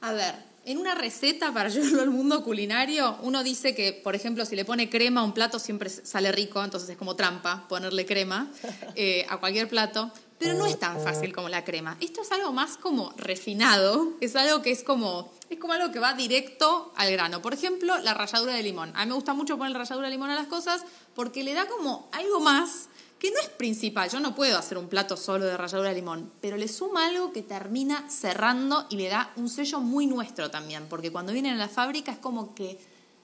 A 0.00 0.14
ver, 0.14 0.53
en 0.64 0.78
una 0.78 0.94
receta 0.94 1.52
para 1.52 1.68
llevarlo 1.68 2.02
al 2.02 2.10
mundo 2.10 2.42
culinario, 2.42 3.18
uno 3.22 3.42
dice 3.42 3.74
que, 3.74 3.92
por 3.92 4.14
ejemplo, 4.14 4.44
si 4.44 4.56
le 4.56 4.64
pone 4.64 4.88
crema 4.88 5.20
a 5.20 5.24
un 5.24 5.32
plato 5.32 5.58
siempre 5.58 5.90
sale 5.90 6.32
rico, 6.32 6.62
entonces 6.62 6.88
es 6.88 6.96
como 6.96 7.16
trampa 7.16 7.66
ponerle 7.68 8.06
crema 8.06 8.50
eh, 8.94 9.26
a 9.28 9.38
cualquier 9.38 9.68
plato. 9.68 10.10
Pero 10.36 10.54
no 10.54 10.66
es 10.66 10.78
tan 10.78 11.00
fácil 11.00 11.32
como 11.32 11.48
la 11.48 11.64
crema. 11.64 11.96
Esto 12.00 12.22
es 12.22 12.32
algo 12.32 12.52
más 12.52 12.76
como 12.76 13.14
refinado, 13.16 14.14
es 14.20 14.34
algo 14.34 14.62
que 14.62 14.72
es 14.72 14.82
como, 14.82 15.32
es 15.48 15.58
como 15.58 15.72
algo 15.72 15.92
que 15.92 16.00
va 16.00 16.12
directo 16.14 16.92
al 16.96 17.10
grano. 17.12 17.40
Por 17.40 17.54
ejemplo, 17.54 17.96
la 17.98 18.14
ralladura 18.14 18.52
de 18.52 18.62
limón. 18.62 18.92
A 18.96 19.04
mí 19.04 19.10
me 19.10 19.14
gusta 19.14 19.32
mucho 19.32 19.56
poner 19.56 19.74
ralladura 19.74 20.08
de 20.08 20.10
limón 20.10 20.30
a 20.30 20.34
las 20.34 20.48
cosas 20.48 20.84
porque 21.14 21.44
le 21.44 21.54
da 21.54 21.66
como 21.66 22.08
algo 22.12 22.40
más 22.40 22.88
que 23.24 23.30
no 23.30 23.40
es 23.40 23.48
principal. 23.48 24.10
Yo 24.10 24.20
no 24.20 24.34
puedo 24.34 24.58
hacer 24.58 24.76
un 24.76 24.86
plato 24.86 25.16
solo 25.16 25.46
de 25.46 25.56
ralladura 25.56 25.88
de 25.88 25.94
limón, 25.94 26.30
pero 26.42 26.58
le 26.58 26.68
suma 26.68 27.06
algo 27.06 27.32
que 27.32 27.40
termina 27.40 28.04
cerrando 28.10 28.84
y 28.90 28.96
le 28.96 29.08
da 29.08 29.32
un 29.36 29.48
sello 29.48 29.80
muy 29.80 30.06
nuestro 30.06 30.50
también, 30.50 30.84
porque 30.90 31.10
cuando 31.10 31.32
vienen 31.32 31.54
a 31.54 31.56
la 31.56 31.70
fábrica 31.70 32.12
es 32.12 32.18
como 32.18 32.54
que 32.54 32.78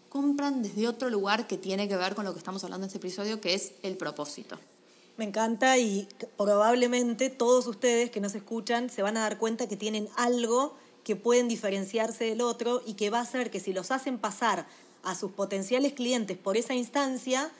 compran 0.09 0.63
desde 0.63 0.89
otro 0.89 1.11
lugar 1.11 1.47
que 1.47 1.59
tiene 1.59 1.87
que 1.87 1.99
ver 1.99 2.15
con 2.15 2.25
lo 2.25 2.33
que 2.33 2.39
estamos 2.39 2.65
hablando 2.65 2.87
en 2.87 2.89
este 2.89 2.97
episodio, 2.97 3.43
que 3.43 3.53
es 3.53 3.73
el 3.83 3.99
propósito. 3.99 4.59
Me 5.19 5.27
encanta 5.27 5.77
y 5.77 6.09
probablemente 6.39 7.29
todos 7.29 7.67
ustedes 7.67 8.11
que 8.11 8.23
nos 8.23 8.35
escuchan 8.35 8.89
se 8.89 9.03
van 9.03 9.19
a 9.19 9.21
dar 9.21 9.37
cuenta 9.37 9.69
que 9.69 9.77
tienen 9.77 10.09
algo 10.17 10.79
que 11.05 11.15
pueden 11.15 11.47
diferenciarse 11.47 12.25
del 12.25 12.41
otro 12.41 12.83
y 12.87 12.95
que 12.95 13.11
va 13.11 13.19
a 13.19 13.23
hacer 13.23 13.51
que 13.51 13.61
si 13.61 13.75
los 13.75 13.91
hacen 13.91 14.17
pasar 14.17 14.67
a 15.03 15.15
sus 15.15 15.33
potenciales 15.33 15.93
clientes 15.93 16.39
por 16.39 16.57
esa 16.57 16.73
instancia, 16.73 17.51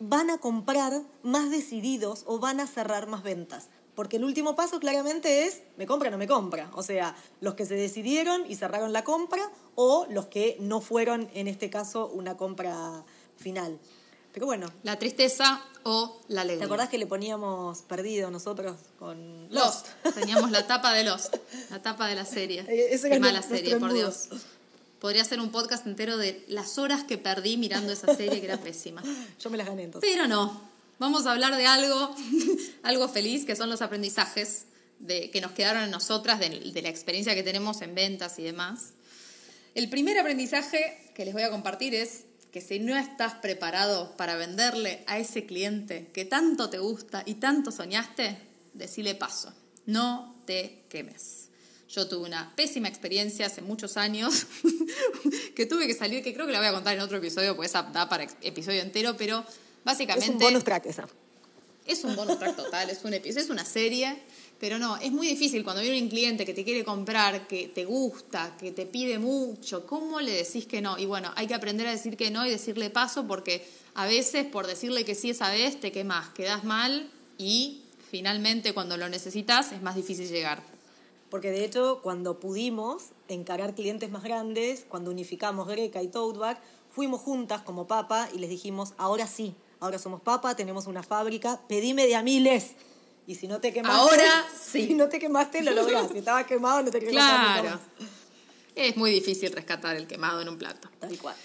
van 0.00 0.30
a 0.30 0.38
comprar 0.38 1.02
más 1.22 1.50
decididos 1.50 2.24
o 2.26 2.38
van 2.40 2.58
a 2.58 2.66
cerrar 2.66 3.06
más 3.06 3.22
ventas. 3.22 3.68
Porque 3.94 4.16
el 4.16 4.24
último 4.24 4.56
paso 4.56 4.80
claramente 4.80 5.44
es, 5.46 5.62
¿me 5.76 5.86
compra 5.86 6.08
o 6.08 6.10
no 6.12 6.18
me 6.18 6.26
compra? 6.26 6.70
O 6.74 6.82
sea, 6.82 7.14
los 7.40 7.54
que 7.54 7.66
se 7.66 7.74
decidieron 7.74 8.50
y 8.50 8.56
cerraron 8.56 8.92
la 8.92 9.04
compra 9.04 9.50
o 9.74 10.06
los 10.08 10.26
que 10.26 10.56
no 10.58 10.80
fueron, 10.80 11.28
en 11.34 11.48
este 11.48 11.68
caso, 11.70 12.08
una 12.08 12.36
compra 12.36 13.04
final. 13.36 13.78
Pero 14.32 14.46
bueno, 14.46 14.68
La 14.84 14.96
tristeza 14.98 15.60
o 15.82 16.20
la 16.28 16.36
¿Te 16.36 16.40
alegría. 16.42 16.66
acordás 16.66 16.88
que 16.88 16.98
le 16.98 17.06
poníamos 17.06 17.82
perdido 17.82 18.30
nosotros 18.30 18.76
con 18.98 19.48
Lost. 19.52 19.88
Teníamos 20.14 20.50
la 20.50 20.66
tapa 20.68 20.92
de 20.92 21.04
Lost, 21.04 21.36
la 21.68 21.82
tapa 21.82 22.06
de 22.06 22.14
la 22.14 22.24
serie. 22.24 22.60
Eh, 22.68 22.94
ese 22.94 23.08
Qué 23.08 23.16
era 23.16 23.26
mala 23.26 23.42
serie, 23.42 23.76
por. 23.76 23.92
Dios. 23.92 24.28
Podría 25.00 25.24
ser 25.24 25.40
un 25.40 25.50
podcast 25.50 25.86
entero 25.86 26.18
de 26.18 26.44
las 26.48 26.76
horas 26.78 27.04
que 27.04 27.16
perdí 27.16 27.56
mirando 27.56 27.92
esa 27.92 28.14
serie 28.14 28.38
que 28.38 28.46
era 28.46 28.58
pésima. 28.62 29.02
Yo 29.40 29.50
me 29.50 29.56
las 29.56 29.66
gané 29.66 29.84
entonces. 29.84 30.08
Pero 30.10 30.28
no, 30.28 30.60
vamos 30.98 31.26
a 31.26 31.32
hablar 31.32 31.56
de 31.56 31.66
algo, 31.66 32.14
algo 32.82 33.08
feliz, 33.08 33.44
que 33.44 33.56
son 33.56 33.70
los 33.70 33.80
aprendizajes 33.80 34.64
de, 34.98 35.30
que 35.30 35.40
nos 35.40 35.52
quedaron 35.52 35.84
en 35.84 35.90
nosotras, 35.90 36.38
de, 36.38 36.50
de 36.50 36.82
la 36.82 36.90
experiencia 36.90 37.34
que 37.34 37.42
tenemos 37.42 37.80
en 37.80 37.94
ventas 37.94 38.38
y 38.38 38.42
demás. 38.42 38.90
El 39.74 39.88
primer 39.88 40.18
aprendizaje 40.18 41.12
que 41.14 41.24
les 41.24 41.32
voy 41.32 41.44
a 41.44 41.50
compartir 41.50 41.94
es 41.94 42.24
que 42.52 42.60
si 42.60 42.80
no 42.80 42.96
estás 42.96 43.34
preparado 43.34 44.16
para 44.16 44.36
venderle 44.36 45.04
a 45.06 45.18
ese 45.18 45.46
cliente 45.46 46.08
que 46.12 46.24
tanto 46.24 46.68
te 46.68 46.78
gusta 46.78 47.22
y 47.24 47.34
tanto 47.34 47.70
soñaste, 47.70 48.36
decile 48.74 49.14
paso, 49.14 49.54
no 49.86 50.36
te 50.46 50.84
quemes. 50.88 51.49
Yo 51.92 52.06
tuve 52.06 52.26
una 52.26 52.54
pésima 52.54 52.86
experiencia 52.86 53.46
hace 53.46 53.62
muchos 53.62 53.96
años 53.96 54.46
que 55.56 55.66
tuve 55.66 55.88
que 55.88 55.94
salir, 55.94 56.22
que 56.22 56.32
creo 56.32 56.46
que 56.46 56.52
la 56.52 56.60
voy 56.60 56.68
a 56.68 56.72
contar 56.72 56.94
en 56.94 57.00
otro 57.00 57.18
episodio, 57.18 57.56
pues 57.56 57.70
esa 57.70 57.82
da 57.82 58.08
para 58.08 58.28
episodio 58.42 58.80
entero, 58.80 59.16
pero 59.16 59.44
básicamente... 59.84 60.26
Es 60.26 60.32
un 60.32 60.38
bonus 60.38 60.62
track 60.62 60.86
esa. 60.86 61.08
Es 61.84 62.04
un 62.04 62.14
bonus 62.14 62.38
track 62.38 62.54
total, 62.54 62.90
es 62.90 63.02
un 63.02 63.14
episodio, 63.14 63.42
es 63.42 63.50
una 63.50 63.64
serie, 63.64 64.22
pero 64.60 64.78
no, 64.78 64.98
es 64.98 65.10
muy 65.10 65.26
difícil 65.26 65.64
cuando 65.64 65.82
viene 65.82 66.00
un 66.00 66.08
cliente 66.08 66.46
que 66.46 66.54
te 66.54 66.62
quiere 66.62 66.84
comprar, 66.84 67.48
que 67.48 67.66
te 67.66 67.84
gusta, 67.84 68.56
que 68.56 68.70
te 68.70 68.86
pide 68.86 69.18
mucho, 69.18 69.84
¿cómo 69.84 70.20
le 70.20 70.30
decís 70.30 70.66
que 70.66 70.80
no? 70.80 70.96
Y 70.96 71.06
bueno, 71.06 71.32
hay 71.34 71.48
que 71.48 71.54
aprender 71.54 71.88
a 71.88 71.90
decir 71.90 72.16
que 72.16 72.30
no 72.30 72.46
y 72.46 72.50
decirle 72.50 72.90
paso 72.90 73.26
porque 73.26 73.66
a 73.94 74.06
veces 74.06 74.46
por 74.46 74.68
decirle 74.68 75.04
que 75.04 75.16
sí 75.16 75.30
esa 75.30 75.50
vez 75.50 75.80
te 75.80 75.90
quemas, 75.90 76.28
quedas 76.28 76.62
mal 76.62 77.10
y 77.36 77.80
finalmente 78.12 78.74
cuando 78.74 78.96
lo 78.96 79.08
necesitas 79.08 79.72
es 79.72 79.82
más 79.82 79.96
difícil 79.96 80.28
llegar. 80.28 80.62
Porque 81.30 81.50
de 81.50 81.64
hecho, 81.64 82.00
cuando 82.02 82.40
pudimos 82.40 83.10
encarar 83.28 83.74
clientes 83.74 84.10
más 84.10 84.24
grandes, 84.24 84.84
cuando 84.88 85.10
unificamos 85.10 85.68
Greca 85.68 86.02
y 86.02 86.08
Toadback, 86.08 86.60
fuimos 86.92 87.20
juntas 87.20 87.62
como 87.62 87.86
papa 87.86 88.28
y 88.34 88.38
les 88.38 88.50
dijimos, 88.50 88.94
ahora 88.98 89.26
sí, 89.28 89.54
ahora 89.78 89.98
somos 89.98 90.20
papa, 90.20 90.56
tenemos 90.56 90.86
una 90.86 91.02
fábrica, 91.04 91.60
pedime 91.68 92.06
de 92.06 92.16
a 92.16 92.22
miles. 92.22 92.72
Y 93.26 93.36
si 93.36 93.46
no 93.46 93.60
te 93.60 93.72
quemaste, 93.72 93.96
Ahora 93.96 94.46
sí. 94.60 94.88
Si 94.88 94.94
no 94.94 95.08
te 95.08 95.20
quemaste, 95.20 95.62
lo 95.62 95.70
lográs. 95.70 96.10
Si 96.10 96.18
estabas 96.18 96.46
quemado, 96.46 96.82
no 96.82 96.90
te 96.90 96.98
Claro. 96.98 97.78
Es 98.74 98.96
muy 98.96 99.12
difícil 99.12 99.52
rescatar 99.52 99.96
el 99.96 100.06
quemado 100.06 100.40
en 100.40 100.48
un 100.48 100.58
plato. 100.58 100.88
Tal 100.98 101.16
cual. 101.18 101.36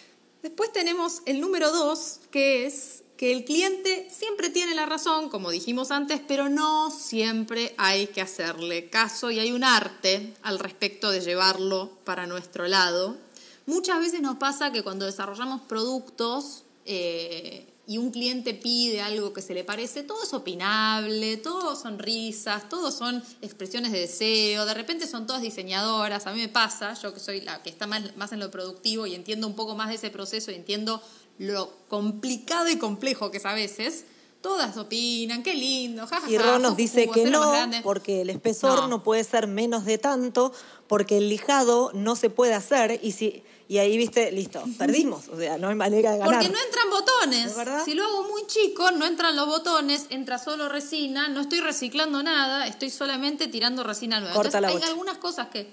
Después 0.41 0.71
tenemos 0.71 1.21
el 1.25 1.41
número 1.41 1.71
dos, 1.71 2.21
que 2.31 2.65
es 2.65 3.04
que 3.17 3.31
el 3.31 3.45
cliente 3.45 4.09
siempre 4.11 4.49
tiene 4.49 4.75
la 4.75 4.85
razón, 4.85 5.29
como 5.29 5.49
dijimos 5.49 5.91
antes, 5.91 6.21
pero 6.27 6.49
no 6.49 6.91
siempre 6.91 7.73
hay 7.77 8.07
que 8.07 8.21
hacerle 8.21 8.89
caso 8.89 9.31
y 9.31 9.39
hay 9.39 9.51
un 9.51 9.63
arte 9.63 10.33
al 10.41 10.59
respecto 10.59 11.11
de 11.11 11.21
llevarlo 11.21 11.91
para 12.03 12.27
nuestro 12.27 12.67
lado. 12.67 13.17
Muchas 13.65 13.99
veces 13.99 14.21
nos 14.21 14.37
pasa 14.37 14.71
que 14.71 14.83
cuando 14.83 15.05
desarrollamos 15.05 15.61
productos, 15.61 16.63
eh, 16.85 17.65
y 17.87 17.97
un 17.97 18.11
cliente 18.11 18.53
pide 18.53 19.01
algo 19.01 19.31
que 19.31 19.41
se 19.41 19.53
le 19.53 19.63
parece, 19.63 20.03
todo 20.03 20.23
es 20.23 20.33
opinable, 20.33 21.37
todo 21.37 21.75
son 21.75 21.99
risas, 21.99 22.67
todo 22.67 22.91
son 22.91 23.23
expresiones 23.41 23.91
de 23.91 23.99
deseo, 23.99 24.65
de 24.65 24.73
repente 24.73 25.05
son 25.05 25.27
todas 25.27 25.41
diseñadoras, 25.41 26.25
a 26.25 26.33
mí 26.33 26.41
me 26.41 26.49
pasa, 26.49 26.93
yo 26.95 27.13
que 27.13 27.19
soy 27.19 27.41
la 27.41 27.61
que 27.61 27.69
está 27.69 27.85
más, 27.85 28.15
más 28.17 28.31
en 28.31 28.39
lo 28.39 28.49
productivo 28.49 29.05
y 29.05 29.13
entiendo 29.13 29.45
un 29.45 29.55
poco 29.55 29.75
más 29.75 29.89
de 29.89 29.95
ese 29.95 30.09
proceso 30.09 30.51
y 30.51 30.55
entiendo 30.55 31.01
lo 31.37 31.71
complicado 31.87 32.69
y 32.69 32.77
complejo 32.77 33.31
que 33.31 33.37
es 33.37 33.45
a 33.45 33.53
veces, 33.53 34.05
todas 34.41 34.77
opinan, 34.77 35.43
qué 35.43 35.53
lindo, 35.53 36.05
jajaja. 36.07 36.31
Y 36.31 36.37
Ron 36.37 36.61
nos 36.61 36.77
dice 36.77 37.09
que 37.09 37.25
no, 37.25 37.51
porque 37.83 38.21
el 38.21 38.29
espesor 38.29 38.87
no. 38.89 39.03
puede 39.03 39.23
ser 39.23 39.47
menos 39.47 39.85
de 39.85 39.97
tanto, 39.97 40.53
porque 40.87 41.17
el 41.17 41.29
lijado 41.29 41.91
no 41.93 42.15
se 42.15 42.29
puede 42.29 42.53
hacer 42.53 42.99
y 43.01 43.11
si 43.13 43.43
y 43.67 43.79
ahí 43.79 43.97
viste, 43.97 44.31
listo, 44.31 44.63
perdimos, 44.77 45.27
o 45.27 45.37
sea, 45.37 45.57
no 45.57 45.69
hay 45.69 45.75
manera 45.75 46.11
de 46.11 46.19
ganar. 46.19 46.35
Porque 46.35 46.53
no 46.53 46.59
entran 46.63 46.89
botones. 46.91 47.55
Si 47.83 47.95
lo 47.95 48.03
hago 48.03 48.27
muy 48.29 48.45
chico, 48.45 48.91
no 48.91 49.07
entran 49.07 49.35
los 49.35 49.47
botones, 49.47 50.05
entra 50.11 50.37
solo 50.37 50.69
resina, 50.69 51.29
no 51.29 51.41
estoy 51.41 51.61
reciclando 51.61 52.21
nada, 52.21 52.67
estoy 52.67 52.91
solamente 52.91 53.47
tirando 53.47 53.83
resina 53.83 54.19
nueva. 54.19 54.35
Corta 54.35 54.59
Entonces, 54.59 54.83
hay 54.83 54.89
algunas 54.89 55.17
cosas 55.17 55.47
que 55.47 55.67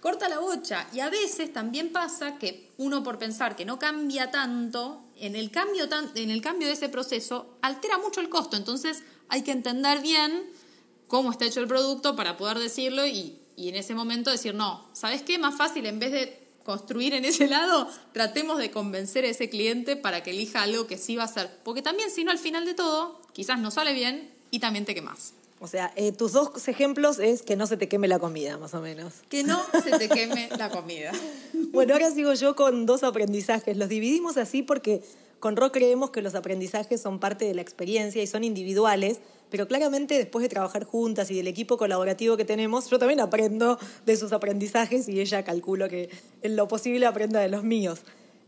corta 0.00 0.30
la 0.30 0.38
bocha 0.38 0.86
y 0.94 1.00
a 1.00 1.10
veces 1.10 1.52
también 1.52 1.92
pasa 1.92 2.38
que 2.38 2.70
uno 2.78 3.02
por 3.02 3.18
pensar 3.18 3.56
que 3.56 3.66
no 3.66 3.78
cambia 3.78 4.30
tanto, 4.30 5.03
en 5.26 5.36
el 5.36 5.50
cambio 5.50 5.88
tan, 5.88 6.10
en 6.14 6.30
el 6.30 6.40
cambio 6.40 6.68
de 6.68 6.74
ese 6.74 6.88
proceso 6.88 7.56
altera 7.62 7.98
mucho 7.98 8.20
el 8.20 8.28
costo, 8.28 8.56
entonces 8.56 9.02
hay 9.28 9.42
que 9.42 9.52
entender 9.52 10.00
bien 10.00 10.50
cómo 11.08 11.30
está 11.30 11.44
hecho 11.44 11.60
el 11.60 11.68
producto 11.68 12.16
para 12.16 12.36
poder 12.36 12.58
decirlo 12.58 13.06
y, 13.06 13.38
y 13.56 13.68
en 13.68 13.76
ese 13.76 13.94
momento 13.94 14.30
decir, 14.30 14.54
no, 14.54 14.86
¿sabes 14.92 15.22
qué? 15.22 15.38
Más 15.38 15.56
fácil 15.56 15.86
en 15.86 15.98
vez 15.98 16.12
de 16.12 16.44
construir 16.64 17.14
en 17.14 17.24
ese 17.24 17.46
lado, 17.48 17.88
tratemos 18.12 18.58
de 18.58 18.70
convencer 18.70 19.24
a 19.24 19.28
ese 19.28 19.48
cliente 19.48 19.96
para 19.96 20.22
que 20.22 20.30
elija 20.30 20.62
algo 20.62 20.86
que 20.86 20.98
sí 20.98 21.14
va 21.14 21.22
a 21.22 21.26
hacer. 21.26 21.50
Porque 21.62 21.82
también, 21.82 22.10
si 22.10 22.24
no, 22.24 22.30
al 22.30 22.38
final 22.38 22.64
de 22.64 22.74
todo, 22.74 23.20
quizás 23.32 23.60
no 23.60 23.70
sale 23.70 23.92
bien 23.92 24.32
y 24.50 24.58
también 24.58 24.84
te 24.84 24.94
quemas. 24.94 25.34
O 25.64 25.66
sea, 25.66 25.94
eh, 25.96 26.12
tus 26.12 26.32
dos 26.32 26.68
ejemplos 26.68 27.18
es 27.18 27.40
que 27.40 27.56
no 27.56 27.66
se 27.66 27.78
te 27.78 27.88
queme 27.88 28.06
la 28.06 28.18
comida, 28.18 28.58
más 28.58 28.74
o 28.74 28.82
menos. 28.82 29.14
Que 29.30 29.44
no 29.44 29.62
se 29.82 29.98
te 29.98 30.10
queme 30.10 30.50
la 30.58 30.68
comida. 30.68 31.10
Bueno, 31.72 31.94
ahora 31.94 32.08
sigo 32.12 32.32
yo 32.34 32.54
con 32.54 32.86
dos 32.86 33.02
aprendizajes. 33.02 33.76
Los 33.76 33.88
dividimos 33.88 34.36
así 34.36 34.62
porque 34.62 35.02
con 35.40 35.56
Ro 35.56 35.72
creemos 35.72 36.10
que 36.10 36.22
los 36.22 36.36
aprendizajes 36.36 37.00
son 37.00 37.18
parte 37.18 37.46
de 37.46 37.54
la 37.54 37.62
experiencia 37.62 38.22
y 38.22 38.28
son 38.28 38.44
individuales 38.44 39.18
pero 39.50 39.68
claramente 39.68 40.18
después 40.18 40.42
de 40.42 40.48
trabajar 40.48 40.82
juntas 40.82 41.30
y 41.30 41.36
del 41.36 41.46
equipo 41.46 41.76
colaborativo 41.76 42.36
que 42.36 42.44
tenemos, 42.44 42.90
yo 42.90 42.98
también 42.98 43.20
aprendo 43.20 43.78
de 44.04 44.16
sus 44.16 44.32
aprendizajes 44.32 45.08
y 45.08 45.20
ella 45.20 45.44
calculo 45.44 45.88
que 45.88 46.10
en 46.42 46.56
lo 46.56 46.66
posible 46.66 47.06
aprenda 47.06 47.38
de 47.38 47.48
los 47.48 47.62
míos. 47.62 48.00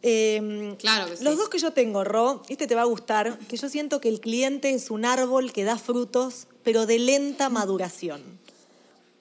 Em, 0.08 0.76
claro 0.76 1.10
que 1.10 1.16
sí. 1.16 1.24
Los 1.24 1.36
dos 1.36 1.48
que 1.48 1.58
yo 1.58 1.72
tengo, 1.72 2.04
Ro, 2.04 2.42
este 2.48 2.68
te 2.68 2.76
va 2.76 2.82
a 2.82 2.84
gustar, 2.84 3.38
que 3.48 3.56
yo 3.56 3.68
siento 3.68 4.00
que 4.00 4.08
el 4.08 4.20
cliente 4.20 4.70
es 4.70 4.90
un 4.92 5.04
árbol 5.04 5.52
que 5.52 5.64
da 5.64 5.78
frutos, 5.78 6.46
pero 6.62 6.86
de 6.86 7.00
lenta 7.00 7.48
maduración. 7.48 8.22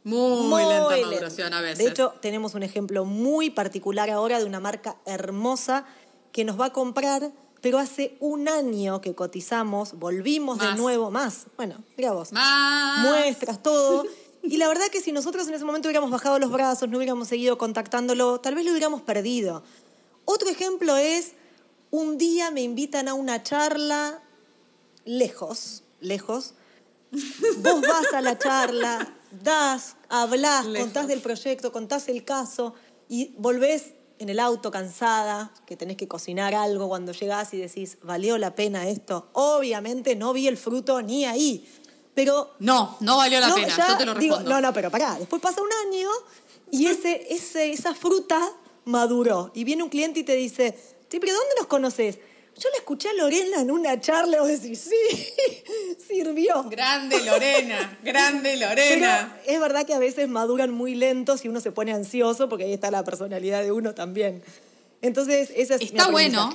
Muy, 0.04 0.64
lenta 0.64 0.96
maduración 1.02 1.54
a 1.56 1.62
veces. 1.62 1.80
De 1.80 1.88
hecho, 1.88 2.14
tenemos 2.22 2.54
un 2.54 2.62
ejemplo 2.62 3.04
muy 3.04 3.50
particular 3.50 4.12
ahora 4.12 4.38
de 4.38 4.46
una 4.46 4.60
marca 4.60 4.98
hermosa 5.06 5.86
que 6.32 6.44
nos 6.44 6.60
va 6.60 6.66
a 6.68 6.74
comprar 6.74 7.32
pero 7.66 7.80
hace 7.80 8.16
un 8.20 8.48
año 8.48 9.02
que 9.02 9.16
cotizamos, 9.16 9.94
volvimos 9.94 10.60
de 10.60 10.76
nuevo, 10.76 11.10
más, 11.10 11.48
bueno, 11.58 11.84
mira 11.98 12.12
vos, 12.12 12.30
muestras, 13.02 13.64
todo. 13.64 14.06
Y 14.44 14.58
la 14.58 14.68
verdad 14.68 14.86
que 14.92 15.02
si 15.02 15.12
nosotros 15.12 15.48
en 15.48 15.56
ese 15.56 15.66
momento 15.66 15.88
hubiéramos 15.88 16.12
bajado 16.12 16.38
los 16.38 16.52
brazos, 16.52 16.88
no 16.88 16.98
hubiéramos 16.98 17.28
seguido 17.28 17.58
contactándolo, 17.58 18.40
tal 18.40 18.54
vez 18.54 18.64
lo 18.64 18.70
hubiéramos 18.70 19.02
perdido. 19.02 19.64
Otro 20.26 20.50
ejemplo 20.50 20.98
es, 20.98 21.34
un 21.92 22.18
día 22.18 22.52
me 22.52 22.62
invitan 22.62 23.08
a 23.08 23.14
una 23.14 23.44
charla 23.44 24.22
lejos, 25.06 25.84
lejos. 26.02 26.54
Vos 27.12 27.82
vas 27.82 28.14
a 28.14 28.22
la 28.22 28.38
charla, 28.38 29.14
das, 29.32 29.96
hablas, 30.10 30.66
contás 30.66 31.08
del 31.08 31.22
proyecto, 31.22 31.72
contás 31.72 32.10
el 32.10 32.26
caso 32.26 32.74
y 33.08 33.34
volvés 33.38 33.94
en 34.18 34.30
el 34.30 34.40
auto 34.40 34.72
cansada, 34.72 35.52
que 35.66 35.76
tenés 35.76 35.98
que 35.98 36.08
cocinar 36.08 36.56
algo 36.56 36.88
cuando 36.88 37.12
llegás 37.12 37.54
y 37.54 37.58
decís, 37.58 37.98
¿valió 38.02 38.38
la 38.38 38.56
pena 38.56 38.88
esto? 38.88 39.30
Obviamente 39.34 40.16
no 40.16 40.34
vi 40.34 40.48
el 40.48 40.58
fruto 40.58 41.02
ni 41.02 41.26
ahí. 41.26 41.70
Pero. 42.14 42.56
No, 42.60 42.98
no 43.02 43.18
valió 43.18 43.40
la 43.40 43.54
pena, 43.54 43.68
yo 43.68 43.98
te 43.98 44.06
lo 44.06 44.14
respondo. 44.14 44.50
no, 44.50 44.62
no, 44.62 44.74
pero 44.74 44.90
pará, 44.90 45.18
después 45.20 45.42
pasa 45.42 45.62
un 45.62 45.70
año 45.88 46.10
y 46.72 46.88
ese, 46.88 47.28
ese, 47.30 47.72
esa 47.72 47.94
fruta 47.94 48.52
maduró. 48.86 49.52
Y 49.54 49.64
viene 49.64 49.84
un 49.84 49.90
cliente 49.90 50.22
y 50.22 50.24
te 50.24 50.36
dice, 50.36 50.78
sí, 51.10 51.20
pero 51.20 51.34
¿dónde 51.34 51.56
nos 51.58 51.68
conoces? 51.68 52.20
Yo 52.58 52.70
la 52.70 52.78
escuché 52.78 53.10
a 53.10 53.14
Lorena 53.14 53.60
en 53.60 53.70
una 53.70 54.00
charla, 54.00 54.40
vos 54.40 54.48
decís, 54.48 54.80
sí, 54.80 55.34
sirvió. 56.08 56.64
Grande 56.70 57.22
Lorena, 57.26 58.00
grande 58.02 58.56
Lorena. 58.56 59.38
Pero 59.44 59.54
es 59.54 59.60
verdad 59.60 59.86
que 59.86 59.94
a 59.94 60.00
veces 60.00 60.30
maduran 60.30 60.72
muy 60.72 60.96
lentos 60.96 61.44
y 61.44 61.50
uno 61.50 61.60
se 61.60 61.74
pone 61.74 61.92
ansioso 61.92 62.48
porque 62.48 62.64
ahí 62.64 62.74
está 62.74 62.92
la 62.92 63.04
personalidad 63.04 63.62
de 63.62 63.74
uno 63.74 63.94
también. 63.94 64.42
Entonces, 65.02 65.52
esa 65.54 65.76
es 65.76 65.82
Está 65.82 66.08
bueno, 66.08 66.54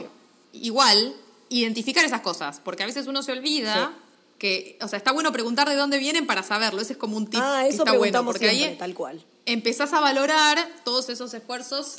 igual, 0.53 1.15
identificar 1.51 2.03
esas 2.03 2.23
cosas, 2.23 2.63
porque 2.65 2.83
a 2.83 2.87
veces 2.87 3.07
uno 3.07 3.23
se 3.23 3.33
olvida. 3.33 3.95
Que, 4.39 4.79
o 4.81 4.89
sea, 4.89 4.97
está 4.97 5.13
bueno 5.13 5.33
preguntar 5.33 5.69
de 5.69 5.75
dónde 5.75 5.99
vienen 5.99 6.27
para 6.27 6.43
saberlo. 6.43 6.81
Ese 6.81 6.95
es 6.95 6.99
como 6.99 7.15
un 7.15 7.27
tip 7.27 7.39
ah, 7.43 7.67
eso 7.69 7.85
está 7.85 7.93
bueno, 7.93 8.25
porque 8.25 8.49
ahí 8.49 8.75
tal 8.79 8.95
cual. 8.95 9.23
empezás 9.45 9.93
a 9.93 10.01
valorar 10.01 10.67
todos 10.83 11.11
esos 11.11 11.35
esfuerzos 11.35 11.97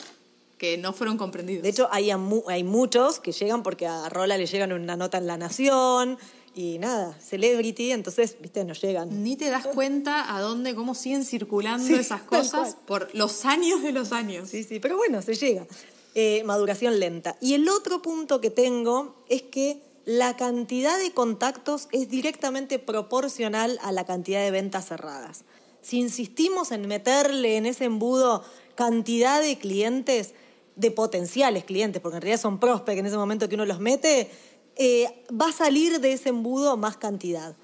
que 0.62 0.78
no 0.78 0.93
fueron 0.93 1.18
comprendidos. 1.18 1.64
De 1.64 1.70
hecho, 1.70 1.89
hay, 1.91 2.12
hay 2.12 2.64
muchos 2.64 3.20
que 3.20 3.32
llegan 3.32 3.64
porque 3.64 3.88
a 3.88 4.07
Rola 4.09 4.38
le 4.38 4.45
llegan 4.45 4.72
una 4.72 4.95
nota 4.95 5.18
en 5.18 5.26
La 5.26 5.36
Nación 5.36 6.20
y 6.53 6.78
nada, 6.78 7.18
celebrity, 7.20 7.91
entonces, 7.91 8.38
viste, 8.39 8.64
no 8.64 8.76
llegan. 8.76 9.24
Ni 9.24 9.36
te 9.36 9.49
das 9.49 9.66
cuenta 9.66 10.36
a 10.36 10.39
dónde, 10.39 10.76
cómo 10.76 10.93
siguen 10.93 11.26
circulando 11.26 11.95
esas 11.95 12.22
cosas 12.22 12.78
por 12.86 13.09
los 13.16 13.43
años 13.45 13.82
de 13.82 13.91
los 13.91 14.12
años. 14.12 14.51
Sí, 14.51 14.64
sí, 14.64 14.80
pero 14.80 14.97
bueno, 14.97 15.24
se 15.24 15.34
llega. 15.34 15.66
Eh, 16.14 16.43
maduración 16.43 16.99
lenta. 16.99 17.38
Y 17.41 17.55
el 17.55 17.68
otro 17.68 18.03
punto 18.03 18.39
que 18.39 18.51
tengo 18.51 19.16
es 19.30 19.41
que 19.41 19.82
la 20.05 20.36
cantidad 20.36 20.99
de 20.99 21.12
contactos 21.12 21.88
es 21.91 22.07
directamente 22.07 22.78
proporcional 22.78 23.80
a 23.82 23.91
la 23.91 24.05
cantidad 24.05 24.43
de 24.43 24.51
ventas 24.51 24.89
cerradas. 24.89 25.43
Si 25.82 25.97
insistimos 25.97 26.72
en 26.72 26.88
meterle 26.88 27.57
en 27.57 27.66
ese 27.66 27.86
embudo 27.86 28.43
cantidad 28.76 29.41
de 29.41 29.57
clientes, 29.57 30.36
de 30.76 30.91
potenciales 30.91 31.63
clientes, 31.63 32.01
porque 32.01 32.17
en 32.17 32.22
realidad 32.22 32.41
son 32.41 32.59
prospects 32.59 32.99
en 32.99 33.05
ese 33.05 33.17
momento 33.17 33.47
que 33.49 33.55
uno 33.55 33.65
los 33.65 33.80
mete, 33.80 34.32
eh, 34.76 35.24
va 35.30 35.49
a 35.49 35.51
salir 35.51 35.99
de 35.99 36.13
ese 36.13 36.30
embudo 36.30 36.78
más 36.78 36.97
cantidad. 36.97 37.55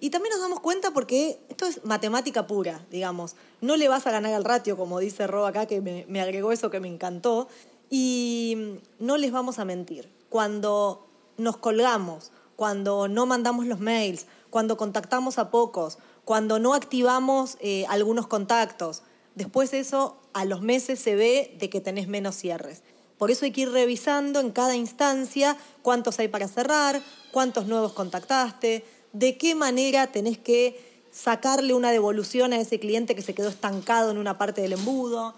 Y 0.00 0.10
también 0.10 0.32
nos 0.32 0.42
damos 0.42 0.60
cuenta 0.60 0.90
porque 0.90 1.40
esto 1.48 1.64
es 1.64 1.84
matemática 1.84 2.46
pura, 2.46 2.84
digamos. 2.90 3.36
No 3.60 3.76
le 3.76 3.88
vas 3.88 4.06
a 4.06 4.10
ganar 4.10 4.34
al 4.34 4.44
ratio, 4.44 4.76
como 4.76 4.98
dice 4.98 5.26
Rob 5.28 5.46
acá, 5.46 5.66
que 5.66 5.80
me, 5.80 6.04
me 6.08 6.20
agregó 6.20 6.50
eso 6.50 6.70
que 6.70 6.80
me 6.80 6.88
encantó. 6.88 7.48
Y 7.88 8.78
no 8.98 9.16
les 9.16 9.30
vamos 9.30 9.60
a 9.60 9.64
mentir. 9.64 10.10
Cuando 10.28 11.06
nos 11.36 11.56
colgamos, 11.56 12.32
cuando 12.56 13.06
no 13.06 13.26
mandamos 13.26 13.66
los 13.66 13.78
mails, 13.78 14.26
cuando 14.50 14.76
contactamos 14.76 15.38
a 15.38 15.50
pocos, 15.50 15.98
cuando 16.24 16.58
no 16.58 16.74
activamos 16.74 17.56
eh, 17.60 17.84
algunos 17.88 18.26
contactos, 18.26 19.02
después 19.34 19.72
eso 19.72 20.18
a 20.32 20.44
los 20.44 20.62
meses 20.62 20.98
se 20.98 21.14
ve 21.14 21.56
de 21.58 21.70
que 21.70 21.80
tenés 21.80 22.08
menos 22.08 22.36
cierres. 22.36 22.82
Por 23.18 23.30
eso 23.30 23.44
hay 23.44 23.52
que 23.52 23.62
ir 23.62 23.70
revisando 23.70 24.40
en 24.40 24.50
cada 24.50 24.74
instancia 24.74 25.56
cuántos 25.82 26.18
hay 26.18 26.28
para 26.28 26.48
cerrar, 26.48 27.00
cuántos 27.30 27.66
nuevos 27.66 27.92
contactaste, 27.92 28.84
de 29.12 29.38
qué 29.38 29.54
manera 29.54 30.08
tenés 30.08 30.38
que 30.38 31.04
sacarle 31.12 31.74
una 31.74 31.92
devolución 31.92 32.52
a 32.52 32.60
ese 32.60 32.80
cliente 32.80 33.14
que 33.14 33.22
se 33.22 33.34
quedó 33.34 33.48
estancado 33.48 34.10
en 34.10 34.18
una 34.18 34.38
parte 34.38 34.62
del 34.62 34.72
embudo. 34.72 35.34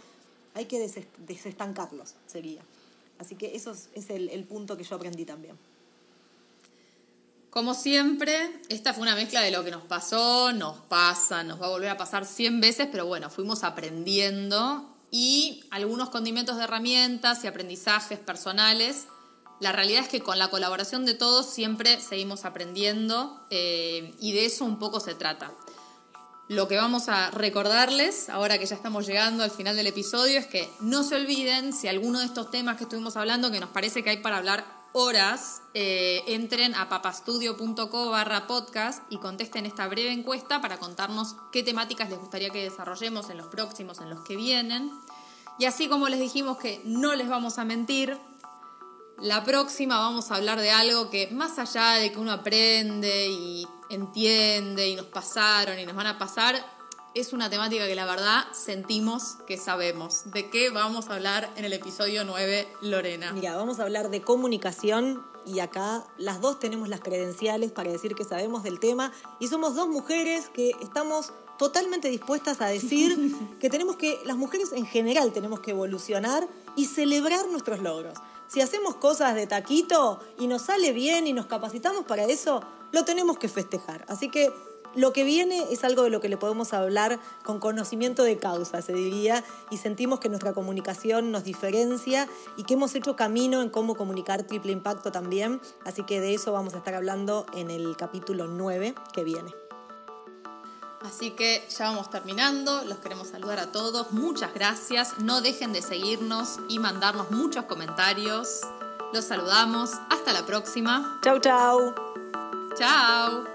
Hay 0.55 0.65
que 0.67 0.79
desestancarlos, 1.27 2.15
sería. 2.27 2.63
Así 3.19 3.35
que 3.35 3.55
eso 3.55 3.73
es 3.95 4.11
el 4.11 4.45
punto 4.45 4.77
que 4.77 4.85
yo 4.85 4.97
aprendí 4.97 5.25
también. 5.25 5.57
Como 7.55 7.75
siempre, 7.75 8.51
esta 8.69 8.93
fue 8.93 9.05
una 9.05 9.15
mezcla 9.15 9.41
de 9.41 9.53
lo 9.53 9.63
que 9.63 9.71
nos 9.71 9.85
pasó, 9.85 10.51
nos 10.51 10.77
pasa, 10.89 11.45
nos 11.45 11.63
va 11.63 11.67
a 11.67 11.71
volver 11.71 11.89
a 11.89 11.97
pasar 11.97 12.27
100 12.27 12.61
veces, 12.61 12.89
pero 12.91 13.07
bueno, 13.07 13.31
fuimos 13.31 13.63
aprendiendo 13.63 14.93
y 15.13 15.63
algunos 15.71 16.11
condimentos 16.11 16.57
de 16.57 16.65
herramientas 16.65 17.45
y 17.45 17.47
aprendizajes 17.47 18.19
personales. 18.19 19.07
La 19.61 19.71
realidad 19.71 20.03
es 20.03 20.09
que 20.09 20.19
con 20.19 20.41
la 20.41 20.49
colaboración 20.49 21.05
de 21.05 21.15
todos 21.15 21.47
siempre 21.47 22.01
seguimos 22.01 22.45
aprendiendo 22.45 23.47
eh, 23.51 24.17
y 24.19 24.33
de 24.33 24.47
eso 24.47 24.65
un 24.65 24.81
poco 24.81 24.99
se 24.99 25.15
trata. 25.15 25.53
Lo 26.49 26.67
que 26.67 26.77
vamos 26.77 27.09
a 27.09 27.31
recordarles, 27.31 28.31
ahora 28.31 28.59
que 28.59 28.67
ya 28.67 28.75
estamos 28.75 29.07
llegando 29.07 29.45
al 29.45 29.53
final 29.53 29.77
del 29.77 29.87
episodio, 29.87 30.41
es 30.41 30.49
que 30.49 30.69
no 30.81 31.05
se 31.05 31.15
olviden 31.15 31.73
si 31.73 31.87
alguno 31.87 32.19
de 32.19 32.27
estos 32.27 32.51
temas 32.51 32.79
que 32.79 32.83
estuvimos 32.83 33.17
hablando, 33.17 33.53
que 33.53 33.61
nos 33.61 33.71
parece 33.71 34.03
que 34.03 34.11
hay 34.11 34.17
para 34.17 34.39
hablar 34.39 34.84
horas, 34.97 35.63
eh, 35.75 36.23
entren 36.29 36.73
a 36.77 36.89
papastudio.co 36.89 38.11
barra 38.11 38.47
podcast 38.47 39.03
y 39.11 39.19
contesten 39.19 39.67
esta 39.67 39.89
breve 39.89 40.13
encuesta 40.13 40.61
para 40.61 40.79
contarnos 40.79 41.35
qué 41.51 41.65
temáticas 41.65 42.09
les 42.11 42.19
gustaría 42.21 42.51
que 42.51 42.63
desarrollemos 42.63 43.29
en 43.29 43.39
los 43.39 43.49
próximos, 43.49 43.99
en 43.99 44.09
los 44.09 44.21
que 44.21 44.37
vienen. 44.37 44.93
Y 45.59 45.65
así 45.65 45.89
como 45.89 46.09
les 46.09 46.21
dijimos 46.21 46.59
que 46.59 46.81
no 46.85 47.17
les 47.17 47.29
vamos 47.29 47.59
a 47.59 47.65
mentir, 47.65 48.17
La 49.19 49.45
próxima 49.45 49.99
vamos 49.99 50.31
a 50.31 50.37
hablar 50.37 50.61
de 50.61 50.73
algo 50.73 51.09
que 51.09 51.29
más 51.29 51.59
allá 51.61 51.93
de 51.93 52.11
que 52.11 52.19
uno 52.19 52.33
aprende 52.33 53.29
y 53.29 53.67
entiende 53.89 54.89
y 54.89 54.97
nos 54.97 55.07
pasaron 55.07 55.79
y 55.79 55.87
nos 55.87 55.95
van 55.95 56.09
a 56.09 56.19
pasar, 56.19 56.57
es 57.15 57.33
una 57.33 57.49
temática 57.49 57.87
que 57.87 57.95
la 57.95 58.07
verdad 58.07 58.45
sentimos 58.53 59.37
que 59.47 59.57
sabemos. 59.57 60.33
¿De 60.33 60.51
qué 60.51 60.71
vamos 60.71 61.09
a 61.09 61.15
hablar 61.15 61.49
en 61.57 61.65
el 61.65 61.73
episodio 61.73 62.25
9, 62.25 62.69
Lorena? 62.83 63.33
Mira, 63.33 63.57
vamos 63.57 63.79
a 63.79 63.85
hablar 63.85 64.11
de 64.11 64.21
comunicación 64.21 65.25
y 65.47 65.61
acá 65.61 66.05
las 66.19 66.41
dos 66.41 66.59
tenemos 66.59 66.89
las 66.89 67.01
credenciales 67.01 67.71
para 67.71 67.93
decir 67.93 68.17
que 68.17 68.25
sabemos 68.25 68.65
del 68.65 68.81
tema 68.81 69.12
y 69.39 69.47
somos 69.47 69.77
dos 69.77 69.89
mujeres 69.89 70.49
que 70.49 70.73
estamos 70.83 71.33
totalmente 71.57 72.09
dispuestas 72.09 72.61
a 72.61 72.67
decir 72.67 73.37
que 73.61 73.71
tenemos 73.71 73.95
que, 73.95 74.19
las 74.25 74.37
mujeres 74.37 74.73
en 74.73 74.85
general 74.85 75.33
tenemos 75.33 75.61
que 75.61 75.71
evolucionar 75.71 76.49
y 76.75 76.87
celebrar 76.87 77.47
nuestros 77.49 77.79
logros. 77.79 78.19
Si 78.49 78.61
hacemos 78.61 78.97
cosas 78.97 79.37
de 79.37 79.47
taquito 79.47 80.21
y 80.37 80.49
nos 80.49 80.62
sale 80.62 80.93
bien 80.93 81.29
y 81.29 81.33
nos 81.33 81.47
capacitamos 81.47 82.07
para 82.07 82.25
eso, 82.25 82.61
lo 82.91 83.05
tenemos 83.05 83.39
que 83.39 83.49
festejar. 83.49 84.05
Así 84.09 84.31
que 84.31 84.53
lo 84.95 85.13
que 85.13 85.25
viene 85.25 85.67
es 85.71 85.85
algo 85.85 86.03
de 86.03 86.11
lo 86.11 86.21
que 86.21 86.29
le 86.29 86.37
podemos 86.37 86.73
hablar 86.73 87.19
con 87.43 87.61
conocimiento 87.61 88.23
de 88.23 88.39
causa, 88.39 88.83
se 88.83 88.93
diría, 88.93 89.45
y 89.71 89.79
sentimos 89.79 90.21
que 90.21 90.29
nuestra 90.29 90.53
comunicación 90.53 91.33
nos 91.33 91.45
diferencia 91.45 92.29
y 92.57 92.65
que 92.65 92.75
hemos 92.75 92.95
hecho 92.95 93.17
camino 93.17 93.63
en 93.63 93.71
cómo 93.71 93.95
comunicar 93.97 94.45
triple 94.45 94.73
impacto 94.73 95.13
también. 95.13 95.61
Así 95.85 96.03
que 96.05 96.21
de 96.21 96.35
eso 96.35 96.53
vamos 96.53 96.75
a 96.75 96.79
estar 96.79 96.95
hablando 96.95 97.47
en 97.55 97.71
el 97.71 97.97
capítulo 97.97 98.47
9 98.47 98.95
que 99.13 99.25
viene. 99.25 99.55
Así 101.05 101.33
que 101.33 101.67
ya 101.69 101.91
vamos 101.91 102.09
terminando, 102.09 102.83
los 102.85 102.97
queremos 102.99 103.29
saludar 103.29 103.59
a 103.59 103.71
todos, 103.71 104.13
muchas 104.13 104.55
gracias, 104.55 105.19
no 105.19 105.43
dejen 105.43 105.75
de 105.75 105.83
seguirnos 105.83 106.61
y 106.69 106.79
mandarnos 106.79 107.31
muchos 107.31 107.67
comentarios. 107.67 108.61
Los 109.13 109.27
saludamos, 109.27 109.91
hasta 110.09 110.33
la 110.33 110.47
próxima. 110.47 111.21
Chau, 111.23 111.39
chau. 111.41 111.95
Chao. 112.75 113.54